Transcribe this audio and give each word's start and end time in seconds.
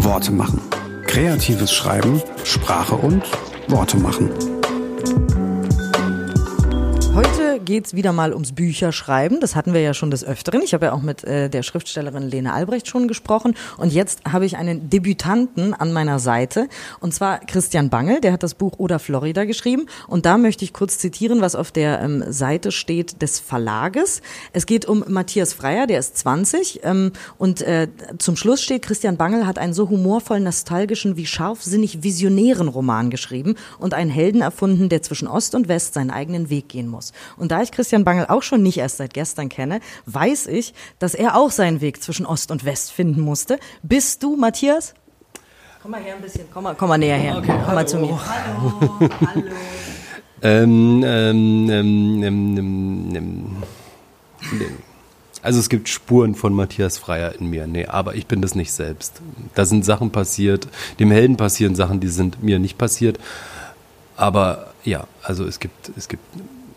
Worte 0.00 0.32
machen. 0.32 0.60
Kreatives 1.06 1.72
Schreiben, 1.72 2.22
Sprache 2.44 2.94
und 2.94 3.22
Worte 3.68 3.96
machen. 3.96 4.57
Geht's 7.68 7.94
wieder 7.94 8.14
mal 8.14 8.32
ums 8.32 8.52
Bücherschreiben. 8.52 9.40
Das 9.40 9.54
hatten 9.54 9.74
wir 9.74 9.82
ja 9.82 9.92
schon 9.92 10.10
des 10.10 10.24
Öfteren. 10.24 10.62
Ich 10.62 10.72
habe 10.72 10.86
ja 10.86 10.92
auch 10.94 11.02
mit 11.02 11.22
äh, 11.24 11.50
der 11.50 11.62
Schriftstellerin 11.62 12.22
Lene 12.22 12.54
Albrecht 12.54 12.88
schon 12.88 13.08
gesprochen. 13.08 13.54
Und 13.76 13.92
jetzt 13.92 14.22
habe 14.24 14.46
ich 14.46 14.56
einen 14.56 14.88
Debütanten 14.88 15.74
an 15.74 15.92
meiner 15.92 16.18
Seite. 16.18 16.70
Und 17.00 17.12
zwar 17.12 17.40
Christian 17.40 17.90
Bangel. 17.90 18.22
Der 18.22 18.32
hat 18.32 18.42
das 18.42 18.54
Buch 18.54 18.78
Oder 18.78 18.98
Florida 18.98 19.44
geschrieben. 19.44 19.84
Und 20.06 20.24
da 20.24 20.38
möchte 20.38 20.64
ich 20.64 20.72
kurz 20.72 20.96
zitieren, 20.96 21.42
was 21.42 21.54
auf 21.54 21.70
der 21.70 22.00
ähm, 22.00 22.24
Seite 22.32 22.72
steht 22.72 23.20
des 23.20 23.38
Verlages. 23.38 24.22
Es 24.54 24.64
geht 24.64 24.86
um 24.86 25.04
Matthias 25.06 25.52
Freier, 25.52 25.86
der 25.86 25.98
ist 25.98 26.16
20. 26.16 26.80
Ähm, 26.84 27.12
und 27.36 27.60
äh, 27.60 27.88
zum 28.16 28.36
Schluss 28.36 28.62
steht, 28.62 28.80
Christian 28.80 29.18
Bangel 29.18 29.46
hat 29.46 29.58
einen 29.58 29.74
so 29.74 29.90
humorvoll 29.90 30.40
nostalgischen 30.40 31.18
wie 31.18 31.26
scharfsinnig 31.26 32.02
visionären 32.02 32.68
Roman 32.68 33.10
geschrieben 33.10 33.56
und 33.78 33.92
einen 33.92 34.10
Helden 34.10 34.40
erfunden, 34.40 34.88
der 34.88 35.02
zwischen 35.02 35.28
Ost 35.28 35.54
und 35.54 35.68
West 35.68 35.92
seinen 35.92 36.10
eigenen 36.10 36.48
Weg 36.48 36.70
gehen 36.70 36.88
muss. 36.88 37.12
Und 37.36 37.52
da 37.52 37.57
ich 37.62 37.72
Christian 37.72 38.04
Bangel 38.04 38.26
auch 38.26 38.42
schon 38.42 38.62
nicht 38.62 38.78
erst 38.78 38.98
seit 38.98 39.14
gestern 39.14 39.48
kenne, 39.48 39.80
weiß 40.06 40.46
ich, 40.46 40.74
dass 40.98 41.14
er 41.14 41.36
auch 41.36 41.50
seinen 41.50 41.80
Weg 41.80 42.02
zwischen 42.02 42.26
Ost 42.26 42.50
und 42.50 42.64
West 42.64 42.92
finden 42.92 43.20
musste. 43.20 43.58
Bist 43.82 44.22
du, 44.22 44.36
Matthias? 44.36 44.94
Komm 45.82 45.92
mal 45.92 46.00
her 46.00 46.16
ein 46.16 46.22
bisschen, 46.22 46.44
komm 46.52 46.64
mal, 46.64 46.74
komm 46.74 46.88
mal 46.88 46.98
näher 46.98 47.16
her. 47.16 47.38
Okay, 47.38 47.54
komm 47.64 47.74
mal 47.74 47.86
zu 47.86 47.98
mir. 47.98 48.18
Hallo, 48.26 49.10
hallo. 49.26 49.44
Ähm, 50.40 51.02
ähm, 51.04 51.68
ähm, 51.70 52.22
ähm, 52.22 52.56
ähm, 52.56 53.56
ähm, 54.52 54.78
also 55.42 55.58
es 55.58 55.68
gibt 55.68 55.88
Spuren 55.88 56.34
von 56.34 56.52
Matthias 56.52 56.98
Freier 56.98 57.34
in 57.38 57.48
mir. 57.48 57.66
Nee, 57.66 57.86
aber 57.86 58.14
ich 58.14 58.26
bin 58.26 58.42
das 58.42 58.54
nicht 58.54 58.72
selbst. 58.72 59.20
Da 59.54 59.64
sind 59.64 59.84
Sachen 59.84 60.10
passiert, 60.10 60.68
dem 60.98 61.10
Helden 61.10 61.36
passieren 61.36 61.74
Sachen, 61.74 62.00
die 62.00 62.08
sind 62.08 62.42
mir 62.42 62.58
nicht 62.58 62.78
passiert. 62.78 63.18
Aber 64.16 64.72
ja, 64.84 65.06
also 65.22 65.44
es 65.44 65.60
gibt, 65.60 65.92
es 65.96 66.08
gibt 66.08 66.22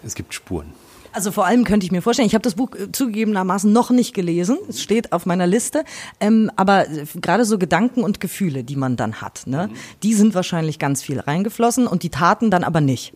es 0.04 0.16
gibt 0.16 0.34
Spuren. 0.34 0.74
Also 1.14 1.32
vor 1.32 1.46
allem 1.46 1.66
könnte 1.66 1.86
ich 1.86 1.92
mir 1.92 2.02
vorstellen, 2.02 2.28
ich 2.28 2.36
habe 2.36 2.44
das 2.44 2.56
Buch 2.56 2.72
äh, 2.76 2.92
zugegebenermaßen 2.92 3.72
noch 3.72 3.90
nicht 3.90 4.14
gelesen, 4.14 4.58
es 4.70 4.82
steht 4.82 5.12
auf 5.12 5.26
meiner 5.26 5.48
Liste, 5.48 5.84
ähm, 6.20 6.50
aber 6.56 6.88
äh, 6.88 7.06
gerade 7.22 7.46
so 7.46 7.58
Gedanken 7.58 8.04
und 8.04 8.20
Gefühle, 8.20 8.64
die 8.64 8.76
man 8.76 8.96
dann 8.96 9.22
hat, 9.22 9.44
ne, 9.46 9.68
mhm. 9.68 9.76
die 10.04 10.14
sind 10.14 10.36
wahrscheinlich 10.36 10.80
ganz 10.80 11.02
viel 11.02 11.20
reingeflossen 11.20 11.88
und 11.88 12.04
die 12.04 12.10
Taten 12.10 12.50
dann 12.50 12.64
aber 12.64 12.82
nicht. 12.82 13.14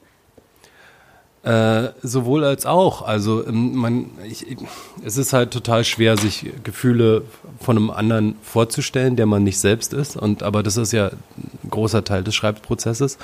Äh, 1.44 1.91
sowohl 2.02 2.44
als 2.44 2.66
auch. 2.66 3.03
Also 3.03 3.45
ähm, 3.45 3.75
man, 3.75 4.09
ich, 4.28 4.58
es 5.03 5.16
ist 5.16 5.31
halt 5.31 5.52
total 5.52 5.83
schwer, 5.83 6.17
sich 6.17 6.52
Gefühle 6.63 7.22
von 7.59 7.78
einem 7.78 7.91
anderen 7.91 8.36
vorzustellen, 8.41 9.16
der 9.16 9.28
man 9.28 9.44
nicht 9.44 9.59
selbst 9.59 9.94
ist. 9.94 10.17
Und 10.17 10.41
aber 10.41 10.63
das 10.63 10.75
ist 10.75 10.91
ja 10.91 11.09
ein 11.09 11.69
großer 11.69 12.03
Teil 12.03 12.23
des 12.23 12.33
Schreibprozesses. 12.33 13.19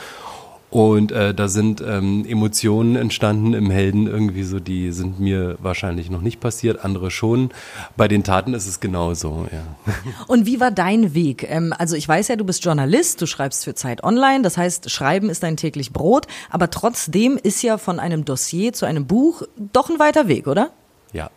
Und 0.71 1.11
äh, 1.11 1.33
da 1.33 1.49
sind 1.49 1.83
ähm, 1.85 2.25
Emotionen 2.25 2.95
entstanden 2.95 3.53
im 3.53 3.69
Helden 3.69 4.07
irgendwie 4.07 4.43
so, 4.43 4.61
die 4.61 4.93
sind 4.93 5.19
mir 5.19 5.57
wahrscheinlich 5.59 6.09
noch 6.09 6.21
nicht 6.21 6.39
passiert, 6.39 6.85
andere 6.85 7.11
schon. 7.11 7.49
Bei 7.97 8.07
den 8.07 8.23
Taten 8.23 8.53
ist 8.53 8.65
es 8.67 8.79
genauso, 8.79 9.47
ja. 9.51 9.93
Und 10.27 10.45
wie 10.45 10.61
war 10.61 10.71
dein 10.71 11.13
Weg? 11.13 11.45
Ähm, 11.49 11.73
also 11.77 11.97
ich 11.97 12.07
weiß 12.07 12.29
ja, 12.29 12.37
du 12.37 12.45
bist 12.45 12.63
Journalist, 12.63 13.21
du 13.21 13.25
schreibst 13.25 13.65
für 13.65 13.75
Zeit 13.75 14.01
Online, 14.05 14.43
das 14.43 14.55
heißt, 14.55 14.89
Schreiben 14.89 15.29
ist 15.29 15.43
dein 15.43 15.57
täglich 15.57 15.91
Brot, 15.91 16.27
aber 16.49 16.69
trotzdem 16.69 17.37
ist 17.43 17.61
ja 17.63 17.77
von 17.77 17.99
einem 17.99 18.23
Dossier 18.23 18.71
zu 18.71 18.85
einem 18.85 19.05
Buch 19.05 19.41
doch 19.73 19.89
ein 19.89 19.99
weiter 19.99 20.29
Weg, 20.29 20.47
oder? 20.47 20.71
Ja. 21.11 21.29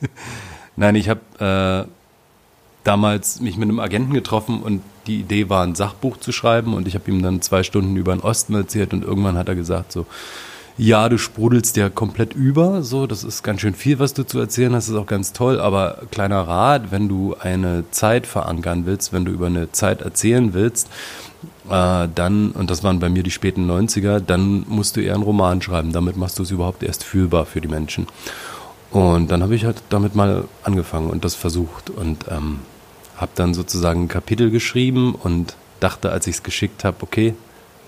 Nein, 0.76 0.94
ich 0.94 1.08
habe 1.08 1.88
äh, 1.88 2.01
damals 2.84 3.40
mich 3.40 3.56
mit 3.56 3.68
einem 3.68 3.80
Agenten 3.80 4.12
getroffen 4.12 4.62
und 4.62 4.82
die 5.06 5.20
Idee 5.20 5.48
war, 5.48 5.64
ein 5.64 5.74
Sachbuch 5.74 6.16
zu 6.16 6.32
schreiben. 6.32 6.74
Und 6.74 6.86
ich 6.86 6.94
habe 6.94 7.10
ihm 7.10 7.22
dann 7.22 7.42
zwei 7.42 7.62
Stunden 7.62 7.96
über 7.96 8.14
den 8.14 8.20
Osten 8.20 8.54
erzählt 8.54 8.92
und 8.92 9.04
irgendwann 9.04 9.36
hat 9.36 9.48
er 9.48 9.54
gesagt 9.54 9.92
so, 9.92 10.06
ja, 10.78 11.08
du 11.08 11.18
sprudelst 11.18 11.76
ja 11.76 11.90
komplett 11.90 12.34
über, 12.34 12.82
so, 12.82 13.06
das 13.06 13.24
ist 13.24 13.42
ganz 13.42 13.60
schön 13.60 13.74
viel, 13.74 13.98
was 13.98 14.14
du 14.14 14.24
zu 14.24 14.38
erzählen 14.38 14.74
hast, 14.74 14.88
ist 14.88 14.94
auch 14.94 15.06
ganz 15.06 15.34
toll, 15.34 15.60
aber 15.60 15.98
kleiner 16.10 16.40
Rat, 16.40 16.90
wenn 16.90 17.08
du 17.08 17.36
eine 17.38 17.84
Zeit 17.90 18.26
verankern 18.26 18.86
willst, 18.86 19.12
wenn 19.12 19.26
du 19.26 19.32
über 19.32 19.46
eine 19.46 19.70
Zeit 19.72 20.00
erzählen 20.00 20.54
willst, 20.54 20.88
äh, 21.68 22.08
dann, 22.14 22.52
und 22.52 22.70
das 22.70 22.82
waren 22.82 23.00
bei 23.00 23.10
mir 23.10 23.22
die 23.22 23.30
späten 23.30 23.70
90er, 23.70 24.20
dann 24.20 24.64
musst 24.66 24.96
du 24.96 25.02
eher 25.02 25.14
einen 25.14 25.22
Roman 25.22 25.60
schreiben, 25.60 25.92
damit 25.92 26.16
machst 26.16 26.38
du 26.38 26.42
es 26.42 26.50
überhaupt 26.50 26.82
erst 26.82 27.04
fühlbar 27.04 27.44
für 27.44 27.60
die 27.60 27.68
Menschen. 27.68 28.06
Und 28.90 29.30
dann 29.30 29.42
habe 29.42 29.54
ich 29.54 29.64
halt 29.64 29.82
damit 29.88 30.14
mal 30.14 30.44
angefangen 30.62 31.10
und 31.10 31.24
das 31.24 31.34
versucht. 31.34 31.88
Und 31.88 32.26
ähm, 32.30 32.58
habe 33.16 33.32
dann 33.34 33.54
sozusagen 33.54 34.04
ein 34.04 34.08
Kapitel 34.08 34.50
geschrieben 34.50 35.14
und 35.14 35.54
dachte, 35.80 36.10
als 36.10 36.26
ich 36.26 36.36
es 36.36 36.42
geschickt 36.42 36.84
habe, 36.84 36.96
okay, 37.00 37.34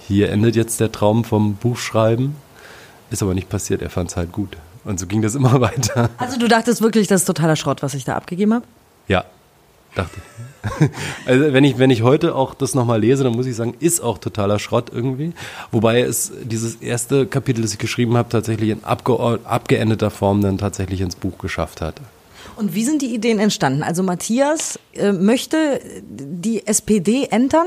hier 0.06 0.30
endet 0.30 0.56
jetzt 0.56 0.80
der 0.80 0.92
Traum 0.92 1.24
vom 1.24 1.54
Buchschreiben. 1.54 2.36
Ist 3.10 3.22
aber 3.22 3.34
nicht 3.34 3.48
passiert, 3.48 3.82
er 3.82 3.90
fand 3.90 4.10
es 4.10 4.16
halt 4.16 4.32
gut. 4.32 4.56
Und 4.84 5.00
so 5.00 5.06
ging 5.06 5.22
das 5.22 5.34
immer 5.36 5.60
weiter. 5.60 6.10
Also 6.18 6.38
du 6.38 6.48
dachtest 6.48 6.82
wirklich, 6.82 7.06
das 7.06 7.22
ist 7.22 7.26
totaler 7.26 7.56
Schrott, 7.56 7.82
was 7.82 7.94
ich 7.94 8.04
da 8.04 8.16
abgegeben 8.16 8.54
habe? 8.54 8.64
Ja, 9.08 9.24
dachte. 9.94 10.20
Also 11.26 11.52
wenn 11.52 11.62
ich, 11.62 11.78
wenn 11.78 11.90
ich 11.90 12.02
heute 12.02 12.34
auch 12.34 12.54
das 12.54 12.74
nochmal 12.74 12.98
lese, 13.00 13.22
dann 13.22 13.34
muss 13.34 13.44
ich 13.44 13.54
sagen, 13.54 13.74
ist 13.80 14.00
auch 14.00 14.16
totaler 14.16 14.58
Schrott 14.58 14.90
irgendwie. 14.90 15.34
Wobei 15.72 16.00
es 16.00 16.32
dieses 16.42 16.76
erste 16.76 17.26
Kapitel, 17.26 17.60
das 17.60 17.72
ich 17.72 17.78
geschrieben 17.78 18.16
habe, 18.16 18.30
tatsächlich 18.30 18.70
in 18.70 18.82
abge 18.82 19.40
abgeendeter 19.44 20.10
Form 20.10 20.40
dann 20.40 20.56
tatsächlich 20.56 21.02
ins 21.02 21.16
Buch 21.16 21.36
geschafft 21.36 21.82
hat. 21.82 22.00
Und 22.56 22.74
wie 22.74 22.84
sind 22.84 23.02
die 23.02 23.14
Ideen 23.14 23.38
entstanden? 23.38 23.82
Also 23.82 24.02
Matthias 24.02 24.78
äh, 24.94 25.12
möchte 25.12 25.80
die 26.08 26.66
SPD 26.66 27.26
entern? 27.30 27.66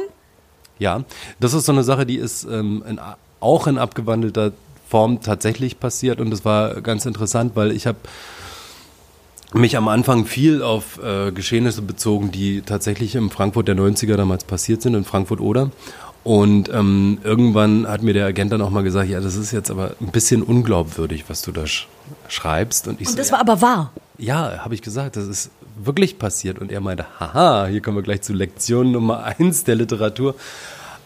Ja, 0.80 1.04
das 1.40 1.54
ist 1.54 1.66
so 1.66 1.72
eine 1.72 1.84
Sache, 1.84 2.06
die 2.06 2.18
ist 2.18 2.46
ähm, 2.46 2.84
in, 2.88 3.00
auch 3.40 3.68
in 3.68 3.78
abgewandelter 3.78 4.54
Form 4.88 5.22
tatsächlich 5.22 5.80
passiert 5.80 6.22
und 6.22 6.30
das 6.30 6.46
war 6.46 6.82
ganz 6.82 7.06
interessant, 7.06 7.54
weil 7.56 7.72
ich 7.72 7.88
habe 7.88 7.98
mich 9.54 9.78
am 9.78 9.88
Anfang 9.88 10.26
viel 10.26 10.62
auf 10.62 11.02
äh, 11.04 11.32
Geschehnisse 11.32 11.82
bezogen, 11.82 12.32
die 12.32 12.62
tatsächlich 12.62 13.16
im 13.16 13.30
Frankfurt 13.30 13.68
der 13.68 13.76
90er 13.76 14.16
damals 14.16 14.44
passiert 14.44 14.82
sind, 14.82 14.94
in 14.94 15.04
Frankfurt 15.04 15.40
oder. 15.40 15.72
Und 16.24 16.70
ähm, 16.74 17.20
irgendwann 17.24 17.88
hat 17.88 18.02
mir 18.02 18.14
der 18.14 18.26
Agent 18.26 18.52
dann 18.52 18.62
auch 18.62 18.70
mal 18.70 18.84
gesagt, 18.84 19.10
ja, 19.10 19.22
das 19.22 19.38
ist 19.38 19.54
jetzt 19.54 19.72
aber 19.72 19.96
ein 20.02 20.08
bisschen 20.08 20.44
unglaubwürdig, 20.44 21.26
was 21.30 21.42
du 21.42 21.54
da 21.54 21.66
sch 21.66 21.88
schreibst. 22.28 22.90
Und, 22.90 23.00
ich 23.00 23.08
und 23.08 23.18
das 23.18 23.28
so, 23.28 23.34
war 23.34 23.40
aber 23.40 23.62
wahr 23.62 23.94
ja, 24.18 24.60
habe 24.64 24.74
ich 24.74 24.82
gesagt, 24.82 25.16
das 25.16 25.28
ist 25.28 25.52
wirklich 25.76 26.20
passiert. 26.20 26.60
Und 26.60 26.72
er 26.72 26.82
meinte, 26.82 27.06
haha, 27.20 27.68
hier 27.68 27.82
kommen 27.82 27.98
wir 27.98 28.04
gleich 28.04 28.22
zu 28.22 28.34
Lektion 28.34 28.92
Nummer 28.92 29.24
eins 29.24 29.64
der 29.64 29.76
Literatur. 29.76 30.36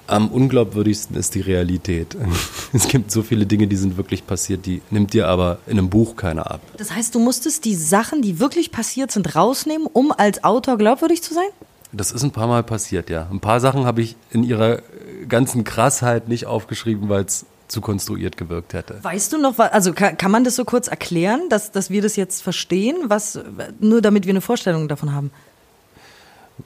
Am 0.07 0.29
unglaubwürdigsten 0.29 1.15
ist 1.15 1.35
die 1.35 1.41
Realität. 1.41 2.17
Es 2.73 2.87
gibt 2.87 3.11
so 3.11 3.21
viele 3.21 3.45
Dinge, 3.45 3.67
die 3.67 3.75
sind 3.75 3.97
wirklich 3.97 4.25
passiert, 4.25 4.65
die 4.65 4.81
nimmt 4.91 5.13
dir 5.13 5.27
aber 5.27 5.59
in 5.67 5.77
einem 5.77 5.89
Buch 5.89 6.15
keiner 6.15 6.49
ab. 6.49 6.61
Das 6.77 6.91
heißt, 6.91 7.13
du 7.13 7.19
musstest 7.19 7.65
die 7.65 7.75
Sachen, 7.75 8.21
die 8.21 8.39
wirklich 8.39 8.71
passiert 8.71 9.11
sind, 9.11 9.35
rausnehmen, 9.35 9.87
um 9.91 10.13
als 10.15 10.43
Autor 10.45 10.77
glaubwürdig 10.77 11.21
zu 11.21 11.33
sein? 11.33 11.47
Das 11.91 12.13
ist 12.13 12.23
ein 12.23 12.31
paar 12.31 12.47
Mal 12.47 12.63
passiert, 12.63 13.09
ja. 13.09 13.27
Ein 13.29 13.41
paar 13.41 13.59
Sachen 13.59 13.85
habe 13.85 14.01
ich 14.01 14.15
in 14.31 14.43
ihrer 14.43 14.81
ganzen 15.27 15.65
Krassheit 15.65 16.29
nicht 16.29 16.45
aufgeschrieben, 16.45 17.09
weil 17.09 17.25
es 17.25 17.45
zu 17.71 17.81
konstruiert 17.81 18.37
gewirkt 18.37 18.73
hätte. 18.73 19.03
Weißt 19.03 19.33
du 19.33 19.37
noch, 19.37 19.57
also 19.57 19.93
kann, 19.93 20.17
kann 20.17 20.31
man 20.31 20.43
das 20.43 20.55
so 20.55 20.65
kurz 20.65 20.87
erklären, 20.87 21.49
dass, 21.49 21.71
dass 21.71 21.89
wir 21.89 22.01
das 22.01 22.15
jetzt 22.15 22.43
verstehen, 22.43 22.95
was, 23.05 23.39
nur 23.79 24.01
damit 24.01 24.25
wir 24.25 24.31
eine 24.31 24.41
Vorstellung 24.41 24.87
davon 24.87 25.13
haben? 25.13 25.31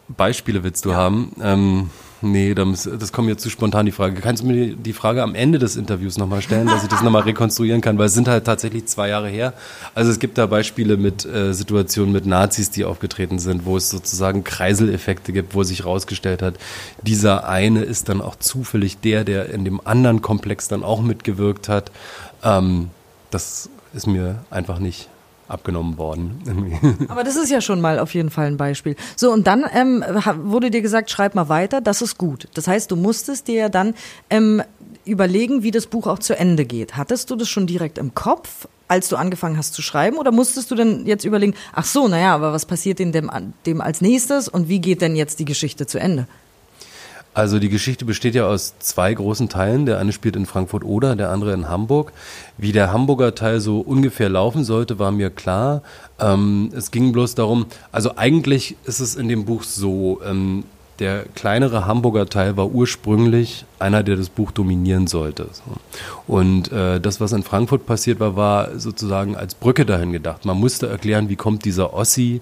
Beispiele 0.08 0.64
willst 0.64 0.86
du 0.86 0.90
ja. 0.90 0.96
haben? 0.96 1.32
Ähm, 1.42 1.90
Nee, 2.28 2.56
das, 2.56 2.90
das 2.92 3.12
kommt 3.12 3.30
jetzt 3.30 3.44
zu 3.44 3.52
spontan 3.52 3.86
die 3.86 3.92
Frage. 3.92 4.20
Kannst 4.20 4.42
du 4.42 4.48
mir 4.48 4.76
die 4.76 4.94
Frage 4.94 5.22
am 5.22 5.36
Ende 5.36 5.60
des 5.60 5.76
Interviews 5.76 6.18
nochmal 6.18 6.42
stellen, 6.42 6.66
dass 6.66 6.82
ich 6.82 6.90
das 6.90 7.04
nochmal 7.04 7.22
rekonstruieren 7.22 7.82
kann? 7.82 8.00
Weil 8.00 8.08
es 8.08 8.16
sind 8.16 8.28
halt 8.28 8.46
tatsächlich 8.46 8.88
zwei 8.88 9.10
Jahre 9.10 9.30
her. 9.30 9.54
Also 9.94 10.10
es 10.10 10.18
gibt 10.18 10.40
da 10.40 10.48
Beispiele 10.48 10.98
mit 10.98 11.24
äh, 11.24 11.54
Situationen 11.54 12.12
mit 12.12 12.26
Nazis, 12.26 12.72
die 12.72 12.84
aufgetreten 12.84 13.38
sind, 13.38 13.66
wo 13.66 13.78
es 13.78 13.92
sozusagen 13.92 14.44
Kreiseleffekte 14.44 15.34
gibt, 15.34 15.54
wo 15.54 15.62
sich 15.62 15.82
herausgestellt 15.82 16.42
hat, 16.42 16.56
dieser 17.04 17.48
eine 17.48 17.84
ist 17.84 18.10
dann 18.10 18.22
auch 18.22 18.38
zufällig 18.38 18.98
der, 18.98 19.24
der 19.24 19.52
in 19.52 19.64
dem 19.64 19.80
anderen 19.86 20.24
Komplex 20.24 20.68
dann 20.68 20.84
auch 20.84 21.04
mitgewirkt 21.04 21.70
hat. 21.70 21.92
Ähm, 22.44 22.90
das 23.30 23.70
ist 23.94 24.08
mir 24.08 24.40
einfach 24.50 24.80
nicht 24.80 25.10
abgenommen 25.48 25.98
worden. 25.98 27.06
Aber 27.10 27.24
das 27.24 27.36
ist 27.36 27.52
ja 27.52 27.62
schon 27.62 27.82
mal 27.82 28.00
auf 28.00 28.14
jeden 28.14 28.30
Fall 28.30 28.48
ein 28.48 28.58
Beispiel. 28.58 28.96
So, 29.16 29.32
und 29.32 29.48
dann 29.48 29.66
ähm, 29.74 30.04
wurde 30.44 30.72
dir 30.72 30.82
gesagt, 30.82 31.12
schreib 31.12 31.36
mal 31.36 31.50
weiter, 31.50 31.82
das 31.82 32.02
ist 32.02 32.18
gut. 32.18 32.48
Das 32.54 32.68
heißt, 32.68 32.90
du 32.92 32.96
musstest 32.96 33.48
dir 33.48 33.56
ja 33.56 33.70
dann 33.70 33.94
ähm, 34.30 34.64
überlegen, 35.06 35.64
wie 35.64 35.72
das 35.72 35.88
Buch 35.88 36.08
auch 36.08 36.20
zu 36.20 36.38
Ende 36.38 36.66
geht. 36.66 36.98
Hattest 36.98 37.30
du 37.30 37.36
das 37.36 37.48
schon 37.50 37.68
direkt 37.68 37.98
im 37.98 38.16
Kopf, 38.16 38.68
als 38.88 39.10
du 39.10 39.16
angefangen 39.16 39.58
hast 39.58 39.74
zu 39.74 39.82
schreiben, 39.82 40.18
oder 40.18 40.32
musstest 40.32 40.72
du 40.72 40.76
denn 40.76 41.06
jetzt 41.06 41.26
überlegen, 41.26 41.56
ach 41.74 41.86
so, 41.86 42.08
naja, 42.08 42.34
aber 42.34 42.54
was 42.54 42.66
passiert 42.66 43.00
in 43.00 43.12
dem, 43.12 43.32
dem 43.66 43.82
als 43.82 44.02
nächstes 44.02 44.48
und 44.48 44.70
wie 44.70 44.80
geht 44.80 45.02
denn 45.02 45.16
jetzt 45.16 45.40
die 45.40 45.46
Geschichte 45.46 45.86
zu 45.86 46.00
Ende? 46.00 46.28
Also 47.36 47.60
die 47.60 47.68
Geschichte 47.68 48.06
besteht 48.06 48.34
ja 48.34 48.48
aus 48.48 48.76
zwei 48.80 49.14
großen 49.14 49.50
Teilen. 49.50 49.86
Der 49.86 50.00
eine 50.00 50.14
spielt 50.14 50.38
in 50.38 50.46
Frankfurt 50.46 50.86
oder, 50.86 51.18
der 51.18 51.32
andere 51.32 51.54
in 51.54 51.68
Hamburg. 51.68 52.14
Wie 52.58 52.72
der 52.72 52.94
Hamburger 52.94 53.36
Teil 53.36 53.60
so 53.60 53.82
ungefähr 53.82 54.30
laufen 54.30 54.64
sollte, 54.64 55.00
war 55.00 55.12
mir 55.12 55.30
klar. 55.30 55.82
Ähm, 56.18 56.72
es 56.74 56.92
ging 56.92 57.12
bloß 57.12 57.36
darum, 57.36 57.66
also 57.92 58.16
eigentlich 58.16 58.78
ist 58.86 59.02
es 59.02 59.16
in 59.16 59.28
dem 59.28 59.44
Buch 59.44 59.64
so, 59.64 60.22
ähm, 60.26 60.64
der 61.00 61.26
kleinere 61.36 61.86
Hamburger 61.86 62.26
Teil 62.28 62.56
war 62.56 62.72
ursprünglich 62.72 63.66
einer, 63.80 64.02
der 64.02 64.16
das 64.16 64.30
Buch 64.30 64.52
dominieren 64.52 65.08
sollte. 65.08 65.50
Und 66.28 66.72
äh, 66.72 67.02
das, 67.02 67.20
was 67.20 67.34
in 67.34 67.44
Frankfurt 67.44 67.86
passiert 67.86 68.22
war, 68.22 68.38
war 68.38 68.80
sozusagen 68.80 69.36
als 69.36 69.56
Brücke 69.56 69.86
dahin 69.86 70.14
gedacht. 70.14 70.46
Man 70.46 70.58
musste 70.58 70.88
erklären, 70.88 71.28
wie 71.28 71.36
kommt 71.36 71.66
dieser 71.66 71.94
Ossi 71.94 72.40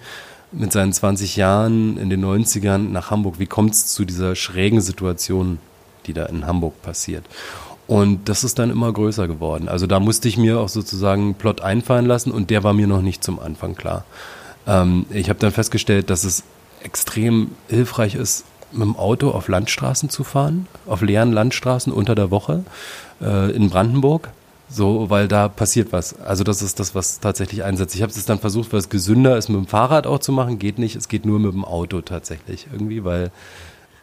mit 0.54 0.72
seinen 0.72 0.94
20 0.94 1.36
Jahren 1.36 1.98
in 1.98 2.10
den 2.10 2.24
90ern 2.24 2.90
nach 2.90 3.12
Hamburg, 3.12 3.40
wie 3.40 3.46
kommt 3.46 3.74
es 3.74 3.88
zu 3.88 4.06
dieser 4.06 4.36
schrägen 4.36 4.82
Situation, 4.82 5.60
die 6.06 6.14
da 6.14 6.26
in 6.26 6.46
Hamburg 6.46 6.82
passiert. 6.82 7.26
Und 7.88 8.30
das 8.30 8.44
ist 8.44 8.60
dann 8.60 8.70
immer 8.70 8.92
größer 8.92 9.28
geworden. 9.28 9.68
Also 9.68 9.88
da 9.88 10.00
musste 10.00 10.28
ich 10.28 10.38
mir 10.38 10.60
auch 10.60 10.70
sozusagen 10.70 11.22
einen 11.24 11.36
Plot 11.36 11.62
einfallen 11.62 12.06
lassen 12.06 12.32
und 12.32 12.50
der 12.50 12.64
war 12.64 12.74
mir 12.74 12.88
noch 12.88 13.02
nicht 13.02 13.24
zum 13.24 13.40
Anfang 13.40 13.76
klar. 13.76 14.06
Ähm, 14.66 15.06
ich 15.10 15.30
habe 15.30 15.40
dann 15.40 15.52
festgestellt, 15.52 16.10
dass 16.10 16.24
es 16.24 16.44
extrem 16.82 17.52
hilfreich 17.68 18.16
ist, 18.16 18.46
mit 18.72 18.82
dem 18.82 18.96
Auto 18.96 19.30
auf 19.30 19.48
Landstraßen 19.48 20.10
zu 20.10 20.24
fahren, 20.24 20.68
auf 20.88 21.02
leeren 21.02 21.32
Landstraßen 21.32 21.94
unter 21.94 22.16
der 22.16 22.32
Woche 22.32 22.64
äh, 23.22 23.52
in 23.52 23.70
Brandenburg. 23.70 24.30
So, 24.74 25.10
weil 25.10 25.28
da 25.28 25.50
passiert 25.50 25.92
was. 25.92 26.20
Also 26.20 26.44
das 26.44 26.64
ist 26.64 26.80
das, 26.80 26.96
was 26.96 27.20
tatsächlich 27.20 27.64
einsetzt. 27.64 27.94
Ich 27.96 28.02
habe 28.02 28.12
es 28.12 28.26
dann 28.26 28.40
versucht, 28.40 28.74
was 28.74 28.90
gesünder 28.90 29.38
ist, 29.38 29.50
mit 29.50 29.58
dem 29.58 29.68
Fahrrad 29.68 30.08
auch 30.08 30.20
zu 30.20 30.32
machen. 30.32 30.58
Geht 30.58 30.80
nicht. 30.80 30.96
Es 30.96 31.08
geht 31.08 31.26
nur 31.26 31.40
mit 31.40 31.54
dem 31.54 31.64
Auto 31.64 32.02
tatsächlich 32.02 32.68
irgendwie, 32.72 33.04
weil 33.04 33.32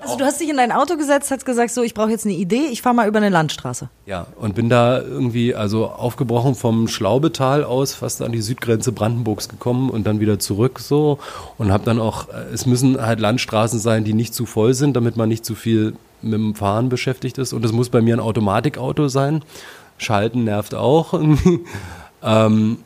also 0.02 0.16
du 0.16 0.24
hast 0.24 0.40
dich 0.40 0.48
in 0.48 0.56
dein 0.56 0.72
Auto 0.72 0.96
gesetzt, 0.96 1.30
hast 1.30 1.44
gesagt, 1.44 1.72
so 1.72 1.82
ich 1.82 1.92
brauche 1.92 2.10
jetzt 2.10 2.24
eine 2.24 2.34
Idee, 2.34 2.68
ich 2.70 2.80
fahre 2.80 2.94
mal 2.94 3.06
über 3.06 3.18
eine 3.18 3.28
Landstraße. 3.28 3.90
Ja, 4.06 4.26
und 4.40 4.54
bin 4.54 4.70
da 4.70 4.98
irgendwie 4.98 5.54
also 5.54 5.88
aufgebrochen 5.88 6.54
vom 6.54 6.88
Schlaubetal 6.88 7.64
aus, 7.64 7.92
fast 7.92 8.22
an 8.22 8.32
die 8.32 8.40
Südgrenze 8.40 8.92
Brandenburgs 8.92 9.50
gekommen 9.50 9.90
und 9.90 10.06
dann 10.06 10.18
wieder 10.18 10.38
zurück 10.38 10.80
so 10.80 11.18
und 11.58 11.70
habe 11.70 11.84
dann 11.84 12.00
auch, 12.00 12.30
äh, 12.30 12.52
es 12.52 12.64
müssen 12.64 13.00
halt 13.00 13.20
Landstraßen 13.20 13.78
sein, 13.78 14.04
die 14.04 14.14
nicht 14.14 14.34
zu 14.34 14.46
voll 14.46 14.72
sind, 14.72 14.96
damit 14.96 15.18
man 15.18 15.28
nicht 15.28 15.44
zu 15.44 15.54
viel 15.54 15.94
mit 16.22 16.34
dem 16.34 16.54
Fahren 16.54 16.88
beschäftigt 16.88 17.36
ist 17.36 17.52
und 17.52 17.62
es 17.64 17.72
muss 17.72 17.90
bei 17.90 18.00
mir 18.00 18.16
ein 18.16 18.20
Automatikauto 18.20 19.08
sein. 19.08 19.42
Schalten 20.00 20.44
nervt 20.44 20.74
auch. 20.74 21.14
ähm, 22.22 22.78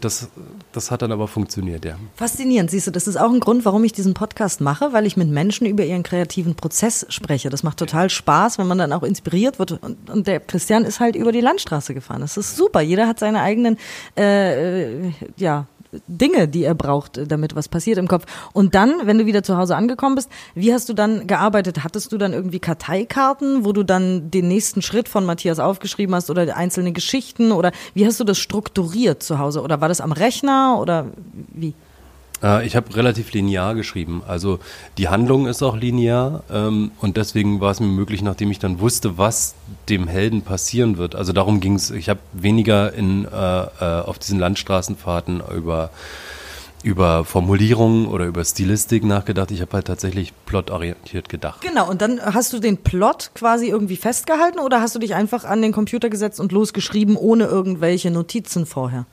das, 0.00 0.28
das 0.72 0.90
hat 0.90 1.02
dann 1.02 1.12
aber 1.12 1.28
funktioniert, 1.28 1.84
ja. 1.84 1.96
Faszinierend, 2.16 2.72
siehst 2.72 2.88
du, 2.88 2.90
das 2.90 3.06
ist 3.06 3.16
auch 3.16 3.30
ein 3.30 3.38
Grund, 3.38 3.64
warum 3.64 3.84
ich 3.84 3.92
diesen 3.92 4.14
Podcast 4.14 4.60
mache, 4.60 4.92
weil 4.92 5.06
ich 5.06 5.16
mit 5.16 5.28
Menschen 5.28 5.64
über 5.66 5.84
ihren 5.84 6.02
kreativen 6.02 6.56
Prozess 6.56 7.06
spreche. 7.08 7.50
Das 7.50 7.62
macht 7.62 7.78
total 7.78 8.10
Spaß, 8.10 8.58
wenn 8.58 8.66
man 8.66 8.78
dann 8.78 8.92
auch 8.92 9.04
inspiriert 9.04 9.60
wird. 9.60 9.72
Und, 9.72 10.10
und 10.10 10.26
der 10.26 10.40
Christian 10.40 10.84
ist 10.84 10.98
halt 10.98 11.14
über 11.14 11.30
die 11.30 11.40
Landstraße 11.40 11.94
gefahren. 11.94 12.20
Das 12.20 12.36
ist 12.36 12.56
super. 12.56 12.80
Jeder 12.80 13.06
hat 13.06 13.20
seine 13.20 13.42
eigenen, 13.42 13.78
äh, 14.16 15.10
ja, 15.36 15.66
Dinge, 16.06 16.48
die 16.48 16.64
er 16.64 16.74
braucht, 16.74 17.20
damit 17.30 17.54
was 17.54 17.68
passiert 17.68 17.98
im 17.98 18.08
Kopf. 18.08 18.24
Und 18.52 18.74
dann, 18.74 18.94
wenn 19.04 19.18
du 19.18 19.26
wieder 19.26 19.42
zu 19.42 19.56
Hause 19.56 19.76
angekommen 19.76 20.16
bist, 20.16 20.30
wie 20.54 20.72
hast 20.72 20.88
du 20.88 20.94
dann 20.94 21.26
gearbeitet? 21.26 21.84
Hattest 21.84 22.12
du 22.12 22.18
dann 22.18 22.32
irgendwie 22.32 22.58
Karteikarten, 22.58 23.64
wo 23.64 23.72
du 23.72 23.82
dann 23.82 24.30
den 24.30 24.48
nächsten 24.48 24.82
Schritt 24.82 25.08
von 25.08 25.24
Matthias 25.24 25.58
aufgeschrieben 25.58 26.14
hast 26.14 26.30
oder 26.30 26.56
einzelne 26.56 26.92
Geschichten 26.92 27.52
oder 27.52 27.72
wie 27.94 28.06
hast 28.06 28.20
du 28.20 28.24
das 28.24 28.38
strukturiert 28.38 29.22
zu 29.22 29.38
Hause? 29.38 29.62
Oder 29.62 29.80
war 29.80 29.88
das 29.88 30.00
am 30.00 30.12
Rechner 30.12 30.78
oder 30.80 31.06
wie? 31.52 31.74
Äh, 32.42 32.66
ich 32.66 32.76
habe 32.76 32.94
relativ 32.94 33.32
linear 33.32 33.74
geschrieben. 33.74 34.22
Also 34.26 34.58
die 34.98 35.08
Handlung 35.08 35.46
ist 35.46 35.62
auch 35.62 35.76
linear 35.76 36.42
ähm, 36.50 36.92
und 37.00 37.16
deswegen 37.16 37.60
war 37.60 37.70
es 37.70 37.80
mir 37.80 37.86
möglich, 37.86 38.22
nachdem 38.22 38.50
ich 38.50 38.58
dann 38.58 38.80
wusste, 38.80 39.18
was 39.18 39.54
dem 39.88 40.08
Helden 40.08 40.42
passieren 40.42 40.98
wird. 40.98 41.14
Also 41.14 41.32
darum 41.32 41.60
ging 41.60 41.74
es. 41.74 41.90
Ich 41.90 42.08
habe 42.08 42.20
weniger 42.32 42.92
in, 42.92 43.24
äh, 43.24 43.28
äh, 43.28 44.02
auf 44.02 44.18
diesen 44.18 44.38
Landstraßenfahrten 44.38 45.42
über 45.54 45.90
über 46.82 47.24
Formulierungen 47.24 48.06
oder 48.06 48.26
über 48.26 48.44
Stilistik 48.44 49.02
nachgedacht. 49.02 49.50
Ich 49.50 49.60
habe 49.60 49.72
halt 49.72 49.88
tatsächlich 49.88 50.32
plotorientiert 50.44 51.28
gedacht. 51.28 51.62
Genau, 51.62 51.90
und 51.90 52.00
dann 52.00 52.20
hast 52.20 52.52
du 52.52 52.60
den 52.60 52.76
Plot 52.76 53.32
quasi 53.34 53.66
irgendwie 53.66 53.96
festgehalten 53.96 54.60
oder 54.60 54.80
hast 54.80 54.94
du 54.94 55.00
dich 55.00 55.16
einfach 55.16 55.44
an 55.44 55.62
den 55.62 55.72
Computer 55.72 56.10
gesetzt 56.10 56.38
und 56.38 56.52
losgeschrieben, 56.52 57.16
ohne 57.16 57.46
irgendwelche 57.46 58.12
Notizen 58.12 58.66
vorher? 58.66 59.04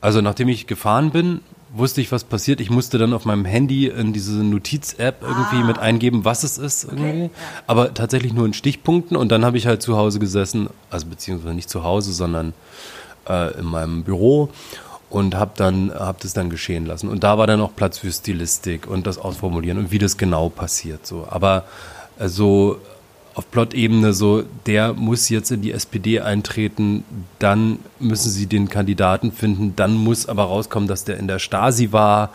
Also 0.00 0.22
nachdem 0.22 0.48
ich 0.48 0.66
gefahren 0.66 1.10
bin, 1.10 1.40
wusste 1.72 2.00
ich, 2.00 2.10
was 2.12 2.24
passiert. 2.24 2.60
Ich 2.60 2.70
musste 2.70 2.98
dann 2.98 3.12
auf 3.12 3.24
meinem 3.24 3.44
Handy 3.44 3.86
in 3.86 4.12
diese 4.12 4.32
Notiz-App 4.32 5.22
irgendwie 5.22 5.62
ah. 5.62 5.66
mit 5.66 5.78
eingeben, 5.78 6.24
was 6.24 6.44
es 6.44 6.58
ist 6.58 6.84
irgendwie. 6.84 7.24
Okay. 7.24 7.30
Aber 7.66 7.94
tatsächlich 7.94 8.32
nur 8.32 8.46
in 8.46 8.52
Stichpunkten. 8.52 9.16
Und 9.16 9.30
dann 9.30 9.44
habe 9.44 9.56
ich 9.56 9.66
halt 9.66 9.82
zu 9.82 9.96
Hause 9.96 10.18
gesessen, 10.18 10.68
also 10.90 11.06
beziehungsweise 11.06 11.54
nicht 11.54 11.70
zu 11.70 11.84
Hause, 11.84 12.12
sondern 12.12 12.52
äh, 13.28 13.58
in 13.58 13.66
meinem 13.66 14.02
Büro 14.04 14.50
und 15.10 15.34
habe 15.34 15.52
dann 15.56 15.92
hab 15.92 16.20
das 16.20 16.32
dann 16.32 16.50
geschehen 16.50 16.86
lassen. 16.86 17.08
Und 17.08 17.24
da 17.24 17.36
war 17.36 17.46
dann 17.46 17.60
auch 17.60 17.74
Platz 17.74 17.98
für 17.98 18.12
Stilistik 18.12 18.86
und 18.86 19.06
das 19.06 19.18
Ausformulieren 19.18 19.78
und 19.78 19.90
wie 19.90 19.98
das 19.98 20.16
genau 20.16 20.48
passiert. 20.48 21.06
So, 21.06 21.26
aber 21.28 21.64
äh, 22.18 22.28
so 22.28 22.78
auf 23.40 23.50
Plot-Ebene 23.50 24.12
so, 24.12 24.42
der 24.66 24.92
muss 24.92 25.30
jetzt 25.30 25.50
in 25.50 25.62
die 25.62 25.72
SPD 25.72 26.20
eintreten, 26.20 27.04
dann 27.38 27.78
müssen 27.98 28.30
sie 28.30 28.44
den 28.44 28.68
Kandidaten 28.68 29.32
finden, 29.32 29.74
dann 29.76 29.94
muss 29.94 30.28
aber 30.28 30.44
rauskommen, 30.44 30.86
dass 30.86 31.04
der 31.04 31.16
in 31.16 31.26
der 31.26 31.38
Stasi 31.38 31.90
war. 31.90 32.30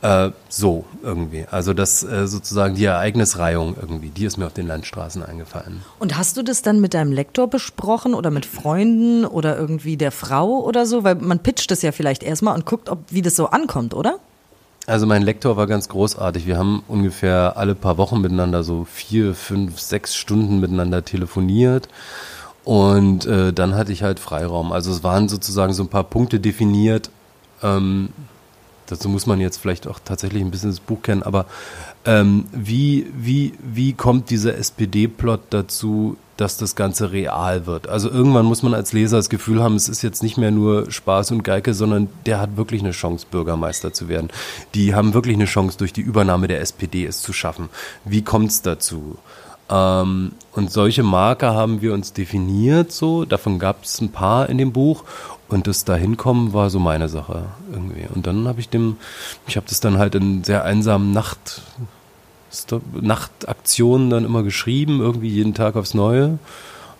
Äh, 0.00 0.30
so 0.48 0.84
irgendwie. 1.02 1.46
Also 1.50 1.74
das 1.74 2.04
äh, 2.04 2.28
sozusagen 2.28 2.76
die 2.76 2.84
Ereignisreihung 2.84 3.76
irgendwie, 3.80 4.10
die 4.10 4.26
ist 4.26 4.36
mir 4.36 4.46
auf 4.46 4.52
den 4.52 4.66
Landstraßen 4.68 5.24
eingefallen. 5.24 5.82
Und 5.98 6.16
hast 6.16 6.36
du 6.36 6.42
das 6.42 6.62
dann 6.62 6.80
mit 6.80 6.94
deinem 6.94 7.10
Lektor 7.10 7.48
besprochen 7.48 8.14
oder 8.14 8.30
mit 8.30 8.46
Freunden 8.46 9.24
oder 9.24 9.56
irgendwie 9.56 9.96
der 9.96 10.12
Frau 10.12 10.60
oder 10.60 10.86
so? 10.86 11.02
Weil 11.02 11.16
man 11.16 11.40
pitcht 11.40 11.72
das 11.72 11.82
ja 11.82 11.90
vielleicht 11.90 12.22
erstmal 12.22 12.54
und 12.54 12.64
guckt, 12.64 12.88
ob 12.88 13.00
wie 13.10 13.22
das 13.22 13.34
so 13.34 13.46
ankommt, 13.46 13.92
oder? 13.92 14.20
Also 14.88 15.04
mein 15.04 15.20
Lektor 15.20 15.58
war 15.58 15.66
ganz 15.66 15.90
großartig. 15.90 16.46
Wir 16.46 16.56
haben 16.56 16.82
ungefähr 16.88 17.58
alle 17.58 17.74
paar 17.74 17.98
Wochen 17.98 18.22
miteinander 18.22 18.62
so 18.62 18.86
vier, 18.86 19.34
fünf, 19.34 19.78
sechs 19.78 20.16
Stunden 20.16 20.60
miteinander 20.60 21.04
telefoniert. 21.04 21.90
Und 22.64 23.26
äh, 23.26 23.52
dann 23.52 23.74
hatte 23.74 23.92
ich 23.92 24.02
halt 24.02 24.18
Freiraum. 24.18 24.72
Also 24.72 24.90
es 24.90 25.02
waren 25.02 25.28
sozusagen 25.28 25.74
so 25.74 25.82
ein 25.82 25.90
paar 25.90 26.04
Punkte 26.04 26.40
definiert. 26.40 27.10
Ähm, 27.62 28.08
dazu 28.86 29.10
muss 29.10 29.26
man 29.26 29.40
jetzt 29.40 29.58
vielleicht 29.58 29.86
auch 29.86 29.98
tatsächlich 30.02 30.42
ein 30.42 30.50
bisschen 30.50 30.70
das 30.70 30.80
Buch 30.80 31.02
kennen, 31.02 31.22
aber 31.22 31.44
ähm, 32.08 32.46
wie, 32.52 33.06
wie, 33.14 33.52
wie 33.62 33.92
kommt 33.92 34.30
dieser 34.30 34.56
SPD-Plot 34.56 35.40
dazu, 35.50 36.16
dass 36.38 36.56
das 36.56 36.74
Ganze 36.74 37.12
real 37.12 37.66
wird? 37.66 37.86
Also 37.86 38.08
irgendwann 38.08 38.46
muss 38.46 38.62
man 38.62 38.72
als 38.72 38.94
Leser 38.94 39.18
das 39.18 39.28
Gefühl 39.28 39.62
haben, 39.62 39.76
es 39.76 39.90
ist 39.90 40.00
jetzt 40.00 40.22
nicht 40.22 40.38
mehr 40.38 40.50
nur 40.50 40.90
Spaß 40.90 41.32
und 41.32 41.44
Geike, 41.44 41.74
sondern 41.74 42.08
der 42.24 42.40
hat 42.40 42.56
wirklich 42.56 42.80
eine 42.80 42.92
Chance, 42.92 43.26
Bürgermeister 43.30 43.92
zu 43.92 44.08
werden. 44.08 44.30
Die 44.74 44.94
haben 44.94 45.12
wirklich 45.12 45.36
eine 45.36 45.44
Chance, 45.44 45.76
durch 45.76 45.92
die 45.92 46.00
Übernahme 46.00 46.48
der 46.48 46.62
SPD 46.62 47.04
es 47.04 47.20
zu 47.20 47.34
schaffen. 47.34 47.68
Wie 48.06 48.22
kommt 48.22 48.52
es 48.52 48.62
dazu? 48.62 49.18
Ähm, 49.68 50.32
und 50.52 50.72
solche 50.72 51.02
Marker 51.02 51.52
haben 51.52 51.82
wir 51.82 51.92
uns 51.92 52.14
definiert 52.14 52.90
so. 52.90 53.26
Davon 53.26 53.58
gab 53.58 53.84
es 53.84 54.00
ein 54.00 54.12
paar 54.12 54.48
in 54.48 54.56
dem 54.56 54.72
Buch. 54.72 55.04
Und 55.48 55.66
das 55.66 55.84
Dahinkommen 55.84 56.54
war 56.54 56.70
so 56.70 56.78
meine 56.78 57.10
Sache 57.10 57.46
irgendwie. 57.70 58.06
Und 58.14 58.26
dann 58.26 58.48
habe 58.48 58.60
ich 58.60 58.70
dem, 58.70 58.96
ich 59.46 59.56
habe 59.56 59.66
das 59.68 59.80
dann 59.80 59.98
halt 59.98 60.14
in 60.14 60.42
sehr 60.42 60.64
einsamen 60.64 61.12
Nacht, 61.12 61.62
Nachtaktionen 63.00 64.10
dann 64.10 64.24
immer 64.24 64.42
geschrieben, 64.42 65.00
irgendwie 65.00 65.28
jeden 65.28 65.54
Tag 65.54 65.76
aufs 65.76 65.94
Neue. 65.94 66.38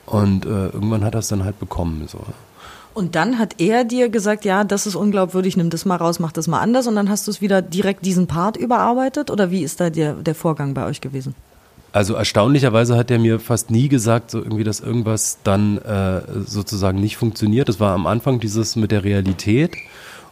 Und 0.07 0.47
äh, 0.47 0.67
irgendwann 0.69 1.05
hat 1.05 1.15
er 1.15 1.21
es 1.21 1.29
dann 1.29 1.45
halt 1.45 1.59
bekommen. 1.59 2.07
So. 2.09 2.21
Und 2.95 3.15
dann 3.15 3.39
hat 3.39 3.61
er 3.61 3.85
dir 3.85 4.09
gesagt, 4.09 4.45
ja, 4.45 4.65
das 4.65 4.87
ist 4.87 4.97
unglaubwürdig, 4.97 5.57
nimm 5.57 5.71
das 5.71 5.85
mal 5.85 5.97
raus, 5.97 6.19
mach 6.19 6.33
das 6.33 6.49
mal 6.49 6.61
anders. 6.61 6.87
Und 6.87 6.97
dann 6.97 7.09
hast 7.09 7.27
du 7.27 7.31
es 7.31 7.41
wieder 7.41 7.63
direkt 7.63 8.05
diesen 8.05 8.27
Part 8.27 8.57
überarbeitet? 8.57 9.31
Oder 9.31 9.51
wie 9.51 9.63
ist 9.63 9.81
da 9.81 9.91
der, 9.91 10.15
der 10.15 10.35
Vorgang 10.35 10.75
bei 10.75 10.87
euch 10.87 11.01
gewesen? 11.01 11.35
Also 11.93 12.15
erstaunlicherweise 12.15 12.97
hat 12.97 13.11
er 13.11 13.19
mir 13.19 13.41
fast 13.41 13.71
nie 13.71 13.89
gesagt, 13.89 14.31
so 14.31 14.39
irgendwie, 14.39 14.65
dass 14.65 14.81
irgendwas 14.81 15.39
dann 15.45 15.79
äh, 15.79 16.21
sozusagen 16.45 17.01
nicht 17.01 17.17
funktioniert. 17.17 17.69
Das 17.69 17.81
war 17.81 17.95
am 17.95 18.07
Anfang 18.07 18.41
dieses 18.41 18.77
mit 18.77 18.91
der 18.91 19.05
Realität 19.05 19.77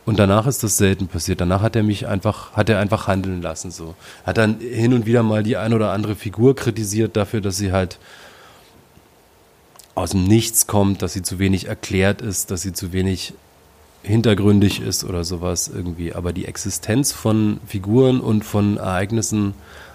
und 0.06 0.20
danach 0.20 0.46
ist 0.46 0.62
das 0.62 0.76
selten 0.76 1.08
passiert. 1.08 1.40
Danach 1.40 1.62
hat 1.62 1.74
er 1.74 1.82
mich 1.82 2.06
einfach, 2.06 2.52
hat 2.52 2.70
er 2.70 2.78
einfach 2.78 3.08
handeln 3.08 3.42
lassen. 3.42 3.72
So 3.72 3.96
hat 4.24 4.38
dann 4.38 4.60
hin 4.60 4.94
und 4.94 5.04
wieder 5.04 5.24
mal 5.24 5.42
die 5.42 5.56
ein 5.56 5.74
oder 5.74 5.92
andere 5.92 6.14
Figur 6.14 6.54
kritisiert 6.54 7.16
dafür, 7.16 7.40
dass 7.40 7.56
sie 7.56 7.72
halt 7.72 7.98
aus 9.96 10.10
dem 10.10 10.24
Nichts 10.24 10.68
kommt, 10.68 11.02
dass 11.02 11.12
sie 11.12 11.22
zu 11.22 11.40
wenig 11.40 11.66
erklärt 11.66 12.22
ist, 12.22 12.52
dass 12.52 12.62
sie 12.62 12.72
zu 12.72 12.92
wenig 12.92 13.34
hintergründig 14.04 14.80
ist 14.80 15.02
oder 15.02 15.24
sowas 15.24 15.68
irgendwie. 15.74 16.14
Aber 16.14 16.32
die 16.32 16.46
Existenz 16.46 17.10
von 17.10 17.58
Figuren 17.66 18.20
und 18.20 18.44
von 18.44 18.76
Ereignissen 18.76 19.54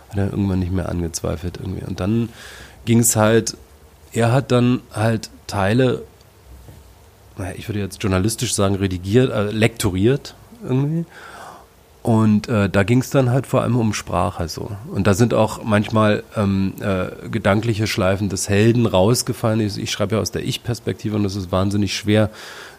hat 0.10 0.18
er 0.18 0.32
irgendwann 0.32 0.60
nicht 0.60 0.74
mehr 0.74 0.90
angezweifelt 0.90 1.58
irgendwie. 1.58 1.86
Und 1.86 2.02
dann 2.02 2.28
ging 2.84 3.00
es 3.00 3.16
halt, 3.16 3.56
er 4.12 4.34
hat 4.34 4.52
dann 4.52 4.82
halt 4.92 5.30
Teile, 5.48 6.04
ich 7.56 7.68
würde 7.68 7.80
jetzt 7.80 8.02
journalistisch 8.02 8.54
sagen, 8.54 8.76
redigiert, 8.76 9.32
äh, 9.32 9.52
lektoriert 9.52 10.36
irgendwie. 10.64 11.06
Und 12.04 12.50
äh, 12.50 12.68
da 12.68 12.82
ging 12.82 13.00
es 13.00 13.12
dann 13.12 13.30
halt 13.30 13.46
vor 13.46 13.62
allem 13.62 13.76
um 13.76 13.94
Sprache 13.94 14.48
so. 14.48 14.72
Und 14.92 15.06
da 15.06 15.14
sind 15.14 15.36
auch 15.36 15.64
manchmal 15.64 16.24
ähm, 16.36 16.74
äh, 16.80 17.30
gedankliche 17.30 17.86
Schleifen 17.86 18.28
des 18.28 18.50
Helden 18.50 18.88
rausgefallen. 18.88 19.60
Ich, 19.60 19.78
ich 19.78 19.92
schreibe 19.92 20.16
ja 20.16 20.22
aus 20.22 20.32
der 20.32 20.44
Ich-Perspektive 20.44 21.16
und 21.16 21.26
es 21.26 21.36
ist 21.36 21.52
wahnsinnig 21.52 21.96
schwer, 21.96 22.32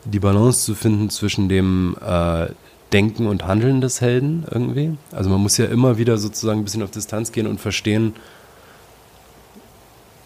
die 0.05 0.19
Balance 0.19 0.65
zu 0.65 0.75
finden 0.75 1.09
zwischen 1.09 1.49
dem 1.49 1.97
äh, 2.05 2.47
Denken 2.93 3.27
und 3.27 3.47
Handeln 3.47 3.81
des 3.81 4.01
Helden 4.01 4.45
irgendwie. 4.51 4.97
Also 5.13 5.31
man 5.31 5.41
muss 5.41 5.57
ja 5.57 5.67
immer 5.67 5.99
wieder 5.99 6.19
sozusagen 6.19 6.61
ein 6.61 6.65
bisschen 6.65 6.83
auf 6.83 6.91
Distanz 6.91 7.31
gehen 7.31 7.47
und 7.47 7.61
verstehen, 7.61 8.15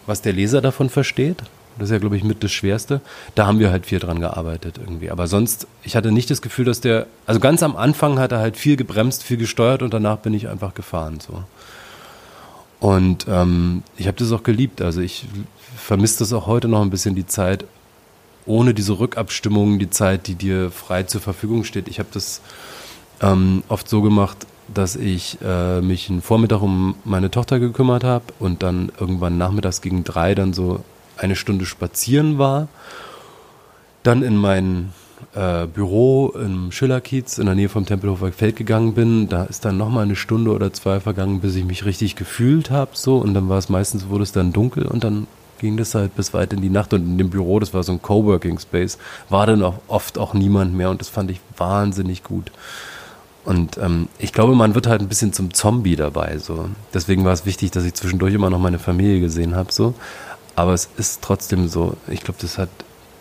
was 0.07 0.23
der 0.23 0.33
Leser 0.33 0.61
davon 0.61 0.89
versteht. 0.89 1.43
Das 1.77 1.89
ist 1.89 1.91
ja, 1.91 1.99
glaube 1.99 2.17
ich, 2.17 2.23
mit 2.23 2.43
das 2.43 2.51
Schwerste. 2.51 3.01
Da 3.35 3.45
haben 3.45 3.59
wir 3.59 3.71
halt 3.71 3.85
viel 3.85 3.99
dran 3.99 4.19
gearbeitet 4.19 4.79
irgendwie. 4.79 5.11
Aber 5.11 5.27
sonst, 5.27 5.67
ich 5.83 5.95
hatte 5.95 6.11
nicht 6.11 6.29
das 6.29 6.41
Gefühl, 6.41 6.65
dass 6.65 6.81
der, 6.81 7.07
also 7.25 7.39
ganz 7.39 7.63
am 7.63 7.75
Anfang 7.75 8.19
hat 8.19 8.31
er 8.31 8.39
halt 8.39 8.57
viel 8.57 8.75
gebremst, 8.75 9.23
viel 9.23 9.37
gesteuert 9.37 9.81
und 9.81 9.93
danach 9.93 10.17
bin 10.17 10.33
ich 10.33 10.47
einfach 10.47 10.73
gefahren. 10.73 11.19
So. 11.19 11.43
Und 12.79 13.25
ähm, 13.29 13.83
ich 13.97 14.07
habe 14.07 14.17
das 14.17 14.31
auch 14.31 14.43
geliebt. 14.43 14.81
Also 14.81 15.01
ich 15.01 15.25
vermisse 15.75 16.19
das 16.19 16.33
auch 16.33 16.47
heute 16.47 16.67
noch 16.67 16.81
ein 16.81 16.89
bisschen, 16.89 17.15
die 17.15 17.27
Zeit 17.27 17.65
ohne 18.45 18.73
diese 18.73 18.97
Rückabstimmung, 18.97 19.77
die 19.77 19.89
Zeit, 19.89 20.27
die 20.27 20.35
dir 20.35 20.71
frei 20.71 21.03
zur 21.03 21.21
Verfügung 21.21 21.63
steht. 21.63 21.87
Ich 21.87 21.99
habe 21.99 22.09
das 22.13 22.41
ähm, 23.21 23.63
oft 23.67 23.89
so 23.89 24.01
gemacht, 24.01 24.47
dass 24.73 24.95
ich 24.95 25.37
äh, 25.43 25.81
mich 25.81 26.09
einen 26.09 26.21
Vormittag 26.21 26.61
um 26.61 26.95
meine 27.03 27.31
Tochter 27.31 27.59
gekümmert 27.59 28.03
habe 28.03 28.25
und 28.39 28.63
dann 28.63 28.91
irgendwann 28.99 29.37
nachmittags 29.37 29.81
gegen 29.81 30.03
drei 30.03 30.35
dann 30.35 30.53
so 30.53 30.83
eine 31.17 31.35
Stunde 31.35 31.65
spazieren 31.65 32.37
war, 32.37 32.67
dann 34.03 34.23
in 34.23 34.37
mein 34.37 34.93
äh, 35.35 35.67
Büro 35.67 36.29
im 36.29 36.71
Schillerkiez 36.71 37.37
in 37.37 37.45
der 37.45 37.55
Nähe 37.55 37.69
vom 37.69 37.85
Tempelhofer 37.85 38.31
Feld 38.31 38.55
gegangen 38.55 38.93
bin. 38.93 39.29
Da 39.29 39.43
ist 39.43 39.65
dann 39.65 39.77
nochmal 39.77 40.03
eine 40.03 40.15
Stunde 40.15 40.51
oder 40.51 40.73
zwei 40.73 40.99
vergangen, 40.99 41.41
bis 41.41 41.55
ich 41.55 41.65
mich 41.65 41.85
richtig 41.85 42.15
gefühlt 42.15 42.71
habe. 42.71 42.91
So. 42.93 43.17
Und 43.17 43.33
dann 43.33 43.49
war 43.49 43.57
es 43.57 43.69
meistens, 43.69 44.09
wurde 44.09 44.23
es 44.23 44.31
dann 44.31 44.53
dunkel 44.53 44.85
und 44.85 45.03
dann 45.03 45.27
ging 45.59 45.75
das 45.77 45.95
halt 45.95 46.15
bis 46.15 46.33
weit 46.33 46.53
in 46.53 46.61
die 46.61 46.69
Nacht. 46.69 46.93
Und 46.93 47.01
in 47.01 47.17
dem 47.17 47.29
Büro, 47.29 47.59
das 47.59 47.73
war 47.73 47.83
so 47.83 47.91
ein 47.91 48.01
Coworking 48.01 48.59
Space, 48.59 48.97
war 49.29 49.45
dann 49.45 49.63
auch 49.63 49.79
oft 49.87 50.17
auch 50.17 50.33
niemand 50.33 50.73
mehr 50.73 50.89
und 50.89 51.01
das 51.01 51.09
fand 51.09 51.31
ich 51.31 51.39
wahnsinnig 51.57 52.23
gut. 52.23 52.51
Und 53.43 53.77
ähm, 53.77 54.09
ich 54.19 54.33
glaube, 54.33 54.55
man 54.55 54.75
wird 54.75 54.87
halt 54.87 55.01
ein 55.01 55.07
bisschen 55.07 55.31
zum 55.31 55.53
Zombie 55.53 55.95
dabei. 55.95 56.37
So. 56.37 56.67
Deswegen 56.93 57.23
war 57.23 57.31
es 57.31 57.45
wichtig, 57.45 57.71
dass 57.71 57.85
ich 57.85 57.93
zwischendurch 57.93 58.33
immer 58.33 58.49
noch 58.49 58.59
meine 58.59 58.79
Familie 58.79 59.21
gesehen 59.21 59.55
habe. 59.55 59.71
So. 59.71 59.93
Aber 60.57 60.73
es 60.73 60.89
ist 60.97 61.21
trotzdem 61.21 61.67
so, 61.69 61.97
ich 62.07 62.21
glaube, 62.21 62.39
das 62.41 62.57
hat, 62.57 62.69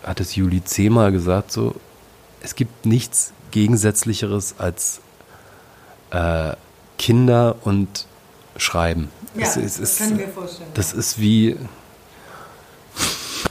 hat 0.02 0.21
es 0.21 0.37
Juli 0.37 0.64
C. 0.64 0.88
mal 0.88 1.12
gesagt, 1.12 1.52
so, 1.52 1.75
es 2.40 2.55
gibt 2.55 2.87
nichts 2.87 3.35
Gegensätzlicheres 3.50 4.55
als 4.57 5.00
äh, 6.12 6.55
Kinder 6.97 7.57
und 7.62 8.07
Schreiben. 8.57 9.11
Ja, 9.35 9.43
es, 9.43 9.57
es 9.57 9.76
das 9.76 9.78
ist, 9.81 9.99
kann 9.99 10.12
ich 10.12 10.26
mir 10.26 10.33
vorstellen. 10.33 10.71
Das 10.73 10.95
ist 10.95 11.21
wie, 11.21 11.57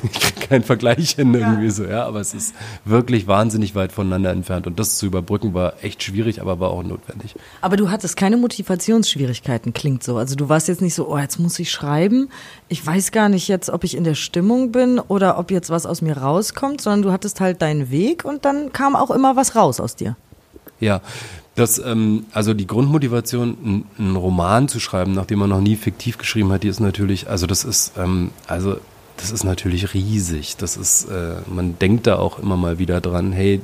keinen 0.49 0.63
Vergleich 0.63 1.11
hin 1.11 1.33
irgendwie 1.33 1.65
ja. 1.65 1.71
so, 1.71 1.85
ja, 1.85 2.05
aber 2.05 2.19
es 2.19 2.33
ist 2.33 2.53
wirklich 2.83 3.27
wahnsinnig 3.27 3.75
weit 3.75 3.91
voneinander 3.91 4.31
entfernt 4.31 4.67
und 4.67 4.79
das 4.79 4.97
zu 4.97 5.05
überbrücken 5.05 5.53
war 5.53 5.83
echt 5.83 6.03
schwierig, 6.03 6.41
aber 6.41 6.59
war 6.59 6.69
auch 6.69 6.83
notwendig. 6.83 7.35
Aber 7.61 7.77
du 7.77 7.89
hattest 7.89 8.17
keine 8.17 8.37
Motivationsschwierigkeiten, 8.37 9.73
klingt 9.73 10.03
so. 10.03 10.17
Also 10.17 10.35
du 10.35 10.49
warst 10.49 10.67
jetzt 10.67 10.81
nicht 10.81 10.93
so, 10.93 11.07
oh, 11.07 11.17
jetzt 11.17 11.39
muss 11.39 11.59
ich 11.59 11.71
schreiben. 11.71 12.29
Ich 12.69 12.85
weiß 12.85 13.11
gar 13.11 13.29
nicht 13.29 13.47
jetzt, 13.47 13.69
ob 13.69 13.83
ich 13.83 13.95
in 13.95 14.03
der 14.03 14.15
Stimmung 14.15 14.71
bin 14.71 14.99
oder 14.99 15.37
ob 15.37 15.51
jetzt 15.51 15.69
was 15.69 15.85
aus 15.85 16.01
mir 16.01 16.17
rauskommt, 16.17 16.81
sondern 16.81 17.01
du 17.01 17.11
hattest 17.11 17.39
halt 17.41 17.61
deinen 17.61 17.89
Weg 17.89 18.25
und 18.25 18.45
dann 18.45 18.71
kam 18.73 18.95
auch 18.95 19.11
immer 19.11 19.35
was 19.35 19.55
raus 19.55 19.79
aus 19.79 19.95
dir. 19.95 20.15
Ja, 20.79 21.01
das, 21.55 21.79
ähm, 21.79 22.25
also 22.33 22.53
die 22.53 22.67
Grundmotivation, 22.67 23.85
einen 23.97 24.15
Roman 24.17 24.67
zu 24.67 24.79
schreiben, 24.81 25.13
nachdem 25.13 25.39
man 25.39 25.49
noch 25.49 25.61
nie 25.61 25.77
fiktiv 25.77 26.17
geschrieben 26.17 26.51
hat, 26.51 26.63
die 26.63 26.67
ist 26.67 26.81
natürlich, 26.81 27.29
also 27.29 27.47
das 27.47 27.63
ist, 27.63 27.93
ähm, 27.97 28.31
also 28.45 28.77
das 29.17 29.31
ist 29.31 29.43
natürlich 29.43 29.93
riesig. 29.93 30.57
Das 30.57 30.77
ist, 30.77 31.05
äh, 31.05 31.35
man 31.47 31.79
denkt 31.79 32.07
da 32.07 32.17
auch 32.17 32.39
immer 32.39 32.57
mal 32.57 32.79
wieder 32.79 33.01
dran, 33.01 33.31
hey, 33.31 33.61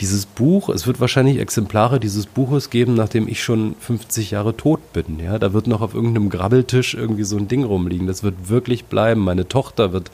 dieses 0.00 0.24
Buch, 0.24 0.70
es 0.70 0.86
wird 0.86 1.00
wahrscheinlich 1.00 1.38
Exemplare 1.38 2.00
dieses 2.00 2.26
Buches 2.26 2.70
geben, 2.70 2.94
nachdem 2.94 3.28
ich 3.28 3.42
schon 3.42 3.74
50 3.80 4.30
Jahre 4.30 4.56
tot 4.56 4.92
bin. 4.92 5.20
Ja, 5.22 5.38
da 5.38 5.52
wird 5.52 5.66
noch 5.66 5.82
auf 5.82 5.94
irgendeinem 5.94 6.30
Grabbeltisch 6.30 6.94
irgendwie 6.94 7.24
so 7.24 7.36
ein 7.36 7.48
Ding 7.48 7.64
rumliegen. 7.64 8.06
Das 8.06 8.22
wird 8.22 8.48
wirklich 8.48 8.86
bleiben. 8.86 9.20
Meine 9.20 9.46
Tochter 9.46 9.92
wird 9.92 10.10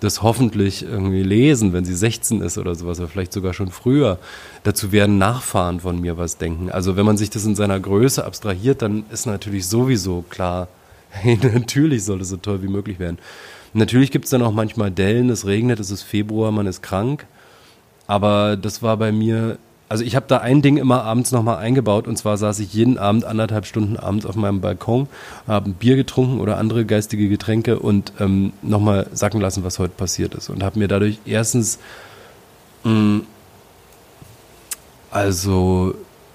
das 0.00 0.22
hoffentlich 0.22 0.82
irgendwie 0.82 1.22
lesen, 1.22 1.72
wenn 1.72 1.86
sie 1.86 1.94
16 1.94 2.42
ist 2.42 2.58
oder 2.58 2.74
sowas, 2.74 3.00
oder 3.00 3.08
vielleicht 3.08 3.32
sogar 3.32 3.54
schon 3.54 3.70
früher. 3.70 4.18
Dazu 4.62 4.92
werden 4.92 5.16
Nachfahren 5.16 5.80
von 5.80 6.00
mir 6.00 6.18
was 6.18 6.36
denken. 6.36 6.70
Also 6.70 6.96
wenn 6.96 7.06
man 7.06 7.16
sich 7.16 7.30
das 7.30 7.46
in 7.46 7.54
seiner 7.54 7.80
Größe 7.80 8.24
abstrahiert, 8.24 8.82
dann 8.82 9.04
ist 9.10 9.26
natürlich 9.26 9.66
sowieso 9.66 10.22
klar, 10.28 10.68
Hey, 11.22 11.38
natürlich 11.40 12.04
soll 12.04 12.20
es 12.20 12.28
so 12.28 12.36
toll 12.36 12.62
wie 12.62 12.68
möglich 12.68 12.98
werden. 12.98 13.18
Natürlich 13.72 14.10
gibt 14.10 14.24
es 14.24 14.30
dann 14.30 14.42
auch 14.42 14.52
manchmal 14.52 14.90
Dellen, 14.90 15.30
es 15.30 15.46
regnet, 15.46 15.80
es 15.80 15.90
ist 15.90 16.02
Februar, 16.02 16.50
man 16.50 16.66
ist 16.66 16.82
krank. 16.82 17.26
Aber 18.06 18.56
das 18.56 18.82
war 18.82 18.96
bei 18.96 19.12
mir, 19.12 19.58
also 19.88 20.04
ich 20.04 20.16
habe 20.16 20.26
da 20.28 20.38
ein 20.38 20.60
Ding 20.60 20.76
immer 20.76 21.04
abends 21.04 21.32
nochmal 21.32 21.58
eingebaut 21.58 22.06
und 22.06 22.16
zwar 22.16 22.36
saß 22.36 22.58
ich 22.58 22.74
jeden 22.74 22.98
Abend 22.98 23.24
anderthalb 23.24 23.64
Stunden 23.66 23.96
abends 23.96 24.26
auf 24.26 24.36
meinem 24.36 24.60
Balkon, 24.60 25.08
habe 25.46 25.70
ein 25.70 25.74
Bier 25.74 25.96
getrunken 25.96 26.40
oder 26.40 26.58
andere 26.58 26.84
geistige 26.84 27.28
Getränke 27.28 27.78
und 27.78 28.12
ähm, 28.20 28.52
nochmal 28.62 29.06
sacken 29.12 29.40
lassen, 29.40 29.64
was 29.64 29.78
heute 29.78 29.94
passiert 29.94 30.34
ist. 30.34 30.50
Und 30.50 30.62
habe 30.62 30.78
mir 30.78 30.88
dadurch 30.88 31.18
erstens, 31.24 31.78
mh, 32.84 32.92
mm, 32.92 33.26
also 35.10 35.94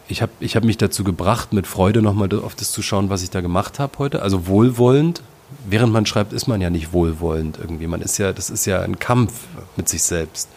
ich 0.10 0.22
habe 0.24 0.32
ich 0.40 0.56
hab 0.56 0.64
mich 0.64 0.78
dazu 0.78 1.04
gebracht, 1.04 1.54
mit 1.54 1.68
Freude 1.68 2.02
nochmal 2.02 2.30
auf 2.34 2.56
das 2.56 2.72
zu 2.72 2.82
schauen, 2.82 3.10
was 3.10 3.24
ich 3.24 3.30
da 3.30 3.42
gemacht 3.42 3.80
habe 3.80 3.98
heute. 4.00 4.22
Also 4.22 4.48
wohlwollend. 4.48 5.22
Während 5.68 5.94
man 5.94 6.06
schreibt, 6.06 6.34
ist 6.34 6.48
man 6.48 6.62
ja 6.62 6.70
nicht 6.70 6.94
wohlwollend 6.94 7.58
irgendwie. 7.60 7.88
Man 7.88 8.02
ist 8.02 8.18
ja, 8.18 8.34
das 8.34 8.50
ist 8.50 8.66
ja 8.66 8.82
ein 8.82 9.00
Kampf 9.00 9.34
mit 9.78 9.88
sich 9.90 10.04
selbst. 10.04 10.50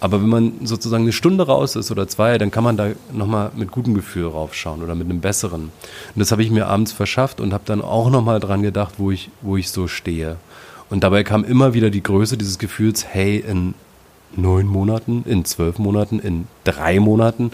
Aber 0.00 0.20
wenn 0.22 0.28
man 0.28 0.52
sozusagen 0.66 1.04
eine 1.04 1.12
Stunde 1.12 1.46
raus 1.46 1.76
ist 1.76 1.90
oder 1.90 2.08
zwei, 2.08 2.38
dann 2.38 2.50
kann 2.50 2.64
man 2.64 2.76
da 2.76 2.88
nochmal 3.12 3.50
mit 3.54 3.70
gutem 3.70 3.94
Gefühl 3.94 4.26
raufschauen 4.26 4.82
oder 4.82 4.94
mit 4.94 5.08
einem 5.08 5.20
besseren. 5.20 5.64
Und 5.64 6.16
das 6.16 6.32
habe 6.32 6.42
ich 6.42 6.50
mir 6.50 6.66
abends 6.66 6.92
verschafft 6.92 7.40
und 7.40 7.52
habe 7.52 7.64
dann 7.66 7.82
auch 7.82 8.08
nochmal 8.08 8.40
dran 8.40 8.62
gedacht, 8.62 8.94
wo 8.98 9.10
ich, 9.10 9.30
wo 9.42 9.56
ich 9.56 9.70
so 9.70 9.88
stehe. 9.88 10.36
Und 10.88 11.04
dabei 11.04 11.22
kam 11.22 11.44
immer 11.44 11.74
wieder 11.74 11.90
die 11.90 12.02
Größe 12.02 12.36
dieses 12.36 12.58
Gefühls, 12.58 13.04
hey, 13.04 13.38
in 13.38 13.74
neun 14.34 14.66
Monaten, 14.66 15.24
in 15.26 15.44
zwölf 15.44 15.78
Monaten, 15.78 16.18
in 16.18 16.46
drei 16.64 16.98
Monaten 16.98 17.52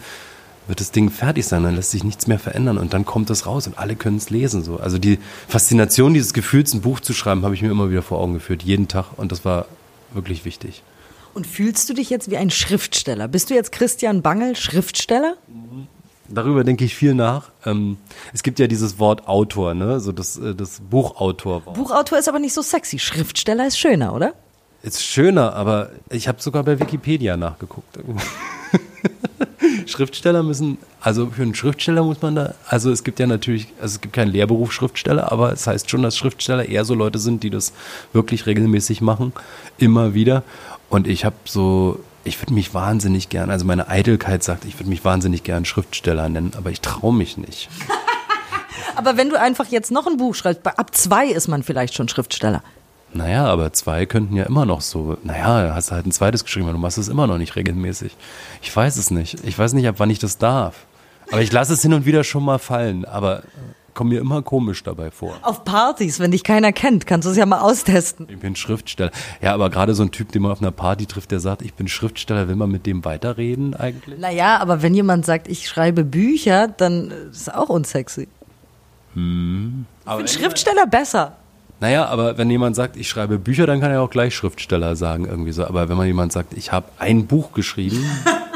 wird 0.66 0.80
das 0.80 0.90
Ding 0.90 1.10
fertig 1.10 1.46
sein, 1.46 1.62
dann 1.62 1.76
lässt 1.76 1.90
sich 1.90 2.04
nichts 2.04 2.26
mehr 2.26 2.38
verändern 2.38 2.78
und 2.78 2.92
dann 2.92 3.04
kommt 3.04 3.30
es 3.30 3.46
raus 3.46 3.66
und 3.66 3.78
alle 3.78 3.96
können 3.96 4.16
es 4.16 4.30
lesen. 4.30 4.62
So. 4.62 4.78
Also 4.78 4.98
die 4.98 5.18
Faszination 5.48 6.14
dieses 6.14 6.32
Gefühls, 6.32 6.74
ein 6.74 6.80
Buch 6.80 7.00
zu 7.00 7.12
schreiben, 7.12 7.44
habe 7.44 7.54
ich 7.54 7.62
mir 7.62 7.70
immer 7.70 7.90
wieder 7.90 8.02
vor 8.02 8.18
Augen 8.18 8.34
geführt, 8.34 8.62
jeden 8.62 8.88
Tag 8.88 9.06
und 9.16 9.32
das 9.32 9.44
war 9.44 9.66
wirklich 10.12 10.44
wichtig. 10.44 10.82
Und 11.34 11.46
fühlst 11.46 11.88
du 11.90 11.94
dich 11.94 12.08
jetzt 12.08 12.30
wie 12.30 12.38
ein 12.38 12.50
Schriftsteller? 12.50 13.28
Bist 13.28 13.50
du 13.50 13.54
jetzt 13.54 13.70
Christian 13.70 14.22
Bangel, 14.22 14.56
Schriftsteller? 14.56 15.36
Darüber 16.28 16.64
denke 16.64 16.84
ich 16.84 16.94
viel 16.94 17.14
nach. 17.14 17.50
Ähm, 17.64 17.98
es 18.32 18.42
gibt 18.42 18.58
ja 18.58 18.66
dieses 18.66 18.98
Wort 18.98 19.28
Autor, 19.28 19.74
ne? 19.74 20.00
So 20.00 20.12
das, 20.12 20.38
äh, 20.38 20.54
das 20.54 20.80
Buchautor. 20.80 21.60
Buchautor 21.60 22.18
ist 22.18 22.28
aber 22.28 22.38
nicht 22.38 22.54
so 22.54 22.62
sexy. 22.62 22.98
Schriftsteller 22.98 23.66
ist 23.66 23.78
schöner, 23.78 24.14
oder? 24.14 24.32
Ist 24.82 25.04
schöner, 25.04 25.54
aber 25.54 25.90
ich 26.10 26.26
habe 26.26 26.40
sogar 26.40 26.62
bei 26.62 26.80
Wikipedia 26.80 27.36
nachgeguckt. 27.36 27.98
Schriftsteller 29.86 30.42
müssen, 30.42 30.78
also 31.00 31.26
für 31.26 31.42
einen 31.42 31.54
Schriftsteller 31.54 32.02
muss 32.02 32.22
man 32.22 32.34
da, 32.34 32.54
also 32.66 32.90
es 32.90 33.04
gibt 33.04 33.18
ja 33.18 33.26
natürlich, 33.26 33.68
also 33.80 33.96
es 33.96 34.00
gibt 34.00 34.14
keinen 34.14 34.30
Lehrberuf 34.30 34.72
Schriftsteller, 34.72 35.30
aber 35.32 35.52
es 35.52 35.66
heißt 35.66 35.90
schon, 35.90 36.02
dass 36.02 36.16
Schriftsteller 36.16 36.68
eher 36.68 36.84
so 36.84 36.94
Leute 36.94 37.18
sind, 37.18 37.42
die 37.42 37.50
das 37.50 37.72
wirklich 38.12 38.46
regelmäßig 38.46 39.00
machen, 39.00 39.32
immer 39.78 40.14
wieder. 40.14 40.42
Und 40.88 41.06
ich 41.06 41.24
habe 41.24 41.36
so, 41.44 42.00
ich 42.24 42.40
würde 42.40 42.54
mich 42.54 42.74
wahnsinnig 42.74 43.28
gern, 43.28 43.50
also 43.50 43.64
meine 43.64 43.88
Eitelkeit 43.88 44.42
sagt, 44.42 44.64
ich 44.64 44.78
würde 44.78 44.90
mich 44.90 45.04
wahnsinnig 45.04 45.42
gern 45.42 45.64
Schriftsteller 45.64 46.28
nennen, 46.28 46.52
aber 46.56 46.70
ich 46.70 46.80
traue 46.80 47.14
mich 47.14 47.36
nicht. 47.36 47.68
aber 48.96 49.16
wenn 49.16 49.30
du 49.30 49.40
einfach 49.40 49.66
jetzt 49.66 49.90
noch 49.90 50.06
ein 50.06 50.16
Buch 50.16 50.34
schreibst, 50.34 50.66
ab 50.66 50.94
zwei 50.94 51.26
ist 51.26 51.48
man 51.48 51.62
vielleicht 51.62 51.94
schon 51.94 52.08
Schriftsteller. 52.08 52.62
Naja, 53.12 53.46
aber 53.46 53.72
zwei 53.72 54.04
könnten 54.04 54.36
ja 54.36 54.44
immer 54.44 54.66
noch 54.66 54.80
so, 54.80 55.16
naja, 55.22 55.74
hast 55.74 55.90
halt 55.90 56.06
ein 56.06 56.12
zweites 56.12 56.44
geschrieben, 56.44 56.66
aber 56.66 56.74
du 56.74 56.78
machst 56.78 56.98
es 56.98 57.08
immer 57.08 57.26
noch 57.26 57.38
nicht 57.38 57.56
regelmäßig. 57.56 58.16
Ich 58.62 58.74
weiß 58.74 58.96
es 58.96 59.10
nicht. 59.10 59.42
Ich 59.44 59.58
weiß 59.58 59.72
nicht, 59.72 59.88
ab 59.88 59.96
wann 59.98 60.10
ich 60.10 60.18
das 60.18 60.38
darf. 60.38 60.86
Aber 61.30 61.40
ich 61.40 61.52
lasse 61.52 61.72
es 61.72 61.82
hin 61.82 61.92
und 61.92 62.04
wieder 62.04 62.24
schon 62.24 62.44
mal 62.44 62.58
fallen, 62.58 63.04
aber 63.04 63.42
komme 63.96 64.10
mir 64.10 64.20
immer 64.20 64.42
komisch 64.42 64.84
dabei 64.84 65.10
vor. 65.10 65.36
Auf 65.42 65.64
Partys, 65.64 66.20
wenn 66.20 66.30
dich 66.30 66.44
keiner 66.44 66.72
kennt, 66.72 67.06
kannst 67.06 67.26
du 67.26 67.32
es 67.32 67.36
ja 67.36 67.46
mal 67.46 67.60
austesten. 67.60 68.28
Ich 68.30 68.38
bin 68.38 68.54
Schriftsteller. 68.54 69.10
Ja, 69.40 69.54
aber 69.54 69.70
gerade 69.70 69.94
so 69.94 70.04
ein 70.04 70.12
Typ, 70.12 70.30
den 70.30 70.42
man 70.42 70.52
auf 70.52 70.60
einer 70.60 70.70
Party 70.70 71.06
trifft, 71.06 71.32
der 71.32 71.40
sagt, 71.40 71.62
ich 71.62 71.74
bin 71.74 71.88
Schriftsteller, 71.88 72.46
will 72.46 72.56
man 72.56 72.70
mit 72.70 72.86
dem 72.86 73.04
weiterreden 73.04 73.74
eigentlich? 73.74 74.20
Naja, 74.20 74.58
aber 74.58 74.82
wenn 74.82 74.94
jemand 74.94 75.26
sagt, 75.26 75.48
ich 75.48 75.66
schreibe 75.66 76.04
Bücher, 76.04 76.68
dann 76.68 77.10
ist 77.30 77.40
es 77.40 77.48
auch 77.48 77.70
unsexy. 77.70 78.28
Hm. 79.14 79.86
Ich 80.04 80.12
finde 80.12 80.28
Schriftsteller 80.28 80.86
besser. 80.86 81.36
Naja, 81.80 82.06
aber 82.06 82.38
wenn 82.38 82.50
jemand 82.50 82.74
sagt, 82.74 82.96
ich 82.96 83.08
schreibe 83.08 83.38
Bücher, 83.38 83.66
dann 83.66 83.80
kann 83.80 83.90
er 83.90 84.00
auch 84.00 84.10
gleich 84.10 84.34
Schriftsteller 84.34 84.96
sagen, 84.96 85.26
irgendwie 85.26 85.52
so. 85.52 85.64
Aber 85.64 85.88
wenn 85.88 85.96
man 85.96 86.06
jemand 86.06 86.32
sagt, 86.32 86.54
ich 86.54 86.72
habe 86.72 86.86
ein 86.98 87.26
Buch 87.26 87.52
geschrieben, 87.52 88.02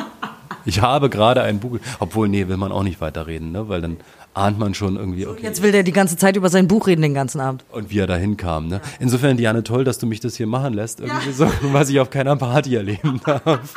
Ich 0.65 0.81
habe 0.81 1.09
gerade 1.09 1.43
ein 1.43 1.59
Buch, 1.59 1.79
obwohl, 1.99 2.29
nee, 2.29 2.49
will 2.49 2.57
man 2.57 2.73
auch 2.73 2.83
nicht 2.83 3.01
weiterreden, 3.01 3.53
ne? 3.53 3.69
weil 3.69 3.81
dann 3.81 3.97
ahnt 4.35 4.59
man 4.59 4.75
schon 4.75 4.97
irgendwie, 4.97 5.27
okay. 5.27 5.43
Jetzt 5.43 5.63
will 5.63 5.73
der 5.73 5.83
die 5.83 5.93
ganze 5.93 6.17
Zeit 6.17 6.37
über 6.37 6.49
sein 6.49 6.69
Buch 6.69 6.87
reden 6.87 7.03
den 7.03 7.15
ganzen 7.15 7.41
Abend. 7.41 7.65
Und 7.73 7.91
wie 7.91 7.99
er 7.99 8.07
dahin 8.07 8.37
kam. 8.37 8.69
Ne? 8.69 8.81
Insofern, 9.01 9.37
Diane, 9.37 9.65
toll, 9.65 9.83
dass 9.85 9.99
du 9.99 10.07
mich 10.07 10.21
das 10.21 10.37
hier 10.37 10.47
machen 10.47 10.73
lässt. 10.73 11.01
Irgendwie 11.01 11.33
so, 11.33 11.51
was 11.73 11.89
ich 11.89 11.99
auf 11.99 12.11
keiner 12.11 12.37
Party 12.37 12.77
erleben 12.77 13.21
darf. 13.27 13.75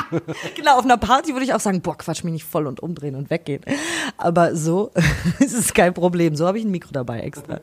Genau, 0.55 0.77
auf 0.77 0.85
einer 0.85 0.97
Party 0.97 1.33
würde 1.33 1.45
ich 1.45 1.53
auch 1.53 1.59
sagen, 1.59 1.81
boah, 1.81 1.97
quatsch 1.97 2.23
mich 2.23 2.33
nicht 2.33 2.45
voll 2.45 2.67
und 2.67 2.81
umdrehen 2.81 3.15
und 3.15 3.29
weggehen. 3.29 3.61
Aber 4.17 4.55
so 4.55 4.91
ist 5.39 5.57
es 5.57 5.73
kein 5.73 5.93
Problem. 5.93 6.35
So 6.35 6.45
habe 6.45 6.59
ich 6.59 6.65
ein 6.65 6.71
Mikro 6.71 6.91
dabei 6.91 7.21
extra. 7.21 7.59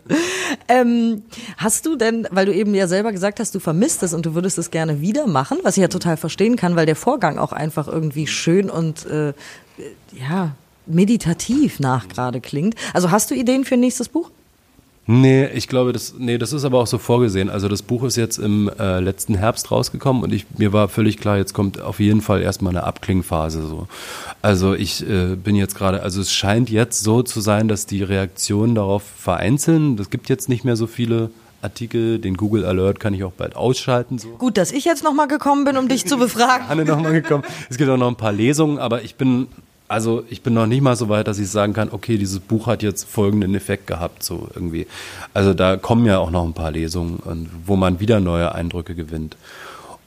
Ähm, 0.67 1.23
hast 1.57 1.87
du 1.87 1.97
denn, 1.97 2.27
weil 2.33 2.47
du 2.47 2.55
eben 2.55 2.75
ja 2.75 2.89
selber 2.89 3.13
gesagt 3.13 3.39
hast, 3.39 3.55
du 3.55 3.61
vermisst 3.61 4.03
es 4.03 4.15
und 4.15 4.27
du 4.27 4.35
würdest 4.35 4.59
es 4.59 4.71
gerne 4.71 5.01
wieder 5.01 5.29
machen, 5.29 5.59
was 5.63 5.77
ich 5.77 5.83
ja 5.83 5.89
total 5.89 6.17
verstehen 6.17 6.57
kann, 6.57 6.75
weil 6.75 6.87
der 6.87 6.97
Vorgang 6.97 7.39
auch 7.39 7.53
einfach 7.53 7.87
irgendwie 7.87 8.27
schön 8.27 8.69
und 8.69 9.07
äh, 9.07 9.33
ja, 10.13 10.53
meditativ 10.91 11.81
nach 11.81 12.09
gerade 12.09 12.41
klingt. 12.41 12.75
Also 12.93 13.11
hast 13.11 13.31
du 13.31 13.35
Ideen 13.35 13.65
für 13.65 13.75
ein 13.75 13.81
nächstes 13.81 14.09
Buch? 14.09 14.31
Nee, 15.13 15.47
ich 15.47 15.67
glaube, 15.67 15.93
das, 15.93 16.15
nee, 16.19 16.39
das 16.39 16.53
ist 16.53 16.65
aber 16.65 16.79
auch 16.79 16.87
so 16.87 16.99
vorgesehen. 16.99 17.51
Also 17.51 17.67
das 17.67 17.83
Buch 17.83 18.05
ist 18.05 18.17
jetzt 18.17 18.39
im 18.39 18.71
äh, 18.79 19.01
letzten 19.01 19.35
Herbst 19.35 19.73
rausgekommen 19.73 20.23
und 20.23 20.33
ich, 20.33 20.47
mir 20.57 20.73
war 20.73 20.89
völlig 20.89 21.19
klar, 21.19 21.37
jetzt 21.37 21.53
kommt 21.53 21.81
auf 21.81 21.99
jeden 21.99 22.21
Fall 22.21 22.43
erstmal 22.43 22.77
eine 22.77 22.85
Abklingphase. 22.85 23.67
So. 23.67 23.89
Also 24.41 24.75
ich 24.75 25.03
äh, 25.09 25.35
bin 25.35 25.57
jetzt 25.57 25.75
gerade, 25.75 26.05
also 26.05 26.21
es 26.21 26.33
scheint 26.33 26.71
jetzt 26.71 27.03
so 27.03 27.23
zu 27.23 27.41
sein, 27.41 27.67
dass 27.67 27.87
die 27.87 28.05
Reaktionen 28.05 28.77
darauf 28.77 29.03
vereinzeln. 29.03 29.99
Es 29.99 30.11
gibt 30.11 30.29
jetzt 30.29 30.49
nicht 30.49 30.65
mehr 30.65 30.77
so 30.77 30.87
viele 30.87 31.31
Artikel, 31.61 32.21
den 32.21 32.37
Google 32.37 32.65
Alert 32.65 33.01
kann 33.01 33.13
ich 33.13 33.25
auch 33.25 33.33
bald 33.33 33.57
ausschalten. 33.57 34.19
So. 34.19 34.29
Gut, 34.39 34.57
dass 34.57 34.71
ich 34.71 34.85
jetzt 34.85 35.03
nochmal 35.03 35.27
gekommen 35.27 35.65
bin, 35.65 35.77
um 35.77 35.89
dich 35.89 36.07
zu 36.07 36.19
befragen. 36.19 36.67
Anne 36.69 36.85
nochmal 36.85 37.13
gekommen. 37.13 37.43
Es 37.69 37.79
gibt 37.79 37.91
auch 37.91 37.97
noch 37.97 38.09
ein 38.09 38.17
paar 38.17 38.33
Lesungen, 38.33 38.79
aber 38.79 39.03
ich 39.03 39.17
bin 39.17 39.49
also 39.91 40.23
ich 40.31 40.43
bin 40.43 40.55
noch 40.55 40.67
nicht 40.67 40.83
mal 40.83 40.95
so 40.95 41.09
weit, 41.09 41.27
dass 41.27 41.41
ich 41.41 41.51
sagen 41.51 41.73
kann, 41.73 41.89
okay, 41.91 42.17
dieses 42.17 42.39
Buch 42.39 42.69
hat 42.69 42.85
jetzt 42.85 43.09
folgenden 43.09 43.57
Effekt 43.57 43.89
gehabt, 43.89 44.23
so 44.23 44.49
irgendwie. 44.55 44.87
Also 45.35 45.53
da 45.53 45.77
kommen 45.77 46.07
ja 46.07 46.19
auch 46.19 46.31
noch 46.31 46.45
ein 46.45 46.53
paar 46.53 46.71
Lesungen, 46.71 47.51
wo 47.67 47.75
man 47.75 47.99
wieder 47.99 48.21
neue 48.21 48.55
Eindrücke 48.55 48.95
gewinnt. 48.95 49.37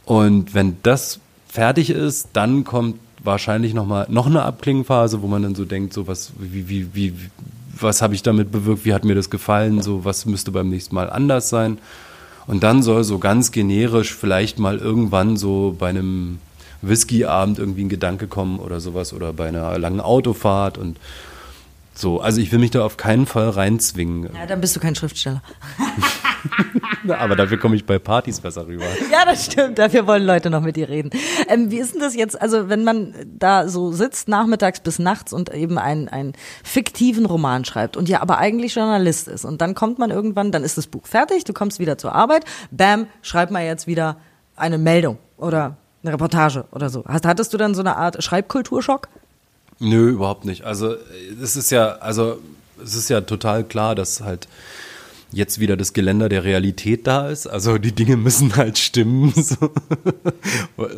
Und 0.06 0.54
wenn 0.54 0.78
das 0.84 1.20
fertig 1.50 1.90
ist, 1.90 2.30
dann 2.32 2.63
kommt 2.63 2.96
wahrscheinlich 3.25 3.74
noch 3.74 3.86
mal 3.86 4.08
noch 4.10 4.28
eine 4.28 4.44
Abklingenphase, 4.44 5.22
wo 5.22 5.28
man 5.28 5.44
dann 5.44 5.54
so 5.54 5.66
denkt, 5.66 5.92
so 5.94 6.08
was, 6.08 6.32
wie, 6.40 6.70
wie, 6.70 6.96
wie, 6.96 7.13
was 7.78 8.02
habe 8.02 8.16
ich 8.16 8.24
damit 8.24 8.54
bewirkt, 8.54 8.86
wie 8.86 8.94
hat 8.94 9.04
mir 9.04 9.16
das 9.16 9.30
gefallen, 9.30 9.82
so 9.82 10.06
was 10.06 10.25
müsste 10.25 10.52
beim 10.52 10.70
nächsten 10.70 10.96
Mal 10.96 11.10
anders 11.10 11.50
sein. 11.50 11.78
Und 12.48 12.63
dann 12.63 12.84
soll 12.84 13.04
so 13.04 13.20
ganz 13.20 13.52
generisch 13.52 14.13
vielleicht 14.13 14.60
mal 14.60 14.78
irgendwann 14.78 15.36
so 15.36 15.75
bei 15.78 15.90
einem 15.90 16.40
Whisky-Abend 16.88 17.60
irgendwie 17.60 17.86
ein 17.86 17.90
Gedanke 17.90 18.28
kommen 18.28 18.60
oder 18.60 18.80
sowas 18.80 19.13
oder 19.13 19.34
bei 19.34 19.48
einer 19.48 19.78
langen 19.80 20.02
Autofahrt 20.02 20.78
und 20.78 20.98
so. 21.94 22.22
Also 22.22 22.42
ich 22.42 22.52
will 22.52 22.60
mich 22.60 22.72
da 22.72 22.84
auf 22.84 22.98
keinen 22.98 23.25
Fall 23.25 23.50
reinzwingen. 23.50 24.30
Ja, 24.34 24.46
dann 24.46 24.62
bist 24.62 24.75
du 24.75 24.80
kein 24.80 24.96
Schriftsteller. 24.96 25.42
Aber 27.08 27.36
dafür 27.36 27.58
komme 27.58 27.75
ich 27.75 27.86
bei 27.86 28.00
Partys 28.00 28.40
besser 28.40 28.68
rüber. 28.68 28.86
Ja, 29.12 29.25
das 29.25 29.46
stimmt. 29.46 29.78
Dafür 29.78 30.08
wollen 30.08 30.24
Leute 30.24 30.50
noch 30.50 30.62
mit 30.62 30.75
dir 30.75 30.90
reden. 30.90 31.12
Ähm, 31.48 31.72
wie 31.72 31.78
ist 31.78 31.94
denn 31.94 32.02
das 32.02 32.16
jetzt? 32.16 32.42
Also, 32.42 32.70
wenn 32.70 32.84
man 32.84 33.13
da 33.25 33.68
so 33.68 33.92
sitzt, 33.92 34.28
nachmittags 34.28 34.80
bis 34.80 35.00
nachts 35.00 35.34
und 35.34 35.54
eben 35.54 35.78
einen, 35.78 36.08
einen 36.10 36.34
fiktiven 36.63 37.25
Roman 37.25 37.66
schreibt 37.66 37.98
und 37.98 38.10
ja 38.10 38.22
aber 38.22 38.38
eigentlich 38.38 38.75
Journalist 38.75 39.28
ist 39.28 39.46
und 39.46 39.62
dann 39.62 39.75
kommt 39.75 40.00
man 40.00 40.12
irgendwann, 40.12 40.52
dann 40.52 40.63
ist 40.63 40.78
das 40.78 40.88
Buch 40.88 41.06
fertig, 41.06 41.44
du 41.44 41.54
kommst 41.54 41.80
wieder 41.80 41.98
zur 41.98 42.13
Arbeit, 42.13 42.46
bam, 42.72 43.08
schreibt 43.22 43.52
man 43.52 43.63
jetzt 43.63 43.88
wieder 43.88 44.18
eine 44.56 44.78
Meldung 44.78 45.18
oder 45.38 45.78
eine 46.04 46.14
Reportage 46.14 46.66
oder 46.72 46.90
so. 46.90 47.04
Hast, 47.08 47.26
hattest 47.26 47.54
du 47.54 47.58
dann 47.58 47.76
so 47.76 47.82
eine 47.82 47.96
Art 47.98 48.24
Schreibkulturschock? 48.24 49.08
Nö, 49.80 50.10
überhaupt 50.10 50.46
nicht. 50.46 50.64
Also 50.64 50.96
es 51.42 51.56
ist 51.56 51.72
ja, 51.72 51.94
also 51.96 52.40
es 52.82 52.96
ist 52.96 53.10
ja 53.10 53.22
total 53.22 53.64
klar, 53.64 53.96
dass 53.96 54.22
halt 54.22 54.48
jetzt 55.34 55.60
wieder 55.60 55.76
das 55.76 55.94
Geländer 55.94 56.30
der 56.30 56.44
Realität 56.44 57.08
da 57.08 57.28
ist. 57.30 57.48
Also 57.48 57.78
die 57.78 57.92
Dinge 57.92 58.18
müssen 58.18 58.56
halt 58.56 58.78
stimmen. 58.78 59.34
So. 59.44 59.72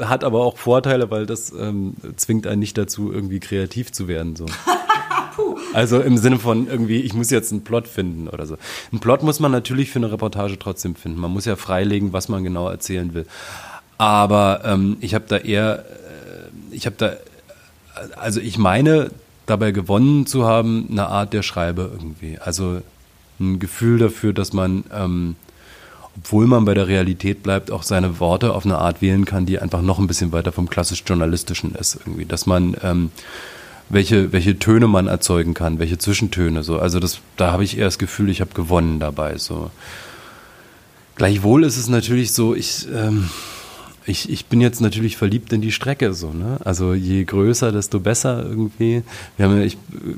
Hat 0.02 0.24
aber 0.24 0.42
auch 0.42 0.58
Vorteile, 0.58 1.10
weil 1.10 1.26
das 1.26 1.52
ähm, 1.52 1.96
zwingt 2.16 2.46
einen 2.46 2.60
nicht 2.60 2.78
dazu, 2.78 3.12
irgendwie 3.12 3.40
kreativ 3.40 3.92
zu 3.92 4.08
werden. 4.08 4.36
So. 4.36 4.46
Also 5.74 6.00
im 6.00 6.18
Sinne 6.18 6.40
von 6.40 6.68
irgendwie, 6.68 7.02
ich 7.02 7.14
muss 7.14 7.30
jetzt 7.30 7.52
einen 7.52 7.66
Plot 7.66 7.90
finden 7.90 8.30
oder 8.30 8.46
so. 8.46 8.56
Einen 8.94 9.02
Plot 9.02 9.24
muss 9.24 9.42
man 9.42 9.52
natürlich 9.52 9.92
für 9.92 10.00
eine 10.00 10.10
Reportage 10.10 10.58
trotzdem 10.58 10.96
finden. 10.96 11.20
Man 11.20 11.32
muss 11.32 11.44
ja 11.44 11.58
freilegen, 11.58 12.14
was 12.14 12.30
man 12.30 12.46
genau 12.46 12.70
erzählen 12.70 13.14
will. 13.14 13.26
Aber 13.98 14.62
ähm, 14.66 14.98
ich 15.00 15.14
habe 15.14 15.26
da 15.28 15.38
eher, 15.38 15.80
äh, 15.80 16.76
ich 16.76 16.86
habe 16.86 16.96
da, 16.98 17.14
also 18.18 18.40
ich 18.40 18.58
meine, 18.58 19.12
dabei 19.46 19.72
gewonnen 19.72 20.26
zu 20.26 20.46
haben, 20.46 20.88
eine 20.90 21.08
Art 21.08 21.34
der 21.34 21.44
Schreibe 21.44 21.90
irgendwie. 21.94 22.38
Also 22.40 22.82
ein 23.40 23.60
Gefühl 23.60 24.00
dafür, 24.00 24.34
dass 24.34 24.54
man, 24.54 24.84
ähm, 24.94 25.36
obwohl 26.18 26.48
man 26.48 26.66
bei 26.66 26.74
der 26.74 26.88
Realität 26.88 27.44
bleibt, 27.44 27.72
auch 27.72 27.84
seine 27.84 28.20
Worte 28.20 28.54
auf 28.54 28.66
eine 28.66 28.78
Art 28.78 29.02
wählen 29.02 29.26
kann, 29.26 29.46
die 29.46 29.60
einfach 29.60 29.82
noch 29.82 30.00
ein 30.00 30.08
bisschen 30.08 30.32
weiter 30.32 30.52
vom 30.52 30.70
klassisch-journalistischen 30.70 31.76
ist 31.76 31.96
irgendwie. 31.96 32.26
Dass 32.26 32.46
man, 32.46 32.76
ähm, 32.84 33.12
welche, 33.90 34.32
welche 34.32 34.58
Töne 34.58 34.88
man 34.88 35.08
erzeugen 35.08 35.54
kann, 35.54 35.80
welche 35.80 35.98
Zwischentöne 35.98 36.64
so. 36.64 36.80
Also 36.80 37.00
das, 37.00 37.20
da 37.38 37.52
habe 37.52 37.64
ich 37.64 37.78
eher 37.78 37.86
das 37.86 38.00
Gefühl, 38.00 38.30
ich 38.30 38.42
habe 38.42 38.54
gewonnen 38.54 39.00
dabei 39.00 39.38
so. 39.38 39.70
Gleichwohl 41.16 41.64
ist 41.64 41.78
es 41.78 41.88
natürlich 41.88 42.34
so, 42.34 42.56
ich, 42.56 42.88
ähm, 42.94 43.30
ich, 44.08 44.30
ich 44.30 44.46
bin 44.46 44.62
jetzt 44.62 44.82
natürlich 44.82 45.18
verliebt 45.18 45.52
in 45.52 45.62
die 45.62 45.72
Strecke 45.72 46.14
so, 46.14 46.32
ne? 46.32 46.60
Also 46.64 46.94
je 46.94 47.24
größer, 47.24 47.72
desto 47.72 48.00
besser 48.00 48.44
irgendwie. 48.44 49.04
Wir 49.38 49.46
haben 49.46 49.58
ja 49.58 49.64
ich, 49.64 49.78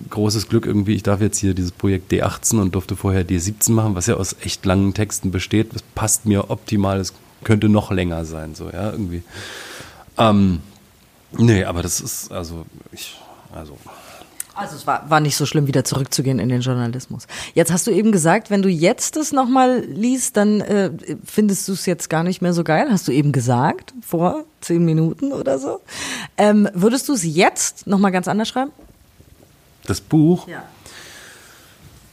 großes 0.09 0.49
Glück 0.49 0.65
irgendwie, 0.65 0.95
ich 0.95 1.03
darf 1.03 1.21
jetzt 1.21 1.37
hier 1.37 1.53
dieses 1.53 1.71
Projekt 1.71 2.11
D18 2.11 2.59
und 2.59 2.75
durfte 2.75 2.95
vorher 2.97 3.25
D17 3.25 3.71
machen, 3.71 3.95
was 3.95 4.07
ja 4.07 4.15
aus 4.15 4.35
echt 4.41 4.65
langen 4.65 4.93
Texten 4.93 5.31
besteht. 5.31 5.73
Das 5.73 5.81
passt 5.81 6.25
mir 6.25 6.49
optimal, 6.49 6.99
es 6.99 7.13
könnte 7.43 7.69
noch 7.69 7.91
länger 7.91 8.25
sein, 8.25 8.55
so, 8.55 8.69
ja, 8.69 8.91
irgendwie. 8.91 9.23
Ähm, 10.17 10.59
nee, 11.37 11.63
aber 11.63 11.81
das 11.81 12.01
ist, 12.01 12.31
also, 12.31 12.65
ich, 12.91 13.15
also 13.53 13.77
also 14.57 14.75
es 14.75 14.87
war, 14.87 15.09
war 15.09 15.19
nicht 15.19 15.35
so 15.35 15.45
schlimm, 15.45 15.67
wieder 15.67 15.83
zurückzugehen 15.83 16.39
in 16.39 16.49
den 16.49 16.61
Journalismus. 16.61 17.27
Jetzt 17.53 17.71
hast 17.71 17.87
du 17.87 17.91
eben 17.91 18.11
gesagt, 18.11 18.49
wenn 18.49 18.61
du 18.61 18.69
jetzt 18.69 19.15
das 19.15 19.31
nochmal 19.31 19.79
liest, 19.81 20.35
dann 20.37 20.61
äh, 20.61 20.91
findest 21.23 21.67
du 21.67 21.73
es 21.73 21.85
jetzt 21.85 22.09
gar 22.09 22.23
nicht 22.23 22.41
mehr 22.41 22.53
so 22.53 22.63
geil. 22.63 22.87
Hast 22.89 23.07
du 23.07 23.11
eben 23.11 23.31
gesagt, 23.31 23.93
vor 24.05 24.45
zehn 24.61 24.83
Minuten 24.83 25.31
oder 25.31 25.59
so. 25.59 25.81
Ähm, 26.37 26.67
würdest 26.73 27.07
du 27.07 27.13
es 27.13 27.23
jetzt 27.23 27.87
nochmal 27.87 28.11
ganz 28.11 28.27
anders 28.27 28.49
schreiben? 28.49 28.71
Das 29.85 30.01
Buch? 30.01 30.47
Ja. 30.47 30.63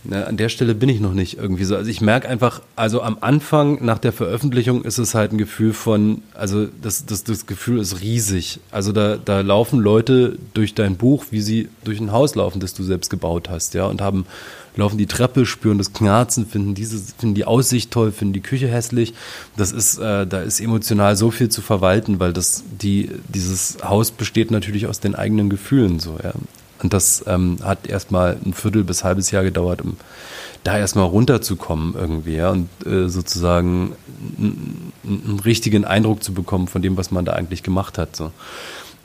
Na, 0.06 0.24
an 0.24 0.36
der 0.36 0.50
Stelle 0.50 0.74
bin 0.74 0.90
ich 0.90 1.00
noch 1.00 1.14
nicht 1.14 1.38
irgendwie 1.38 1.64
so. 1.64 1.76
Also 1.76 1.90
ich 1.90 2.02
merke 2.02 2.28
einfach, 2.28 2.60
also 2.76 3.00
am 3.00 3.16
Anfang 3.22 3.82
nach 3.82 3.98
der 3.98 4.12
Veröffentlichung 4.12 4.84
ist 4.84 4.98
es 4.98 5.14
halt 5.14 5.32
ein 5.32 5.38
Gefühl 5.38 5.72
von, 5.72 6.20
also 6.34 6.66
das, 6.82 7.06
das, 7.06 7.24
das 7.24 7.46
Gefühl 7.46 7.78
ist 7.78 8.02
riesig. 8.02 8.60
Also 8.70 8.92
da, 8.92 9.16
da 9.16 9.40
laufen 9.40 9.80
Leute 9.80 10.38
durch 10.52 10.74
dein 10.74 10.96
Buch, 10.96 11.26
wie 11.30 11.40
sie 11.40 11.68
durch 11.84 12.00
ein 12.00 12.12
Haus 12.12 12.34
laufen, 12.34 12.60
das 12.60 12.74
du 12.74 12.82
selbst 12.82 13.08
gebaut 13.08 13.48
hast, 13.48 13.72
ja, 13.72 13.86
und 13.86 14.02
haben, 14.02 14.26
laufen 14.76 14.98
die 14.98 15.06
Treppe, 15.06 15.46
spüren 15.46 15.78
das 15.78 15.94
Knarzen, 15.94 16.46
finden 16.46 16.74
diese, 16.74 16.98
finden 17.16 17.34
die 17.34 17.46
Aussicht 17.46 17.90
toll, 17.90 18.12
finden 18.12 18.34
die 18.34 18.40
Küche 18.40 18.68
hässlich. 18.68 19.14
Das 19.56 19.72
ist, 19.72 19.96
äh, 19.96 20.26
da 20.26 20.42
ist 20.42 20.60
emotional 20.60 21.16
so 21.16 21.30
viel 21.30 21.48
zu 21.48 21.62
verwalten, 21.62 22.20
weil 22.20 22.34
das, 22.34 22.62
die, 22.82 23.10
dieses 23.28 23.78
Haus 23.82 24.10
besteht 24.10 24.50
natürlich 24.50 24.86
aus 24.86 25.00
den 25.00 25.14
eigenen 25.14 25.48
Gefühlen 25.48 25.98
so, 25.98 26.18
ja. 26.22 26.34
Und 26.82 26.92
das 26.92 27.24
ähm, 27.26 27.58
hat 27.62 27.86
erstmal 27.86 28.36
ein 28.44 28.52
Viertel 28.52 28.84
bis 28.84 29.04
halbes 29.04 29.30
Jahr 29.30 29.44
gedauert, 29.44 29.82
um 29.82 29.96
da 30.64 30.78
erstmal 30.78 31.06
runterzukommen 31.06 31.94
irgendwie 31.94 32.36
ja, 32.36 32.50
und 32.50 32.68
äh, 32.86 33.08
sozusagen 33.08 33.94
einen 34.38 35.40
richtigen 35.44 35.84
Eindruck 35.84 36.22
zu 36.22 36.32
bekommen 36.32 36.68
von 36.68 36.82
dem, 36.82 36.96
was 36.96 37.10
man 37.10 37.24
da 37.24 37.32
eigentlich 37.32 37.62
gemacht 37.62 37.98
hat. 37.98 38.16
So. 38.16 38.32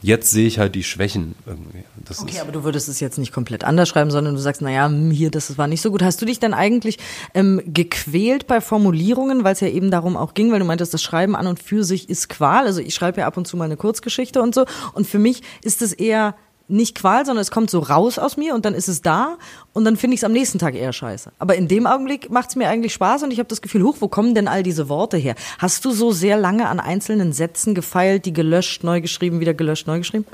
Jetzt 0.01 0.31
sehe 0.31 0.47
ich 0.47 0.59
halt 0.59 0.75
die 0.75 0.83
Schwächen 0.83 1.35
irgendwie. 1.45 1.83
Das 2.05 2.21
okay, 2.21 2.39
aber 2.39 2.53
du 2.53 2.63
würdest 2.63 2.87
es 2.87 3.01
jetzt 3.01 3.17
nicht 3.17 3.33
komplett 3.33 3.65
anders 3.65 3.89
schreiben, 3.89 4.11
sondern 4.11 4.33
du 4.33 4.39
sagst, 4.39 4.61
naja, 4.61 4.85
hm, 4.85 5.11
hier, 5.11 5.29
das 5.29 5.57
war 5.57 5.67
nicht 5.67 5.81
so 5.81 5.91
gut. 5.91 6.01
Hast 6.01 6.21
du 6.21 6.25
dich 6.25 6.39
denn 6.39 6.53
eigentlich 6.53 6.97
ähm, 7.33 7.61
gequält 7.65 8.47
bei 8.47 8.61
Formulierungen, 8.61 9.43
weil 9.43 9.53
es 9.53 9.59
ja 9.59 9.67
eben 9.67 9.91
darum 9.91 10.15
auch 10.15 10.33
ging, 10.33 10.53
weil 10.53 10.59
du 10.59 10.65
meintest, 10.65 10.93
das 10.93 11.03
Schreiben 11.03 11.35
an 11.35 11.47
und 11.47 11.61
für 11.61 11.83
sich 11.83 12.09
ist 12.09 12.29
Qual. 12.29 12.65
Also 12.65 12.79
ich 12.79 12.95
schreibe 12.95 13.19
ja 13.19 13.27
ab 13.27 13.35
und 13.35 13.45
zu 13.45 13.57
mal 13.57 13.65
eine 13.65 13.75
Kurzgeschichte 13.75 14.41
und 14.41 14.55
so. 14.55 14.65
Und 14.93 15.05
für 15.05 15.19
mich 15.19 15.41
ist 15.63 15.81
es 15.81 15.91
eher 15.91 16.35
nicht 16.69 16.95
Qual, 16.95 17.25
sondern 17.25 17.41
es 17.41 17.51
kommt 17.51 17.69
so 17.69 17.79
raus 17.79 18.19
aus 18.19 18.37
mir 18.37 18.53
und 18.55 18.65
dann 18.65 18.73
ist 18.73 18.87
es 18.87 19.01
da 19.01 19.37
und 19.73 19.85
dann 19.85 19.97
finde 19.97 20.15
ich 20.15 20.21
es 20.21 20.23
am 20.23 20.31
nächsten 20.31 20.59
Tag 20.59 20.75
eher 20.75 20.93
scheiße. 20.93 21.31
Aber 21.39 21.55
in 21.55 21.67
dem 21.67 21.87
Augenblick 21.87 22.29
macht 22.29 22.49
es 22.49 22.55
mir 22.55 22.69
eigentlich 22.69 22.93
Spaß 22.93 23.23
und 23.23 23.31
ich 23.31 23.39
habe 23.39 23.49
das 23.49 23.61
Gefühl, 23.61 23.83
hoch, 23.83 23.97
wo 23.99 24.07
kommen 24.07 24.35
denn 24.35 24.47
all 24.47 24.63
diese 24.63 24.89
Worte 24.89 25.17
her? 25.17 25.35
Hast 25.57 25.83
du 25.85 25.91
so 25.91 26.11
sehr 26.11 26.37
lange 26.37 26.67
an 26.67 26.79
einzelnen 26.79 27.33
Sätzen 27.33 27.75
gefeilt, 27.75 28.25
die 28.25 28.33
gelöscht, 28.33 28.83
neu 28.83 29.01
geschrieben, 29.01 29.39
wieder 29.39 29.53
gelöscht, 29.53 29.87
neu 29.87 29.97
geschrieben? 29.99 30.25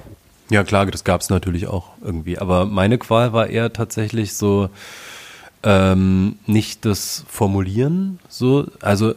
Ja, 0.49 0.63
klar, 0.63 0.85
das 0.85 1.03
gab 1.03 1.21
es 1.21 1.29
natürlich 1.29 1.67
auch 1.67 1.89
irgendwie. 2.03 2.37
Aber 2.37 2.65
meine 2.65 2.97
Qual 2.97 3.33
war 3.33 3.47
eher 3.47 3.73
tatsächlich 3.73 4.35
so 4.35 4.69
ähm, 5.63 6.37
nicht 6.45 6.85
das 6.85 7.25
Formulieren, 7.27 8.19
so, 8.29 8.65
also 8.81 9.15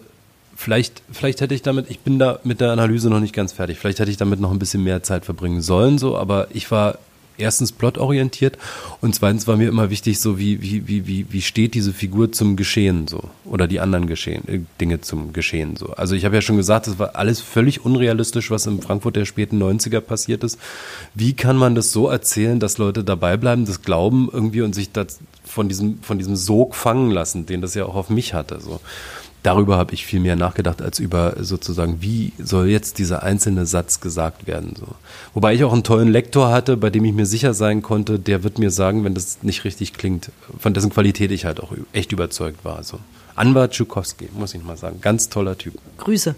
vielleicht, 0.58 1.02
vielleicht 1.12 1.40
hätte 1.40 1.54
ich 1.54 1.62
damit, 1.62 1.88
ich 1.88 2.00
bin 2.00 2.18
da 2.18 2.40
mit 2.42 2.60
der 2.60 2.72
Analyse 2.72 3.08
noch 3.08 3.20
nicht 3.20 3.34
ganz 3.34 3.52
fertig, 3.52 3.78
vielleicht 3.78 4.00
hätte 4.00 4.10
ich 4.10 4.16
damit 4.16 4.40
noch 4.40 4.50
ein 4.50 4.58
bisschen 4.58 4.82
mehr 4.82 5.04
Zeit 5.04 5.24
verbringen 5.24 5.62
sollen, 5.62 5.98
so, 5.98 6.18
aber 6.18 6.48
ich 6.50 6.70
war 6.72 6.98
erstens 7.36 7.70
plotorientiert 7.70 8.58
und 9.00 9.14
zweitens 9.14 9.46
war 9.46 9.56
mir 9.56 9.68
immer 9.68 9.88
wichtig, 9.88 10.18
so 10.18 10.36
wie, 10.36 10.60
wie, 10.60 10.88
wie, 10.88 11.06
wie, 11.06 11.26
wie 11.30 11.42
steht 11.42 11.74
diese 11.74 11.92
Figur 11.92 12.32
zum 12.32 12.56
Geschehen 12.56 13.06
so 13.06 13.22
oder 13.44 13.68
die 13.68 13.78
anderen 13.78 14.08
Geschehen, 14.08 14.48
äh, 14.48 14.58
Dinge 14.80 15.00
zum 15.00 15.32
Geschehen 15.32 15.76
so. 15.76 15.90
Also 15.92 16.16
ich 16.16 16.24
habe 16.24 16.34
ja 16.34 16.42
schon 16.42 16.56
gesagt, 16.56 16.88
das 16.88 16.98
war 16.98 17.14
alles 17.14 17.40
völlig 17.40 17.84
unrealistisch, 17.84 18.50
was 18.50 18.66
in 18.66 18.82
Frankfurt 18.82 19.14
der 19.14 19.26
späten 19.26 19.62
90er 19.62 20.00
passiert 20.00 20.42
ist. 20.42 20.58
Wie 21.14 21.34
kann 21.34 21.56
man 21.56 21.76
das 21.76 21.92
so 21.92 22.08
erzählen, 22.08 22.58
dass 22.58 22.78
Leute 22.78 23.04
dabei 23.04 23.36
bleiben, 23.36 23.64
das 23.64 23.82
glauben 23.82 24.28
irgendwie 24.32 24.62
und 24.62 24.74
sich 24.74 24.90
das 24.90 25.20
von 25.44 25.68
diesem, 25.68 26.02
von 26.02 26.18
diesem 26.18 26.34
Sog 26.34 26.74
fangen 26.74 27.12
lassen, 27.12 27.46
den 27.46 27.60
das 27.60 27.74
ja 27.74 27.84
auch 27.84 27.94
auf 27.94 28.10
mich 28.10 28.34
hatte 28.34 28.60
so 28.60 28.80
darüber 29.48 29.78
habe 29.78 29.94
ich 29.94 30.04
viel 30.04 30.20
mehr 30.20 30.36
nachgedacht 30.36 30.82
als 30.82 30.98
über 30.98 31.36
sozusagen, 31.40 32.02
wie 32.02 32.34
soll 32.38 32.68
jetzt 32.68 32.98
dieser 32.98 33.22
einzelne 33.22 33.64
Satz 33.64 34.00
gesagt 34.00 34.46
werden. 34.46 34.74
So. 34.78 34.88
Wobei 35.32 35.54
ich 35.54 35.64
auch 35.64 35.72
einen 35.72 35.84
tollen 35.84 36.08
Lektor 36.08 36.50
hatte, 36.50 36.76
bei 36.76 36.90
dem 36.90 37.06
ich 37.06 37.14
mir 37.14 37.24
sicher 37.24 37.54
sein 37.54 37.80
konnte, 37.80 38.18
der 38.18 38.44
wird 38.44 38.58
mir 38.58 38.70
sagen, 38.70 39.04
wenn 39.04 39.14
das 39.14 39.38
nicht 39.40 39.64
richtig 39.64 39.94
klingt, 39.94 40.30
von 40.58 40.74
dessen 40.74 40.90
Qualität 40.90 41.30
ich 41.30 41.46
halt 41.46 41.60
auch 41.62 41.72
echt 41.94 42.12
überzeugt 42.12 42.62
war. 42.66 42.82
So. 42.82 42.98
Anwar 43.36 43.70
Tschukowski, 43.70 44.28
muss 44.34 44.52
ich 44.52 44.62
mal 44.62 44.76
sagen. 44.76 45.00
Ganz 45.00 45.30
toller 45.30 45.56
Typ. 45.56 45.74
Grüße. 45.96 46.34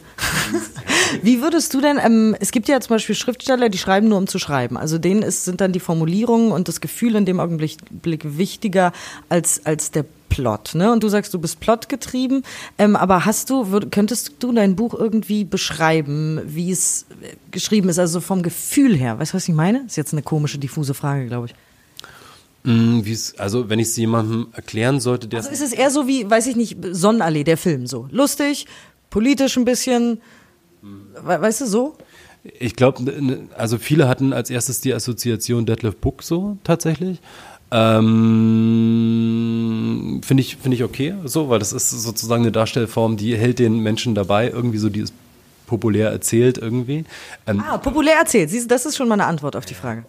Wie 1.22 1.42
würdest 1.42 1.74
du 1.74 1.80
denn, 1.80 1.98
ähm, 1.98 2.36
es 2.38 2.52
gibt 2.52 2.68
ja 2.68 2.80
zum 2.80 2.94
Beispiel 2.94 3.16
Schriftsteller, 3.16 3.70
die 3.70 3.78
schreiben 3.78 4.08
nur 4.08 4.18
um 4.18 4.28
zu 4.28 4.38
schreiben. 4.38 4.76
Also 4.76 4.98
denen 4.98 5.22
ist, 5.22 5.46
sind 5.46 5.60
dann 5.60 5.72
die 5.72 5.80
Formulierungen 5.80 6.52
und 6.52 6.68
das 6.68 6.80
Gefühl 6.80 7.16
in 7.16 7.24
dem 7.24 7.40
Augenblick 7.40 7.78
wichtiger 8.22 8.92
als, 9.28 9.66
als 9.66 9.90
der 9.90 10.04
Plot, 10.30 10.74
ne? 10.74 10.90
Und 10.90 11.02
du 11.02 11.08
sagst, 11.10 11.34
du 11.34 11.38
bist 11.38 11.60
plotgetrieben, 11.60 12.42
ähm, 12.78 12.96
aber 12.96 13.26
hast 13.26 13.50
du, 13.50 13.70
würd, 13.70 13.92
könntest 13.92 14.36
du 14.38 14.52
dein 14.52 14.76
Buch 14.76 14.94
irgendwie 14.94 15.44
beschreiben, 15.44 16.40
wie 16.46 16.70
es 16.70 17.04
äh, 17.20 17.34
geschrieben 17.50 17.90
ist, 17.90 17.98
also 17.98 18.20
vom 18.20 18.42
Gefühl 18.42 18.96
her? 18.96 19.18
Weißt 19.18 19.34
du, 19.34 19.36
was 19.36 19.46
ich 19.46 19.54
meine? 19.54 19.84
Ist 19.84 19.96
jetzt 19.96 20.14
eine 20.14 20.22
komische, 20.22 20.58
diffuse 20.58 20.94
Frage, 20.94 21.26
glaube 21.26 21.48
ich. 21.48 21.54
Mm, 22.62 23.00
also, 23.36 23.68
wenn 23.68 23.78
ich 23.78 23.88
es 23.88 23.96
jemandem 23.96 24.48
erklären 24.52 25.00
sollte, 25.00 25.28
der. 25.28 25.40
Also 25.40 25.50
ist 25.50 25.62
es 25.62 25.72
eher 25.72 25.90
so 25.90 26.08
wie, 26.08 26.28
weiß 26.28 26.46
ich 26.46 26.56
nicht, 26.56 26.78
Sonnenallee, 26.92 27.44
der 27.44 27.56
Film 27.56 27.86
so. 27.86 28.08
Lustig, 28.10 28.66
politisch 29.10 29.56
ein 29.56 29.64
bisschen, 29.64 30.20
weißt 31.22 31.62
du, 31.62 31.66
so? 31.66 31.96
Ich 32.58 32.74
glaube, 32.74 33.48
also 33.56 33.76
viele 33.76 34.08
hatten 34.08 34.32
als 34.32 34.48
erstes 34.48 34.80
die 34.80 34.94
Assoziation 34.94 35.66
Detlef 35.66 35.96
Book 35.96 36.22
so 36.22 36.56
tatsächlich. 36.64 37.20
Ähm, 37.72 39.20
finde 40.24 40.40
ich, 40.42 40.56
finde 40.56 40.76
ich 40.76 40.84
okay, 40.84 41.14
so, 41.24 41.48
weil 41.48 41.58
das 41.60 41.72
ist 41.72 41.90
sozusagen 41.90 42.42
eine 42.42 42.52
Darstellform, 42.52 43.16
die 43.16 43.36
hält 43.36 43.58
den 43.58 43.78
Menschen 43.80 44.14
dabei, 44.14 44.48
irgendwie 44.48 44.78
so, 44.78 44.88
die 44.88 45.00
ist 45.00 45.14
populär 45.66 46.10
erzählt 46.10 46.58
irgendwie. 46.58 47.04
Ähm, 47.46 47.62
ah, 47.66 47.78
populär 47.78 48.16
erzählt, 48.16 48.50
siehst 48.50 48.70
das 48.70 48.86
ist 48.86 48.96
schon 48.96 49.08
mal 49.08 49.14
eine 49.14 49.26
Antwort 49.26 49.56
auf 49.56 49.66
die 49.66 49.74
Frage. 49.74 50.04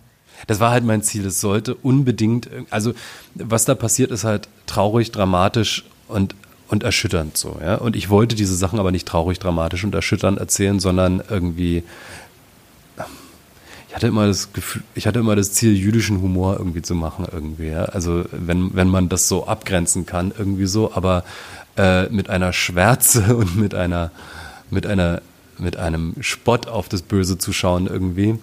Das 0.48 0.60
war 0.60 0.72
halt 0.72 0.84
mein 0.84 1.04
Ziel. 1.04 1.24
Es 1.28 1.40
sollte 1.40 1.76
unbedingt, 1.76 2.50
also 2.72 2.94
was 3.36 3.66
da 3.66 3.76
passiert, 3.76 4.10
ist 4.10 4.24
halt 4.24 4.48
traurig, 4.66 5.12
dramatisch 5.12 5.86
und 6.08 6.36
und 6.68 6.84
erschütternd 6.84 7.36
so, 7.36 7.58
ja. 7.62 7.76
Und 7.76 7.98
ich 7.98 8.10
wollte 8.10 8.34
diese 8.34 8.56
Sachen 8.56 8.80
aber 8.80 8.92
nicht 8.92 9.06
traurig, 9.06 9.40
dramatisch 9.40 9.84
und 9.84 9.94
erschütternd 9.94 10.40
erzählen, 10.40 10.80
sondern 10.80 11.22
irgendwie 11.30 11.84
ich 13.92 13.96
hatte 13.96 14.08
immer 14.08 14.26
das 14.26 14.54
Gefühl, 14.54 14.84
ich 14.96 15.06
hatte 15.06 15.20
immer 15.20 15.36
das 15.36 15.52
Ziel, 15.52 15.76
jüdischen 15.76 16.22
Humor 16.22 16.56
irgendwie 16.58 16.82
zu 16.82 16.96
machen, 16.96 17.28
irgendwie. 17.30 17.68
Ja? 17.68 17.84
Also 17.84 18.24
wenn, 18.32 18.74
wenn 18.74 18.88
man 18.88 19.10
das 19.10 19.28
so 19.28 19.48
abgrenzen 19.48 20.06
kann, 20.06 20.32
irgendwie 20.38 20.66
so, 20.66 20.94
aber 20.94 21.26
äh, 21.76 22.08
mit 22.08 22.30
einer 22.30 22.54
Schwärze 22.54 23.36
und 23.36 23.58
mit 23.58 23.76
einer, 23.76 24.12
mit 24.70 24.88
einer, 24.88 25.22
mit 25.58 25.76
einem 25.76 26.16
Spott 26.22 26.70
auf 26.70 26.88
das 26.88 27.02
Böse 27.02 27.38
zu 27.38 27.52
schauen, 27.52 27.88
irgendwie 27.88 28.40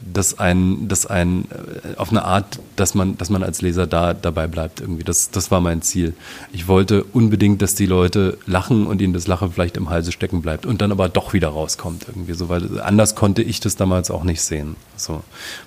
dass 0.00 0.38
ein, 0.38 0.88
dass 0.88 1.06
ein, 1.06 1.46
äh, 1.50 1.96
auf 1.96 2.10
eine 2.10 2.24
Art, 2.24 2.58
dass 2.76 2.94
man, 2.94 3.18
dass 3.18 3.30
man 3.30 3.42
als 3.42 3.62
Leser 3.62 3.86
da 3.86 4.14
dabei 4.14 4.46
bleibt 4.46 4.80
irgendwie. 4.80 5.04
Das, 5.04 5.30
das 5.30 5.50
war 5.50 5.60
mein 5.60 5.82
Ziel. 5.82 6.14
Ich 6.52 6.68
wollte 6.68 7.04
unbedingt, 7.04 7.62
dass 7.62 7.74
die 7.74 7.86
Leute 7.86 8.38
lachen 8.46 8.86
und 8.86 9.00
ihnen 9.02 9.12
das 9.12 9.26
Lachen 9.26 9.52
vielleicht 9.52 9.76
im 9.76 9.90
Halse 9.90 10.12
stecken 10.12 10.42
bleibt 10.42 10.66
und 10.66 10.80
dann 10.80 10.92
aber 10.92 11.08
doch 11.08 11.32
wieder 11.32 11.48
rauskommt 11.48 12.06
irgendwie 12.08 12.34
so, 12.34 12.48
weil 12.48 12.80
anders 12.80 13.14
konnte 13.14 13.42
ich 13.42 13.60
das 13.60 13.76
damals 13.76 14.10
auch 14.10 14.24
nicht 14.24 14.42
sehen. 14.42 14.76
So, 14.96 15.22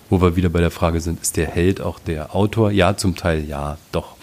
wo 0.09 0.21
wir 0.21 0.35
wieder 0.35 0.49
bei 0.49 0.59
der 0.59 0.71
Frage 0.71 1.01
sind, 1.01 1.21
ist 1.21 1.37
der 1.37 1.47
Held 1.47 1.81
auch 1.81 1.99
der 1.99 2.35
Autor? 2.35 2.71
Ja, 2.71 2.97
zum 2.97 3.15
Teil 3.15 3.45
ja, 3.45 3.77
doch. 3.91 4.15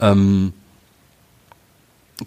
Ähm, 0.00 0.52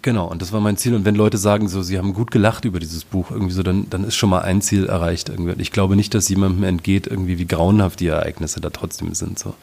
Genau, 0.02 0.26
und 0.28 0.40
das 0.40 0.52
war 0.52 0.60
mein 0.60 0.76
Ziel. 0.76 0.94
Und 0.94 1.04
wenn 1.04 1.16
Leute 1.16 1.36
sagen, 1.36 1.68
so, 1.68 1.82
sie 1.82 1.98
haben 1.98 2.14
gut 2.14 2.30
gelacht 2.30 2.64
über 2.64 2.78
dieses 2.78 3.02
Buch, 3.04 3.32
irgendwie 3.32 3.52
so, 3.52 3.64
dann, 3.64 3.90
dann 3.90 4.04
ist 4.04 4.14
schon 4.14 4.30
mal 4.30 4.42
ein 4.42 4.62
Ziel 4.62 4.86
erreicht. 4.86 5.28
Irgendwie. 5.28 5.60
Ich 5.60 5.72
glaube 5.72 5.96
nicht, 5.96 6.14
dass 6.14 6.28
jemandem 6.28 6.62
entgeht, 6.62 7.08
irgendwie, 7.08 7.38
wie 7.38 7.46
grauenhaft 7.46 7.98
die 7.98 8.06
Ereignisse 8.06 8.60
da 8.60 8.70
trotzdem 8.70 9.14
sind. 9.14 9.38
So. 9.38 9.54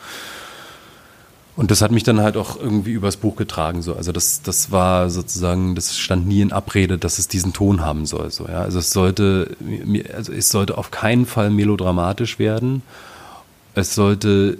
Und 1.55 1.71
das 1.71 1.81
hat 1.81 1.91
mich 1.91 2.03
dann 2.03 2.19
halt 2.19 2.35
auch 2.35 2.59
irgendwie 2.59 2.91
übers 2.91 3.15
Buch 3.15 3.37
getragen. 3.37 3.81
So. 3.81 3.95
Also 3.95 4.11
das, 4.11 4.41
das 4.41 4.69
war 4.69 5.09
sozusagen, 5.09 5.75
das 5.75 5.97
stand 5.97 6.27
nie 6.27 6.41
in 6.41 6.51
Abrede, 6.51 6.97
dass 6.97 7.19
es 7.19 7.29
diesen 7.29 7.53
Ton 7.53 7.79
haben 7.79 8.05
soll. 8.05 8.29
So, 8.29 8.47
ja. 8.49 8.61
Also 8.61 8.79
es 8.79 8.91
sollte, 8.91 9.55
also 10.13 10.33
es 10.33 10.49
sollte 10.49 10.77
auf 10.77 10.91
keinen 10.91 11.25
Fall 11.25 11.51
melodramatisch 11.51 12.37
werden. 12.37 12.83
Es 13.75 13.95
sollte 13.95 14.57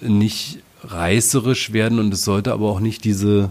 nicht 0.00 0.60
reißerisch 0.84 1.72
werden 1.72 1.98
und 1.98 2.14
es 2.14 2.24
sollte 2.24 2.52
aber 2.52 2.70
auch 2.70 2.78
nicht 2.78 3.02
diese 3.02 3.50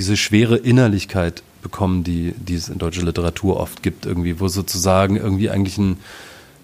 diese 0.00 0.16
schwere 0.16 0.56
Innerlichkeit 0.56 1.42
bekommen, 1.60 2.04
die, 2.04 2.32
die 2.32 2.54
es 2.54 2.70
in 2.70 2.78
deutscher 2.78 3.02
Literatur 3.02 3.60
oft 3.60 3.82
gibt, 3.82 4.06
irgendwie, 4.06 4.40
wo 4.40 4.48
sozusagen 4.48 5.16
irgendwie 5.16 5.50
eigentlich 5.50 5.76
ein, 5.76 5.98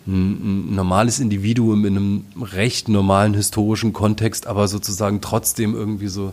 ein, 0.07 0.75
normales 0.75 1.20
Individuum 1.20 1.85
in 1.85 1.96
einem 1.99 2.25
recht 2.40 2.88
normalen 2.88 3.35
historischen 3.35 3.92
Kontext, 3.92 4.46
aber 4.46 4.68
sozusagen 4.68 5.20
trotzdem 5.20 5.75
irgendwie 5.75 6.07
so 6.07 6.33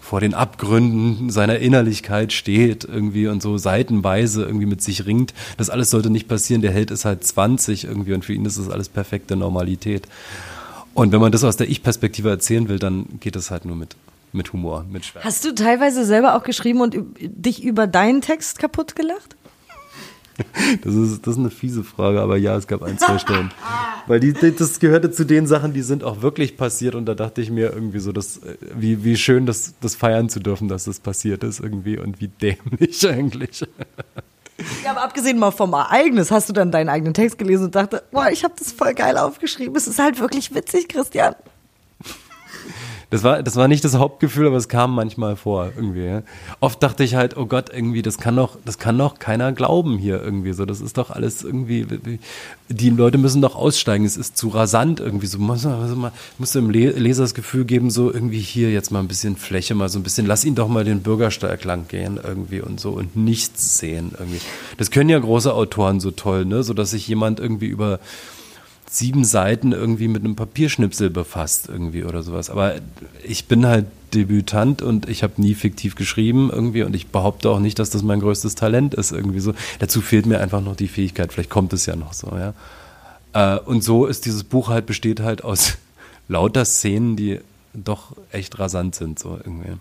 vor 0.00 0.20
den 0.20 0.34
Abgründen 0.34 1.30
seiner 1.30 1.58
Innerlichkeit 1.58 2.32
steht 2.32 2.84
irgendwie 2.84 3.26
und 3.26 3.42
so 3.42 3.58
seitenweise 3.58 4.44
irgendwie 4.44 4.66
mit 4.66 4.82
sich 4.82 5.04
ringt. 5.04 5.34
Das 5.56 5.68
alles 5.68 5.90
sollte 5.90 6.10
nicht 6.10 6.28
passieren. 6.28 6.62
Der 6.62 6.70
Held 6.70 6.92
ist 6.92 7.04
halt 7.04 7.24
20 7.24 7.86
irgendwie 7.86 8.12
und 8.12 8.24
für 8.24 8.34
ihn 8.34 8.44
ist 8.44 8.56
das 8.56 8.70
alles 8.70 8.88
perfekte 8.88 9.34
Normalität. 9.34 10.06
Und 10.94 11.10
wenn 11.10 11.20
man 11.20 11.32
das 11.32 11.42
aus 11.42 11.56
der 11.56 11.68
Ich-Perspektive 11.68 12.30
erzählen 12.30 12.68
will, 12.68 12.78
dann 12.78 13.18
geht 13.18 13.34
das 13.34 13.50
halt 13.50 13.64
nur 13.64 13.74
mit 13.74 13.96
mit 14.32 14.52
Humor, 14.52 14.84
mit 14.88 15.04
Schwert. 15.04 15.24
Hast 15.24 15.44
du 15.44 15.54
teilweise 15.54 16.04
selber 16.04 16.36
auch 16.36 16.42
geschrieben 16.42 16.80
und 16.80 16.96
dich 17.20 17.62
über 17.62 17.86
deinen 17.86 18.20
Text 18.20 18.58
kaputt 18.58 18.96
gelacht? 18.96 19.36
Das 20.84 20.94
ist, 20.94 21.26
das 21.26 21.34
ist 21.34 21.40
eine 21.40 21.50
fiese 21.50 21.82
Frage, 21.82 22.20
aber 22.20 22.36
ja, 22.36 22.56
es 22.56 22.68
gab 22.68 22.82
ein, 22.82 22.96
zwei 22.96 23.18
Stellen. 23.18 23.50
Weil 24.06 24.20
die, 24.20 24.32
das 24.32 24.78
gehörte 24.78 25.10
zu 25.10 25.24
den 25.24 25.46
Sachen, 25.46 25.72
die 25.72 25.82
sind 25.82 26.04
auch 26.04 26.22
wirklich 26.22 26.56
passiert 26.56 26.94
und 26.94 27.06
da 27.06 27.14
dachte 27.14 27.40
ich 27.40 27.50
mir 27.50 27.72
irgendwie 27.72 27.98
so, 27.98 28.12
dass, 28.12 28.40
wie, 28.74 29.04
wie 29.04 29.16
schön, 29.16 29.46
das, 29.46 29.74
das 29.80 29.96
feiern 29.96 30.28
zu 30.28 30.40
dürfen, 30.40 30.68
dass 30.68 30.84
das 30.84 31.00
passiert 31.00 31.42
ist 31.44 31.60
irgendwie 31.60 31.98
und 31.98 32.20
wie 32.20 32.28
dämlich 32.28 33.08
eigentlich. 33.08 33.64
Ja, 34.84 34.90
aber 34.90 35.02
abgesehen 35.02 35.38
mal 35.38 35.50
vom 35.50 35.72
Ereignis, 35.72 36.30
hast 36.30 36.48
du 36.48 36.52
dann 36.52 36.72
deinen 36.72 36.88
eigenen 36.88 37.14
Text 37.14 37.38
gelesen 37.38 37.66
und 37.66 37.74
dachte, 37.74 38.02
boah, 38.10 38.28
ich 38.30 38.42
habe 38.44 38.54
das 38.58 38.72
voll 38.72 38.94
geil 38.94 39.16
aufgeschrieben. 39.16 39.76
Es 39.76 39.86
ist 39.86 39.98
halt 39.98 40.18
wirklich 40.18 40.54
witzig, 40.54 40.88
Christian. 40.88 41.34
Das 43.10 43.22
war, 43.22 43.42
das 43.42 43.56
war 43.56 43.68
nicht 43.68 43.84
das 43.84 43.94
Hauptgefühl, 43.94 44.48
aber 44.48 44.56
es 44.56 44.68
kam 44.68 44.94
manchmal 44.94 45.36
vor 45.36 45.72
irgendwie. 45.74 46.04
Ja. 46.04 46.22
Oft 46.60 46.82
dachte 46.82 47.04
ich 47.04 47.14
halt, 47.14 47.38
oh 47.38 47.46
Gott, 47.46 47.70
irgendwie, 47.72 48.02
das 48.02 48.18
kann 48.18 48.36
doch, 48.36 48.58
das 48.66 48.78
kann 48.78 48.98
doch 48.98 49.18
keiner 49.18 49.52
glauben 49.52 49.96
hier 49.96 50.22
irgendwie. 50.22 50.52
So, 50.52 50.66
das 50.66 50.82
ist 50.82 50.98
doch 50.98 51.10
alles 51.10 51.42
irgendwie. 51.42 51.86
Die 52.68 52.90
Leute 52.90 53.16
müssen 53.16 53.40
doch 53.40 53.56
aussteigen. 53.56 54.04
Es 54.04 54.18
ist 54.18 54.36
zu 54.36 54.48
rasant 54.48 55.00
irgendwie. 55.00 55.26
So 55.26 55.38
muss 55.38 55.64
man, 55.64 56.12
muss 56.36 56.52
dem 56.52 56.68
Leser 56.68 57.22
das 57.22 57.32
Gefühl 57.32 57.64
geben, 57.64 57.90
so 57.90 58.12
irgendwie 58.12 58.40
hier 58.40 58.70
jetzt 58.70 58.90
mal 58.90 59.00
ein 59.00 59.08
bisschen 59.08 59.36
Fläche, 59.36 59.74
mal 59.74 59.88
so 59.88 59.98
ein 59.98 60.02
bisschen. 60.02 60.26
Lass 60.26 60.44
ihn 60.44 60.54
doch 60.54 60.68
mal 60.68 60.84
den 60.84 61.00
Bürgersteig 61.00 61.64
lang 61.64 61.88
gehen 61.88 62.20
irgendwie 62.22 62.60
und 62.60 62.78
so 62.78 62.90
und 62.90 63.16
nichts 63.16 63.78
sehen 63.78 64.12
irgendwie. 64.18 64.40
Das 64.76 64.90
können 64.90 65.08
ja 65.08 65.18
große 65.18 65.54
Autoren 65.54 66.00
so 66.00 66.10
toll, 66.10 66.44
ne, 66.44 66.62
so 66.62 66.74
dass 66.74 66.90
sich 66.90 67.08
jemand 67.08 67.40
irgendwie 67.40 67.68
über 67.68 68.00
sieben 68.90 69.24
Seiten 69.24 69.72
irgendwie 69.72 70.08
mit 70.08 70.24
einem 70.24 70.36
Papierschnipsel 70.36 71.10
befasst 71.10 71.68
irgendwie 71.68 72.04
oder 72.04 72.22
sowas. 72.22 72.50
Aber 72.50 72.74
ich 73.22 73.46
bin 73.46 73.66
halt 73.66 73.86
Debütant 74.14 74.80
und 74.82 75.08
ich 75.08 75.22
habe 75.22 75.34
nie 75.36 75.54
fiktiv 75.54 75.94
geschrieben 75.94 76.50
irgendwie 76.50 76.82
und 76.82 76.94
ich 76.94 77.08
behaupte 77.08 77.50
auch 77.50 77.60
nicht, 77.60 77.78
dass 77.78 77.90
das 77.90 78.02
mein 78.02 78.20
größtes 78.20 78.54
Talent 78.54 78.94
ist 78.94 79.12
irgendwie 79.12 79.40
so. 79.40 79.54
Dazu 79.78 80.00
fehlt 80.00 80.26
mir 80.26 80.40
einfach 80.40 80.62
noch 80.62 80.76
die 80.76 80.88
Fähigkeit. 80.88 81.32
Vielleicht 81.32 81.50
kommt 81.50 81.72
es 81.72 81.86
ja 81.86 81.96
noch 81.96 82.12
so, 82.12 82.28
ja. 82.28 82.54
Äh, 83.34 83.60
und 83.60 83.84
so 83.84 84.06
ist 84.06 84.24
dieses 84.24 84.44
Buch 84.44 84.68
halt 84.68 84.86
besteht 84.86 85.20
halt 85.20 85.44
aus 85.44 85.76
lauter 86.28 86.64
Szenen, 86.64 87.16
die 87.16 87.40
doch 87.74 88.16
echt 88.32 88.58
rasant 88.58 88.94
sind 88.94 89.18
so 89.18 89.38
irgendwie. 89.44 89.76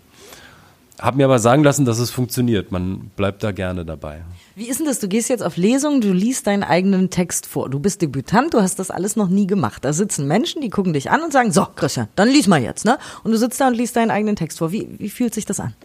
Hab 0.99 1.15
mir 1.15 1.25
aber 1.25 1.37
sagen 1.37 1.63
lassen, 1.63 1.85
dass 1.85 1.99
es 1.99 2.09
funktioniert. 2.09 2.71
Man 2.71 3.11
bleibt 3.15 3.43
da 3.43 3.51
gerne 3.51 3.85
dabei. 3.85 4.23
Wie 4.55 4.67
ist 4.67 4.79
denn 4.79 4.87
das? 4.87 4.99
Du 4.99 5.07
gehst 5.07 5.29
jetzt 5.29 5.43
auf 5.43 5.55
Lesung, 5.55 6.01
du 6.01 6.11
liest 6.11 6.47
deinen 6.47 6.63
eigenen 6.63 7.11
Text 7.11 7.45
vor. 7.45 7.69
Du 7.69 7.79
bist 7.79 8.01
Debütant, 8.01 8.53
du 8.53 8.61
hast 8.61 8.79
das 8.79 8.89
alles 8.89 9.15
noch 9.15 9.29
nie 9.29 9.45
gemacht. 9.45 9.85
Da 9.85 9.93
sitzen 9.93 10.27
Menschen, 10.27 10.61
die 10.61 10.69
gucken 10.69 10.93
dich 10.93 11.11
an 11.11 11.21
und 11.21 11.31
sagen, 11.31 11.51
so, 11.51 11.67
Christian, 11.75 12.07
dann 12.15 12.29
lies 12.29 12.47
mal 12.47 12.61
jetzt, 12.61 12.83
ne? 12.83 12.97
Und 13.23 13.31
du 13.31 13.37
sitzt 13.37 13.61
da 13.61 13.67
und 13.67 13.75
liest 13.75 13.95
deinen 13.95 14.09
eigenen 14.09 14.35
Text 14.35 14.57
vor. 14.57 14.71
Wie, 14.71 14.87
wie 14.97 15.09
fühlt 15.09 15.35
sich 15.35 15.45
das 15.45 15.59
an? 15.59 15.75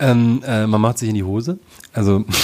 Ähm, 0.00 0.42
äh, 0.44 0.66
man 0.66 0.80
macht 0.80 0.98
sich 0.98 1.08
in 1.08 1.14
die 1.14 1.22
Hose. 1.22 1.58
Also 1.92 2.24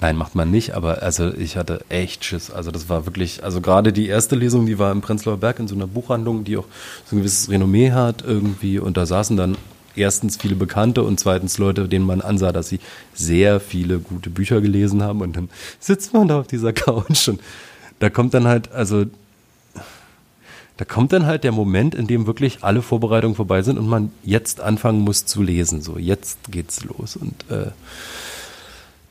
Nein, 0.00 0.16
macht 0.16 0.36
man 0.36 0.50
nicht, 0.50 0.74
aber 0.74 1.02
also 1.02 1.34
ich 1.34 1.56
hatte 1.56 1.84
echt 1.88 2.24
Schiss. 2.24 2.52
Also 2.52 2.70
das 2.70 2.88
war 2.88 3.04
wirklich, 3.04 3.42
also 3.42 3.60
gerade 3.60 3.92
die 3.92 4.06
erste 4.06 4.36
Lesung, 4.36 4.64
die 4.64 4.78
war 4.78 4.92
im 4.92 5.00
Prenzlauer 5.00 5.38
Berg 5.38 5.58
in 5.58 5.66
so 5.66 5.74
einer 5.74 5.88
Buchhandlung, 5.88 6.44
die 6.44 6.56
auch 6.56 6.66
so 7.04 7.16
ein 7.16 7.18
gewisses 7.18 7.50
Renommee 7.50 7.90
hat 7.90 8.22
irgendwie 8.24 8.78
und 8.78 8.96
da 8.96 9.06
saßen 9.06 9.36
dann 9.36 9.56
erstens 9.98 10.36
viele 10.36 10.54
Bekannte 10.54 11.02
und 11.02 11.20
zweitens 11.20 11.58
Leute, 11.58 11.88
denen 11.88 12.06
man 12.06 12.20
ansah, 12.20 12.52
dass 12.52 12.68
sie 12.68 12.80
sehr 13.14 13.60
viele 13.60 13.98
gute 13.98 14.30
Bücher 14.30 14.60
gelesen 14.60 15.02
haben 15.02 15.20
und 15.20 15.36
dann 15.36 15.50
sitzt 15.80 16.14
man 16.14 16.28
da 16.28 16.40
auf 16.40 16.46
dieser 16.46 16.72
Couch 16.72 17.28
und 17.28 17.40
da 17.98 18.10
kommt 18.10 18.34
dann 18.34 18.46
halt, 18.46 18.72
also 18.72 19.04
da 20.76 20.84
kommt 20.84 21.12
dann 21.12 21.26
halt 21.26 21.42
der 21.42 21.50
Moment, 21.50 21.96
in 21.96 22.06
dem 22.06 22.26
wirklich 22.28 22.62
alle 22.62 22.82
Vorbereitungen 22.82 23.34
vorbei 23.34 23.62
sind 23.62 23.78
und 23.78 23.88
man 23.88 24.12
jetzt 24.22 24.60
anfangen 24.60 25.00
muss 25.00 25.26
zu 25.26 25.42
lesen. 25.42 25.82
So, 25.82 25.98
jetzt 25.98 26.38
geht's 26.52 26.84
los 26.84 27.16
und 27.16 27.34
äh, 27.50 27.72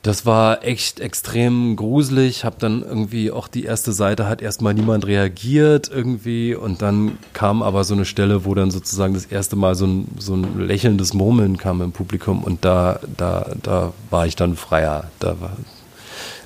das 0.08 0.24
war 0.24 0.64
echt 0.64 1.00
extrem 1.00 1.76
gruselig. 1.76 2.46
Hab 2.46 2.58
dann 2.58 2.82
irgendwie 2.82 3.30
auch 3.30 3.46
die 3.46 3.64
erste 3.64 3.92
Seite 3.92 4.26
hat 4.26 4.40
erstmal 4.40 4.72
niemand 4.72 5.06
reagiert 5.06 5.90
irgendwie 5.94 6.54
und 6.54 6.80
dann 6.80 7.18
kam 7.34 7.62
aber 7.62 7.84
so 7.84 7.92
eine 7.92 8.06
Stelle, 8.06 8.46
wo 8.46 8.54
dann 8.54 8.70
sozusagen 8.70 9.12
das 9.12 9.26
erste 9.26 9.54
Mal 9.54 9.74
so 9.74 9.86
ein, 9.86 10.08
so 10.18 10.32
ein 10.32 10.60
lächelndes 10.66 11.12
Murmeln 11.12 11.58
kam 11.58 11.82
im 11.82 11.92
Publikum 11.92 12.42
und 12.42 12.64
da, 12.64 13.00
da, 13.18 13.50
da 13.62 13.92
war 14.08 14.26
ich 14.26 14.34
dann 14.34 14.56
freier. 14.56 15.10
Da 15.18 15.42
war, 15.42 15.58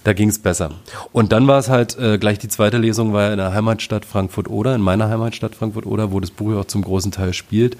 da 0.02 0.12
ging 0.12 0.30
es 0.30 0.40
besser. 0.40 0.72
Und 1.12 1.30
dann 1.30 1.46
war 1.46 1.60
es 1.60 1.68
halt 1.68 1.96
äh, 1.96 2.18
gleich 2.18 2.40
die 2.40 2.48
zweite 2.48 2.78
Lesung 2.78 3.12
war 3.12 3.30
in 3.30 3.38
der 3.38 3.54
Heimatstadt 3.54 4.04
Frankfurt-Oder, 4.04 4.74
in 4.74 4.80
meiner 4.80 5.08
Heimatstadt 5.08 5.54
Frankfurt-Oder, 5.54 6.10
wo 6.10 6.18
das 6.18 6.32
Buch 6.32 6.56
auch 6.56 6.64
zum 6.64 6.82
großen 6.82 7.12
Teil 7.12 7.32
spielt. 7.32 7.76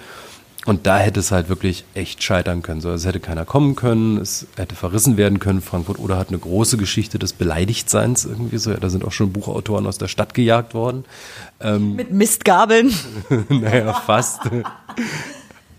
Und 0.65 0.87
da 0.87 0.99
hätte 0.99 1.19
es 1.19 1.33
halt 1.33 1.49
wirklich 1.49 1.85
echt 1.95 2.23
scheitern 2.23 2.63
können. 2.63 2.81
So, 2.81 2.91
es 2.93 3.05
hätte 3.05 3.19
keiner 3.19 3.45
kommen 3.45 3.75
können, 3.75 4.19
es 4.19 4.47
hätte 4.57 4.77
verrissen 4.77 5.17
werden 5.17 5.41
können. 5.41 5.61
Frankfurt 5.61 5.99
oder 5.99 6.17
hat 6.17 6.29
eine 6.29 6.39
große 6.39 6.77
Geschichte 6.77 7.19
des 7.19 7.33
Beleidigtseins 7.33 8.25
irgendwie 8.25 8.59
so. 8.59 8.71
Ja, 8.71 8.77
da 8.77 8.89
sind 8.89 9.05
auch 9.05 9.13
schon 9.13 9.33
Buchautoren 9.33 9.87
aus 9.87 9.99
der 9.99 10.09
Stadt 10.09 10.35
gejagt 10.35 10.75
worden. 10.75 11.05
Ähm, 11.61 11.97
Mit 11.97 12.13
Mistgabeln. 12.13 12.95
naja, 13.49 13.93
fast. 13.93 14.43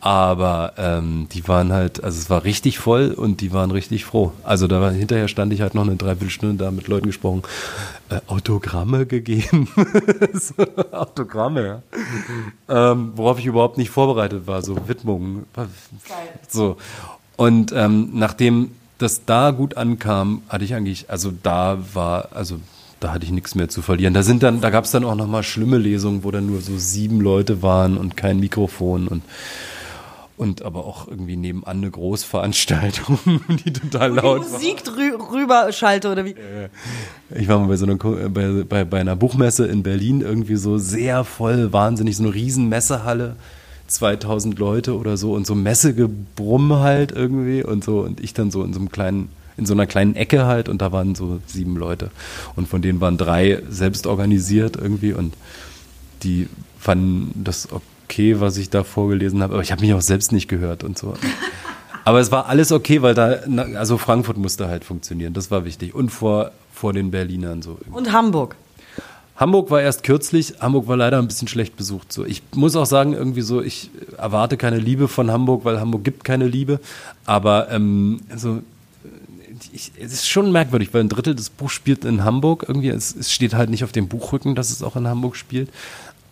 Aber 0.05 0.73
ähm, 0.75 1.29
die 1.31 1.47
waren 1.47 1.71
halt, 1.71 2.03
also 2.03 2.19
es 2.19 2.29
war 2.29 2.43
richtig 2.43 2.77
voll 2.77 3.11
und 3.11 3.39
die 3.39 3.53
waren 3.53 3.71
richtig 3.71 4.03
froh. 4.03 4.33
Also 4.43 4.67
da 4.67 4.81
war, 4.81 4.91
hinterher 4.91 5.29
stand 5.29 5.53
ich 5.53 5.61
halt 5.61 5.75
noch 5.75 5.83
eine 5.83 5.95
Dreiviertelstunde 5.95 6.61
da 6.61 6.71
mit 6.71 6.89
Leuten 6.89 7.07
gesprochen, 7.07 7.43
äh, 8.09 8.19
Autogramme 8.27 9.05
gegeben. 9.05 9.69
Autogramme, 10.91 11.81
ja. 12.67 12.91
Ähm, 12.91 13.13
worauf 13.15 13.39
ich 13.39 13.45
überhaupt 13.45 13.77
nicht 13.77 13.91
vorbereitet 13.91 14.45
war, 14.45 14.61
so 14.61 14.89
Widmungen. 14.89 15.45
So. 16.49 16.75
Und 17.37 17.71
ähm, 17.71 18.09
nachdem 18.11 18.71
das 18.97 19.23
da 19.23 19.51
gut 19.51 19.77
ankam, 19.77 20.41
hatte 20.49 20.65
ich 20.65 20.75
eigentlich, 20.75 21.09
also 21.09 21.31
da 21.43 21.77
war, 21.93 22.27
also 22.33 22.59
da 22.99 23.13
hatte 23.13 23.23
ich 23.23 23.31
nichts 23.31 23.55
mehr 23.55 23.69
zu 23.69 23.81
verlieren. 23.81 24.13
Da 24.13 24.21
sind 24.21 24.43
dann, 24.43 24.59
da 24.59 24.69
gab 24.69 24.83
es 24.83 24.91
dann 24.91 25.05
auch 25.05 25.15
nochmal 25.15 25.43
schlimme 25.43 25.77
Lesungen, 25.77 26.25
wo 26.25 26.31
dann 26.31 26.45
nur 26.45 26.59
so 26.59 26.77
sieben 26.77 27.21
Leute 27.21 27.61
waren 27.61 27.95
und 27.95 28.17
kein 28.17 28.41
Mikrofon 28.41 29.07
und 29.07 29.23
und 30.43 30.61
aber 30.61 30.85
auch 30.85 31.07
irgendwie 31.07 31.35
nebenan 31.35 31.77
eine 31.77 31.89
Großveranstaltung, 31.89 33.17
die 33.65 33.73
total 33.73 34.11
laut 34.13 34.45
die 34.45 34.51
Musik 34.51 34.83
drü 34.83 35.15
rüber 35.31 35.71
schalte 35.71 36.11
oder 36.11 36.25
wie? 36.25 36.35
Ich 37.33 37.47
war 37.47 37.59
mal 37.59 37.67
bei 37.67 37.77
so 37.77 37.85
einer 37.85 37.95
bei, 37.95 38.63
bei, 38.63 38.83
bei 38.83 38.99
einer 38.99 39.15
Buchmesse 39.15 39.65
in 39.65 39.81
Berlin 39.81 40.21
irgendwie 40.21 40.57
so 40.57 40.77
sehr 40.77 41.23
voll, 41.23 41.73
wahnsinnig 41.73 42.17
so 42.17 42.23
eine 42.23 42.33
riesen 42.33 42.69
Messehalle. 42.69 43.37
2000 43.85 44.57
Leute 44.57 44.97
oder 44.97 45.17
so 45.17 45.33
und 45.33 45.45
so 45.45 45.55
Messegebrumm 45.55 46.79
halt 46.79 47.11
irgendwie 47.11 47.63
und 47.63 47.83
so 47.83 47.99
und 47.99 48.21
ich 48.21 48.33
dann 48.33 48.49
so 48.49 48.63
in 48.63 48.73
so 48.73 48.79
einem 48.79 48.89
kleinen 48.89 49.29
in 49.55 49.65
so 49.65 49.73
einer 49.73 49.85
kleinen 49.85 50.15
Ecke 50.15 50.45
halt 50.45 50.67
und 50.67 50.81
da 50.81 50.91
waren 50.91 51.13
so 51.13 51.39
sieben 51.45 51.75
Leute 51.75 52.09
und 52.55 52.67
von 52.67 52.81
denen 52.81 53.01
waren 53.01 53.17
drei 53.17 53.61
selbst 53.69 54.07
organisiert 54.07 54.77
irgendwie 54.77 55.13
und 55.13 55.35
die 56.23 56.47
fanden 56.79 57.43
das 57.43 57.67
okay, 58.13 58.39
was 58.39 58.57
ich 58.57 58.69
da 58.69 58.83
vorgelesen 58.83 59.41
habe, 59.41 59.55
aber 59.55 59.63
ich 59.63 59.71
habe 59.71 59.81
mich 59.81 59.93
auch 59.93 60.01
selbst 60.01 60.31
nicht 60.31 60.47
gehört 60.47 60.83
und 60.83 60.97
so. 60.97 61.13
Aber 62.05 62.19
es 62.19 62.31
war 62.31 62.47
alles 62.47 62.71
okay, 62.71 63.01
weil 63.01 63.15
da, 63.15 63.39
also 63.75 63.97
Frankfurt 63.97 64.37
musste 64.37 64.67
halt 64.67 64.83
funktionieren, 64.83 65.33
das 65.33 65.49
war 65.51 65.65
wichtig. 65.65 65.95
Und 65.95 66.09
vor, 66.09 66.51
vor 66.71 66.93
den 66.93 67.11
Berlinern 67.11 67.61
so. 67.61 67.79
Und 67.91 68.11
Hamburg. 68.11 68.55
Hamburg 69.35 69.71
war 69.71 69.81
erst 69.81 70.03
kürzlich, 70.03 70.55
Hamburg 70.59 70.87
war 70.87 70.97
leider 70.97 71.17
ein 71.17 71.27
bisschen 71.27 71.47
schlecht 71.47 71.75
besucht. 71.75 72.13
So. 72.13 72.23
Ich 72.23 72.43
muss 72.53 72.75
auch 72.75 72.85
sagen, 72.85 73.13
irgendwie 73.13 73.41
so, 73.41 73.61
ich 73.63 73.89
erwarte 74.17 74.57
keine 74.57 74.77
Liebe 74.77 75.07
von 75.07 75.31
Hamburg, 75.31 75.65
weil 75.65 75.79
Hamburg 75.79 76.03
gibt 76.03 76.23
keine 76.23 76.45
Liebe. 76.45 76.79
Aber 77.25 77.71
ähm, 77.71 78.21
also, 78.29 78.61
ich, 79.71 79.91
es 79.97 80.13
ist 80.13 80.29
schon 80.29 80.51
merkwürdig, 80.51 80.93
weil 80.93 81.01
ein 81.01 81.09
Drittel 81.09 81.33
des 81.33 81.49
Buchs 81.49 81.73
spielt 81.73 82.05
in 82.05 82.23
Hamburg. 82.23 82.65
Irgendwie, 82.67 82.89
es, 82.89 83.15
es 83.15 83.31
steht 83.31 83.55
halt 83.55 83.71
nicht 83.71 83.83
auf 83.83 83.91
dem 83.91 84.07
Buchrücken, 84.07 84.53
dass 84.53 84.69
es 84.69 84.83
auch 84.83 84.95
in 84.97 85.07
Hamburg 85.07 85.35
spielt. 85.35 85.69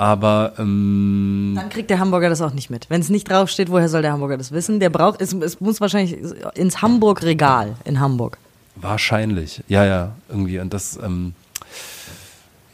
Aber 0.02 0.54
ähm, 0.58 1.54
dann 1.56 1.70
kriegt 1.70 1.92
der 1.92 2.00
Hamburger 2.00 2.28
das 2.28 2.42
auch 2.42 2.54
nicht 2.54 2.72
mit. 2.72 2.90
Wenn 2.90 3.02
es 3.02 3.10
nicht 3.10 3.30
draufsteht, 3.30 3.70
woher 3.70 3.88
soll 3.88 4.02
der 4.02 4.14
Hamburger 4.14 4.36
das 4.36 4.52
wissen? 4.52 4.80
Der 4.80 4.90
braucht, 4.90 5.22
es, 5.22 5.32
es 5.32 5.62
muss 5.62 5.80
wahrscheinlich 5.80 6.18
ins 6.56 6.82
Hamburg-Regal 6.82 7.76
in 7.86 8.00
Hamburg. 8.00 8.40
Wahrscheinlich, 8.76 9.62
ja, 9.68 9.86
ja, 9.86 10.14
irgendwie. 10.28 10.58
Und 10.58 10.74
das, 10.74 10.98
ähm, 11.04 11.36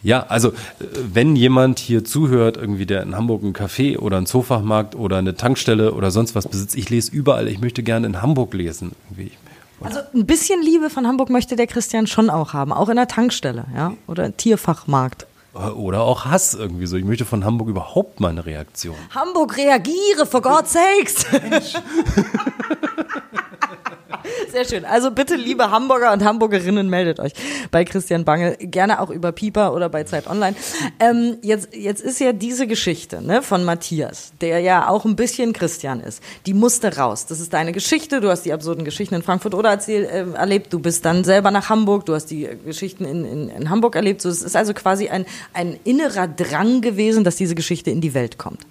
ja, 0.01 0.25
also 0.29 0.53
wenn 0.79 1.35
jemand 1.35 1.79
hier 1.79 2.05
zuhört, 2.05 2.55
irgendwie 2.55 2.85
der 2.85 3.03
in 3.03 3.13
Hamburg 3.13 3.43
einen 3.43 3.51
Café 3.51 3.97
oder 3.97 4.15
einen 4.15 4.25
Zoofachmarkt 4.25 4.95
oder 4.95 5.17
eine 5.17 5.35
Tankstelle 5.35 5.91
oder 5.91 6.11
sonst 6.11 6.33
was 6.33 6.47
besitzt, 6.47 6.77
ich 6.77 6.89
lese 6.89 7.11
überall. 7.11 7.49
Ich 7.49 7.59
möchte 7.59 7.83
gerne 7.83 8.07
in 8.07 8.21
Hamburg 8.21 8.53
lesen. 8.53 8.93
Irgendwie. 9.09 9.33
Also 9.81 9.99
ein 10.15 10.25
bisschen 10.25 10.61
Liebe 10.61 10.89
von 10.89 11.05
Hamburg 11.05 11.29
möchte 11.29 11.57
der 11.57 11.67
Christian 11.67 12.07
schon 12.07 12.29
auch 12.29 12.53
haben, 12.53 12.71
auch 12.71 12.87
in 12.87 12.95
der 12.95 13.09
Tankstelle, 13.09 13.65
ja, 13.75 13.95
oder 14.07 14.37
Tierfachmarkt. 14.37 15.27
Oder 15.53 16.01
auch 16.01 16.25
Hass 16.25 16.53
irgendwie 16.53 16.85
so. 16.85 16.97
Ich 16.97 17.05
möchte 17.05 17.25
von 17.25 17.43
Hamburg 17.43 17.69
überhaupt 17.69 18.19
mal 18.19 18.29
eine 18.29 18.45
Reaktion. 18.45 18.95
Hamburg, 19.09 19.57
reagiere, 19.57 20.25
for 20.25 20.41
God's 20.41 20.73
sakes! 20.73 21.25
Sehr 24.51 24.65
schön. 24.65 24.85
Also 24.85 25.11
bitte, 25.11 25.35
liebe 25.35 25.71
Hamburger 25.71 26.13
und 26.13 26.23
Hamburgerinnen, 26.23 26.89
meldet 26.89 27.19
euch 27.19 27.33
bei 27.71 27.83
Christian 27.83 28.25
Bangel. 28.25 28.55
Gerne 28.59 29.01
auch 29.01 29.09
über 29.09 29.31
Pieper 29.31 29.73
oder 29.73 29.89
bei 29.89 30.03
Zeit 30.03 30.27
Online. 30.27 30.55
Ähm, 30.99 31.37
jetzt, 31.41 31.75
jetzt 31.75 32.01
ist 32.01 32.19
ja 32.19 32.33
diese 32.33 32.67
Geschichte 32.67 33.21
ne, 33.21 33.41
von 33.41 33.63
Matthias, 33.63 34.33
der 34.41 34.59
ja 34.59 34.87
auch 34.87 35.05
ein 35.05 35.15
bisschen 35.15 35.53
Christian 35.53 35.99
ist. 35.99 36.21
Die 36.45 36.53
musste 36.53 36.97
raus. 36.97 37.25
Das 37.25 37.39
ist 37.39 37.53
deine 37.53 37.71
Geschichte. 37.71 38.21
Du 38.21 38.29
hast 38.29 38.43
die 38.43 38.53
absurden 38.53 38.85
Geschichten 38.85 39.15
in 39.15 39.23
Frankfurt 39.23 39.53
oder 39.53 39.69
erzähl, 39.69 40.05
äh, 40.05 40.37
erlebt. 40.37 40.71
Du 40.71 40.79
bist 40.79 41.05
dann 41.05 41.23
selber 41.23 41.51
nach 41.51 41.69
Hamburg. 41.69 42.05
Du 42.05 42.13
hast 42.13 42.27
die 42.27 42.47
Geschichten 42.65 43.05
in, 43.05 43.25
in, 43.25 43.49
in 43.49 43.69
Hamburg 43.69 43.95
erlebt. 43.95 44.21
So, 44.21 44.29
es 44.29 44.41
ist 44.41 44.55
also 44.55 44.73
quasi 44.73 45.09
ein, 45.09 45.25
ein 45.53 45.79
innerer 45.83 46.27
Drang 46.27 46.81
gewesen, 46.81 47.23
dass 47.23 47.35
diese 47.35 47.55
Geschichte 47.55 47.91
in 47.91 48.01
die 48.01 48.13
Welt 48.13 48.37
kommt. 48.37 48.65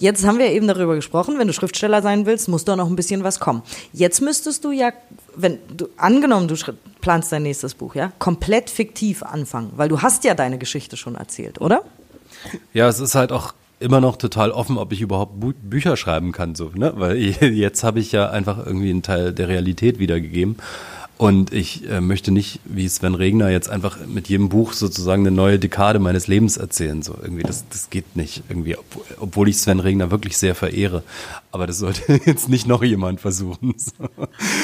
Jetzt 0.00 0.26
haben 0.26 0.38
wir 0.38 0.46
eben 0.46 0.66
darüber 0.66 0.94
gesprochen, 0.94 1.38
wenn 1.38 1.46
du 1.46 1.52
Schriftsteller 1.52 2.00
sein 2.00 2.24
willst, 2.24 2.48
muss 2.48 2.64
da 2.64 2.74
noch 2.74 2.88
ein 2.88 2.96
bisschen 2.96 3.22
was 3.22 3.38
kommen. 3.38 3.62
Jetzt 3.92 4.22
müsstest 4.22 4.64
du 4.64 4.72
ja, 4.72 4.92
wenn 5.36 5.58
du 5.76 5.88
angenommen, 5.98 6.48
du 6.48 6.56
planst 7.02 7.30
dein 7.30 7.42
nächstes 7.42 7.74
Buch, 7.74 7.94
ja, 7.94 8.10
komplett 8.18 8.70
fiktiv 8.70 9.22
anfangen, 9.22 9.72
weil 9.76 9.90
du 9.90 10.00
hast 10.00 10.24
ja 10.24 10.34
deine 10.34 10.56
Geschichte 10.56 10.96
schon 10.96 11.16
erzählt, 11.16 11.60
oder? 11.60 11.82
Ja, 12.72 12.88
es 12.88 12.98
ist 12.98 13.14
halt 13.14 13.30
auch 13.30 13.52
immer 13.78 14.00
noch 14.00 14.16
total 14.16 14.52
offen, 14.52 14.78
ob 14.78 14.90
ich 14.92 15.02
überhaupt 15.02 15.38
Bü 15.38 15.52
Bücher 15.52 15.98
schreiben 15.98 16.32
kann, 16.32 16.54
so, 16.54 16.70
ne? 16.74 16.94
Weil 16.96 17.16
jetzt 17.42 17.84
habe 17.84 18.00
ich 18.00 18.10
ja 18.10 18.30
einfach 18.30 18.64
irgendwie 18.64 18.90
einen 18.90 19.02
Teil 19.02 19.34
der 19.34 19.48
Realität 19.48 19.98
wiedergegeben. 19.98 20.56
Und 21.20 21.52
ich 21.52 21.86
äh, 21.86 22.00
möchte 22.00 22.30
nicht, 22.32 22.60
wie 22.64 22.88
Sven 22.88 23.14
Regner, 23.14 23.50
jetzt 23.50 23.68
einfach 23.68 23.98
mit 24.06 24.30
jedem 24.30 24.48
Buch 24.48 24.72
sozusagen 24.72 25.20
eine 25.20 25.36
neue 25.36 25.58
Dekade 25.58 25.98
meines 25.98 26.28
Lebens 26.28 26.56
erzählen. 26.56 27.02
So 27.02 27.14
irgendwie, 27.22 27.42
das, 27.42 27.68
das 27.68 27.90
geht 27.90 28.16
nicht 28.16 28.42
irgendwie, 28.48 28.74
obwohl 29.18 29.50
ich 29.50 29.58
Sven 29.58 29.80
Regner 29.80 30.10
wirklich 30.10 30.38
sehr 30.38 30.54
verehre. 30.54 31.02
Aber 31.52 31.66
das 31.66 31.76
sollte 31.76 32.18
jetzt 32.24 32.48
nicht 32.48 32.66
noch 32.66 32.82
jemand 32.82 33.20
versuchen. 33.20 33.74
So. 33.76 33.92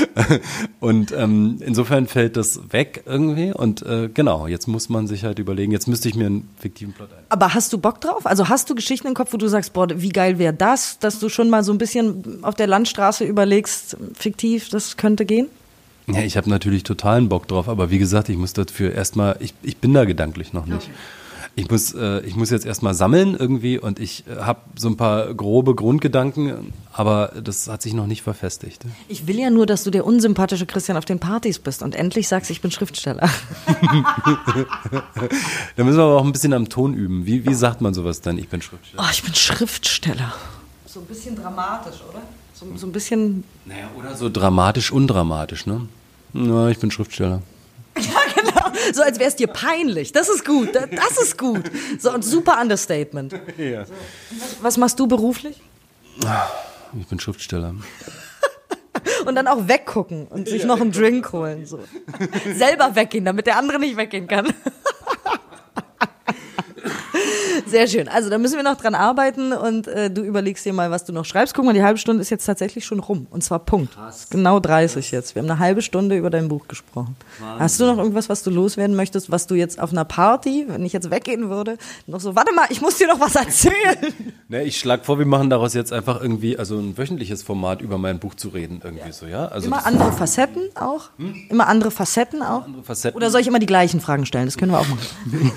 Und 0.81 1.13
ähm, 1.13 1.59
insofern 1.61 2.07
fällt 2.07 2.39
das 2.39 2.73
weg 2.73 3.03
irgendwie. 3.05 3.53
Und 3.53 3.83
äh, 3.83 4.09
genau, 4.09 4.47
jetzt 4.47 4.67
muss 4.67 4.89
man 4.89 5.07
sich 5.07 5.25
halt 5.25 5.39
überlegen, 5.39 5.73
jetzt 5.73 5.89
müsste 5.89 6.09
ich 6.09 6.15
mir 6.15 6.25
einen 6.25 6.49
fiktiven 6.59 6.95
Plot 6.95 7.11
ein. 7.13 7.25
Aber 7.29 7.53
hast 7.53 7.71
du 7.75 7.77
Bock 7.77 8.01
drauf? 8.01 8.25
Also 8.25 8.49
hast 8.49 8.71
du 8.71 8.75
Geschichten 8.75 9.09
im 9.09 9.15
Kopf, 9.15 9.35
wo 9.35 9.37
du 9.37 9.49
sagst, 9.49 9.75
boah, 9.75 9.89
wie 9.95 10.09
geil 10.09 10.39
wäre 10.39 10.55
das, 10.55 10.99
dass 11.01 11.19
du 11.19 11.29
schon 11.29 11.51
mal 11.51 11.65
so 11.65 11.73
ein 11.73 11.77
bisschen 11.77 12.43
auf 12.43 12.55
der 12.55 12.67
Landstraße 12.67 13.27
überlegst, 13.27 13.99
fiktiv, 14.15 14.71
das 14.71 14.97
könnte 14.97 15.27
gehen? 15.27 15.49
Ja, 16.09 16.21
ich 16.21 16.37
habe 16.37 16.49
natürlich 16.49 16.85
totalen 16.85 17.29
Bock 17.29 17.49
drauf, 17.49 17.69
aber 17.69 17.91
wie 17.91 17.99
gesagt, 17.99 18.29
ich 18.29 18.37
muss 18.37 18.53
dafür 18.53 18.93
erstmal, 18.93 19.37
ich, 19.41 19.55
ich 19.63 19.79
bin 19.79 19.93
da 19.93 20.05
gedanklich 20.05 20.53
noch 20.53 20.67
nicht. 20.67 20.85
Okay. 20.85 20.93
Ich 21.59 21.71
muss, 21.71 21.95
äh, 21.95 22.21
ich 22.21 22.37
muss 22.37 22.51
jetzt 22.51 22.67
erstmal 22.67 22.93
sammeln 22.93 23.35
irgendwie 23.35 23.79
und 23.79 23.99
ich 23.99 24.25
äh, 24.29 24.43
habe 24.43 24.61
so 24.77 24.89
ein 24.89 24.99
paar 24.99 25.33
grobe 25.33 25.75
Grundgedanken, 25.75 26.75
aber 26.93 27.33
das 27.43 27.67
hat 27.67 27.81
sich 27.81 27.95
noch 27.95 28.07
nicht 28.07 28.21
verfestigt. 28.23 28.83
Ich 29.09 29.27
will 29.27 29.39
ja 29.39 29.49
nur, 29.49 29.65
dass 29.65 29.83
du 29.83 29.91
der 29.91 30.05
unsympathische 30.05 30.67
Christian 30.67 30.99
auf 30.99 31.07
den 31.07 31.19
Partys 31.19 31.59
bist 31.59 31.83
und 31.83 31.95
endlich 31.95 32.29
sagst, 32.29 32.51
ich 32.51 32.61
bin 32.61 32.71
Schriftsteller. 32.71 33.31
da 35.77 35.85
müssen 35.85 35.97
wir 35.97 36.05
aber 36.05 36.19
auch 36.19 36.27
ein 36.27 36.33
bisschen 36.33 36.53
am 36.53 36.69
Ton 36.69 36.93
üben. 36.93 37.25
Wie, 37.25 37.47
wie 37.47 37.55
sagt 37.55 37.81
man 37.81 37.95
sowas 37.95 38.21
dann, 38.21 38.37
ich 38.37 38.51
bin 38.51 38.61
Schriftsteller? 38.61 39.03
Oh, 39.03 39.11
ich 39.11 39.23
bin 39.23 39.35
Schriftsteller. 39.35 40.35
So 40.85 41.01
ein 41.01 41.07
bisschen 41.07 41.37
dramatisch, 41.37 42.03
oder? 42.07 42.21
So, 42.53 42.67
so 42.77 42.87
ein 42.87 42.93
bisschen. 42.93 43.45
Naja, 43.65 43.89
oder 43.99 44.15
so 44.15 44.29
dramatisch, 44.29 44.93
undramatisch, 44.93 45.65
ne? 45.65 45.89
Na, 46.39 46.69
ich 46.69 46.79
bin 46.79 46.91
Schriftsteller. 46.91 47.43
So 48.93 49.03
als 49.03 49.19
wäre 49.19 49.29
es 49.29 49.37
dir 49.37 49.49
peinlich. 49.49 50.13
Das 50.13 50.29
ist 50.29 50.45
gut. 50.45 50.69
Das, 50.75 51.19
ist 51.19 51.37
gut. 51.39 51.65
So 51.99 52.11
ein 52.11 52.23
super 52.23 52.61
Understatement. 52.61 53.35
Ja. 53.59 53.85
Was, 54.61 54.77
machst 54.77 55.01
du 55.01 55.07
beruflich? 55.07 55.61
Ich 57.01 57.07
bin 57.07 57.19
Schriftsteller. 57.19 57.75
Und 59.25 59.35
dann 59.35 59.49
auch 59.49 59.67
weggucken 59.67 60.27
und 60.27 60.47
sich 60.47 60.65
noch 60.65 60.81
einen 60.81 60.93
Drink 60.93 61.33
holen. 61.33 61.67
So. 61.67 61.81
Selber 62.55 62.95
weggehen, 62.95 63.25
damit 63.25 63.47
der 63.47 63.57
andere 63.57 63.79
nicht 63.79 63.97
weggehen 63.97 64.27
kann. 64.27 64.53
Sehr 67.67 67.87
schön. 67.89 68.09
Also 68.09 68.31
da 68.31 68.39
müssen 68.39 68.57
wir 68.57 68.63
noch 68.63 68.77
dran 68.77 68.95
arbeiten 68.95 69.53
und 69.53 69.89
äh, 69.89 70.11
du 70.11 70.23
überlegst 70.23 70.65
dir 70.65 70.73
mal, 70.73 70.91
was 70.91 71.05
du 71.05 71.13
noch 71.13 71.25
schreibst. 71.25 71.53
Guck 71.55 71.65
mal, 71.65 71.75
die 71.75 71.83
halbe 71.83 71.99
Stunde 71.99 72.21
ist 72.23 72.31
jetzt 72.31 72.45
tatsächlich 72.47 72.85
schon 72.85 73.01
rum. 73.01 73.27
Und 73.31 73.43
zwar 73.43 73.59
Punkt. 73.59 73.97
Genau 74.31 74.61
30 74.61 75.11
jetzt. 75.11 75.35
Wir 75.35 75.43
haben 75.43 75.51
eine 75.51 75.59
halbe 75.59 75.83
Stunde 75.83 76.17
über 76.17 76.31
dein 76.31 76.49
Buch 76.49 76.69
gesprochen. 76.69 77.17
Hast 77.59 77.81
du 77.81 77.85
noch 77.87 77.99
irgendwas, 77.99 78.29
was 78.29 78.43
du 78.43 78.51
loswerden 78.51 78.95
möchtest, 78.95 79.31
was 79.31 79.47
du 79.47 79.55
jetzt 79.57 79.81
auf 79.81 79.91
einer 79.91 80.05
Party, 80.05 80.67
wenn 80.69 80.85
ich 80.85 80.93
jetzt 80.93 81.11
weggehen 81.11 81.51
würde, 81.51 81.77
noch 82.07 82.21
so, 82.21 82.37
warte 82.37 82.55
mal, 82.55 82.67
ich 82.71 82.81
muss 82.81 82.99
dir 82.99 83.09
noch 83.09 83.21
was 83.21 83.35
erzählen. 83.35 83.75
Ne, 84.49 84.63
ich 84.63 84.79
schlage 84.79 85.03
vor, 85.03 85.19
wir 85.19 85.27
machen 85.27 85.51
daraus 85.51 85.75
jetzt 85.75 85.93
einfach 85.93 86.21
irgendwie, 86.21 86.57
also 86.57 86.79
ein 86.79 86.97
wöchentliches 86.97 87.43
Format 87.43 87.83
über 87.83 87.99
mein 87.99 88.21
Buch 88.21 88.37
zu 88.37 88.51
reden, 88.51 88.81
irgendwie 88.85 89.11
so, 89.11 89.27
ja? 89.27 89.47
Also 89.49 89.67
Immer 89.67 89.85
andere 89.85 90.13
Facetten 90.13 90.63
auch? 90.77 91.11
Immer 91.49 91.67
andere 91.67 91.91
Facetten 91.91 92.43
auch? 92.43 92.65
andere 92.65 92.85
Facetten. 92.85 93.17
Oder 93.17 93.31
soll 93.31 93.41
ich 93.41 93.49
immer 93.49 93.59
die 93.59 93.67
gleichen 93.67 94.01
Fragen 94.01 94.25
stellen? 94.25 94.47
Das 94.47 94.57
können 94.57 94.71
wir 94.71 94.79
auch 94.79 94.87
machen. 94.87 95.53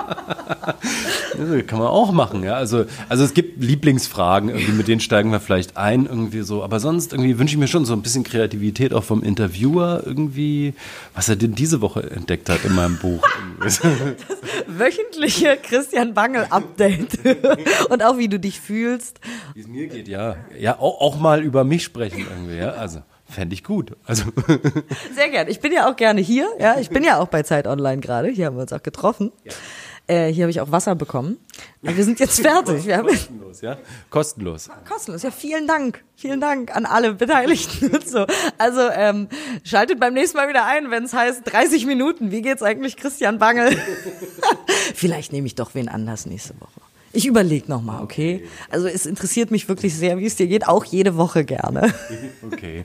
Ja, 1.38 1.62
Kann 1.62 1.78
man 1.78 1.88
auch 1.88 2.12
machen, 2.12 2.42
ja. 2.42 2.54
Also, 2.54 2.86
also 3.08 3.24
es 3.24 3.34
gibt 3.34 3.62
Lieblingsfragen, 3.62 4.48
irgendwie, 4.48 4.72
mit 4.72 4.88
denen 4.88 5.00
steigen 5.00 5.30
wir 5.30 5.40
vielleicht 5.40 5.76
ein, 5.76 6.06
irgendwie 6.06 6.42
so. 6.42 6.62
Aber 6.62 6.80
sonst 6.80 7.12
irgendwie 7.12 7.38
wünsche 7.38 7.54
ich 7.54 7.58
mir 7.58 7.68
schon 7.68 7.84
so 7.84 7.92
ein 7.92 8.02
bisschen 8.02 8.24
Kreativität 8.24 8.94
auch 8.94 9.04
vom 9.04 9.22
Interviewer 9.22 10.02
irgendwie, 10.04 10.74
was 11.14 11.28
er 11.28 11.36
denn 11.36 11.54
diese 11.54 11.80
Woche 11.80 12.10
entdeckt 12.10 12.48
hat 12.48 12.64
in 12.64 12.74
meinem 12.74 12.98
Buch. 12.98 13.26
Irgendwie. 13.60 14.24
Wöchentliche 14.66 15.58
Christian 15.62 16.14
Bangel 16.14 16.46
Update. 16.50 17.18
Und 17.90 18.02
auch 18.02 18.18
wie 18.18 18.28
du 18.28 18.38
dich 18.38 18.60
fühlst. 18.60 19.20
Wie 19.54 19.60
es 19.60 19.68
mir 19.68 19.88
geht, 19.88 20.08
ja. 20.08 20.36
Ja, 20.58 20.78
auch, 20.78 21.00
auch 21.00 21.18
mal 21.18 21.42
über 21.42 21.64
mich 21.64 21.84
sprechen 21.84 22.26
irgendwie, 22.30 22.56
ja. 22.56 22.70
Also, 22.70 23.02
fände 23.28 23.54
ich 23.54 23.64
gut. 23.64 23.92
Also, 24.04 24.24
Sehr 25.14 25.28
gern. 25.30 25.48
Ich 25.48 25.60
bin 25.60 25.72
ja 25.72 25.90
auch 25.90 25.96
gerne 25.96 26.20
hier. 26.20 26.48
Ja, 26.58 26.78
ich 26.78 26.90
bin 26.90 27.04
ja 27.04 27.18
auch 27.18 27.28
bei 27.28 27.42
Zeit 27.42 27.66
Online 27.66 28.00
gerade. 28.00 28.28
Hier 28.28 28.46
haben 28.46 28.56
wir 28.56 28.62
uns 28.62 28.72
auch 28.72 28.82
getroffen. 28.82 29.32
Äh, 30.08 30.32
hier 30.32 30.44
habe 30.44 30.50
ich 30.50 30.60
auch 30.60 30.70
Wasser 30.70 30.94
bekommen. 30.94 31.38
Wir 31.82 32.04
sind 32.04 32.20
jetzt 32.20 32.40
fertig. 32.40 32.86
Wir 32.86 32.98
haben 32.98 33.08
kostenlos, 33.08 33.60
ja. 33.60 33.76
Kostenlos. 34.10 34.68
kostenlos. 34.88 35.22
Ja, 35.22 35.30
vielen 35.32 35.66
Dank. 35.66 36.04
Vielen 36.14 36.40
Dank 36.40 36.74
an 36.74 36.86
alle 36.86 37.14
Beteiligten 37.14 37.90
und 37.90 38.08
so. 38.08 38.24
Also 38.56 38.80
ähm, 38.94 39.28
schaltet 39.64 39.98
beim 39.98 40.14
nächsten 40.14 40.36
Mal 40.36 40.48
wieder 40.48 40.64
ein, 40.64 40.90
wenn 40.90 41.04
es 41.04 41.12
heißt 41.12 41.42
30 41.44 41.86
Minuten. 41.86 42.30
Wie 42.30 42.40
geht's 42.42 42.62
eigentlich 42.62 42.96
Christian 42.96 43.38
Bangel? 43.38 43.76
Vielleicht 44.94 45.32
nehme 45.32 45.46
ich 45.48 45.56
doch 45.56 45.74
wen 45.74 45.88
anders 45.88 46.26
nächste 46.26 46.54
Woche. 46.60 46.80
Ich 47.12 47.26
überlege 47.26 47.68
nochmal, 47.70 48.02
okay? 48.02 48.44
Also 48.70 48.88
es 48.88 49.06
interessiert 49.06 49.50
mich 49.50 49.68
wirklich 49.68 49.94
sehr, 49.94 50.18
wie 50.18 50.26
es 50.26 50.36
dir 50.36 50.46
geht, 50.48 50.68
auch 50.68 50.84
jede 50.84 51.16
Woche 51.16 51.44
gerne. 51.44 51.92
Okay. 52.52 52.84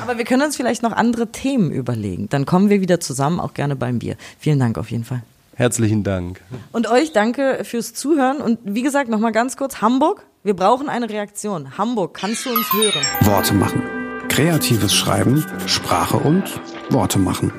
Aber 0.00 0.16
wir 0.16 0.24
können 0.24 0.42
uns 0.42 0.56
vielleicht 0.56 0.82
noch 0.82 0.92
andere 0.92 1.30
Themen 1.30 1.70
überlegen. 1.70 2.28
Dann 2.30 2.46
kommen 2.46 2.70
wir 2.70 2.80
wieder 2.80 2.98
zusammen, 2.98 3.38
auch 3.38 3.52
gerne 3.52 3.76
beim 3.76 3.98
Bier. 3.98 4.16
Vielen 4.38 4.58
Dank 4.58 4.78
auf 4.78 4.90
jeden 4.90 5.04
Fall. 5.04 5.22
Herzlichen 5.60 6.04
Dank. 6.04 6.40
Und 6.72 6.90
euch 6.90 7.12
danke 7.12 7.64
fürs 7.64 7.92
Zuhören. 7.92 8.38
Und 8.40 8.60
wie 8.64 8.80
gesagt, 8.80 9.10
nochmal 9.10 9.32
ganz 9.32 9.58
kurz, 9.58 9.82
Hamburg, 9.82 10.24
wir 10.42 10.56
brauchen 10.56 10.88
eine 10.88 11.10
Reaktion. 11.10 11.76
Hamburg, 11.76 12.14
kannst 12.14 12.46
du 12.46 12.50
uns 12.50 12.72
hören? 12.72 13.04
Worte 13.20 13.52
machen. 13.52 13.82
Kreatives 14.30 14.94
Schreiben, 14.94 15.44
Sprache 15.66 16.16
und 16.16 16.44
Worte 16.88 17.18
machen. 17.18 17.52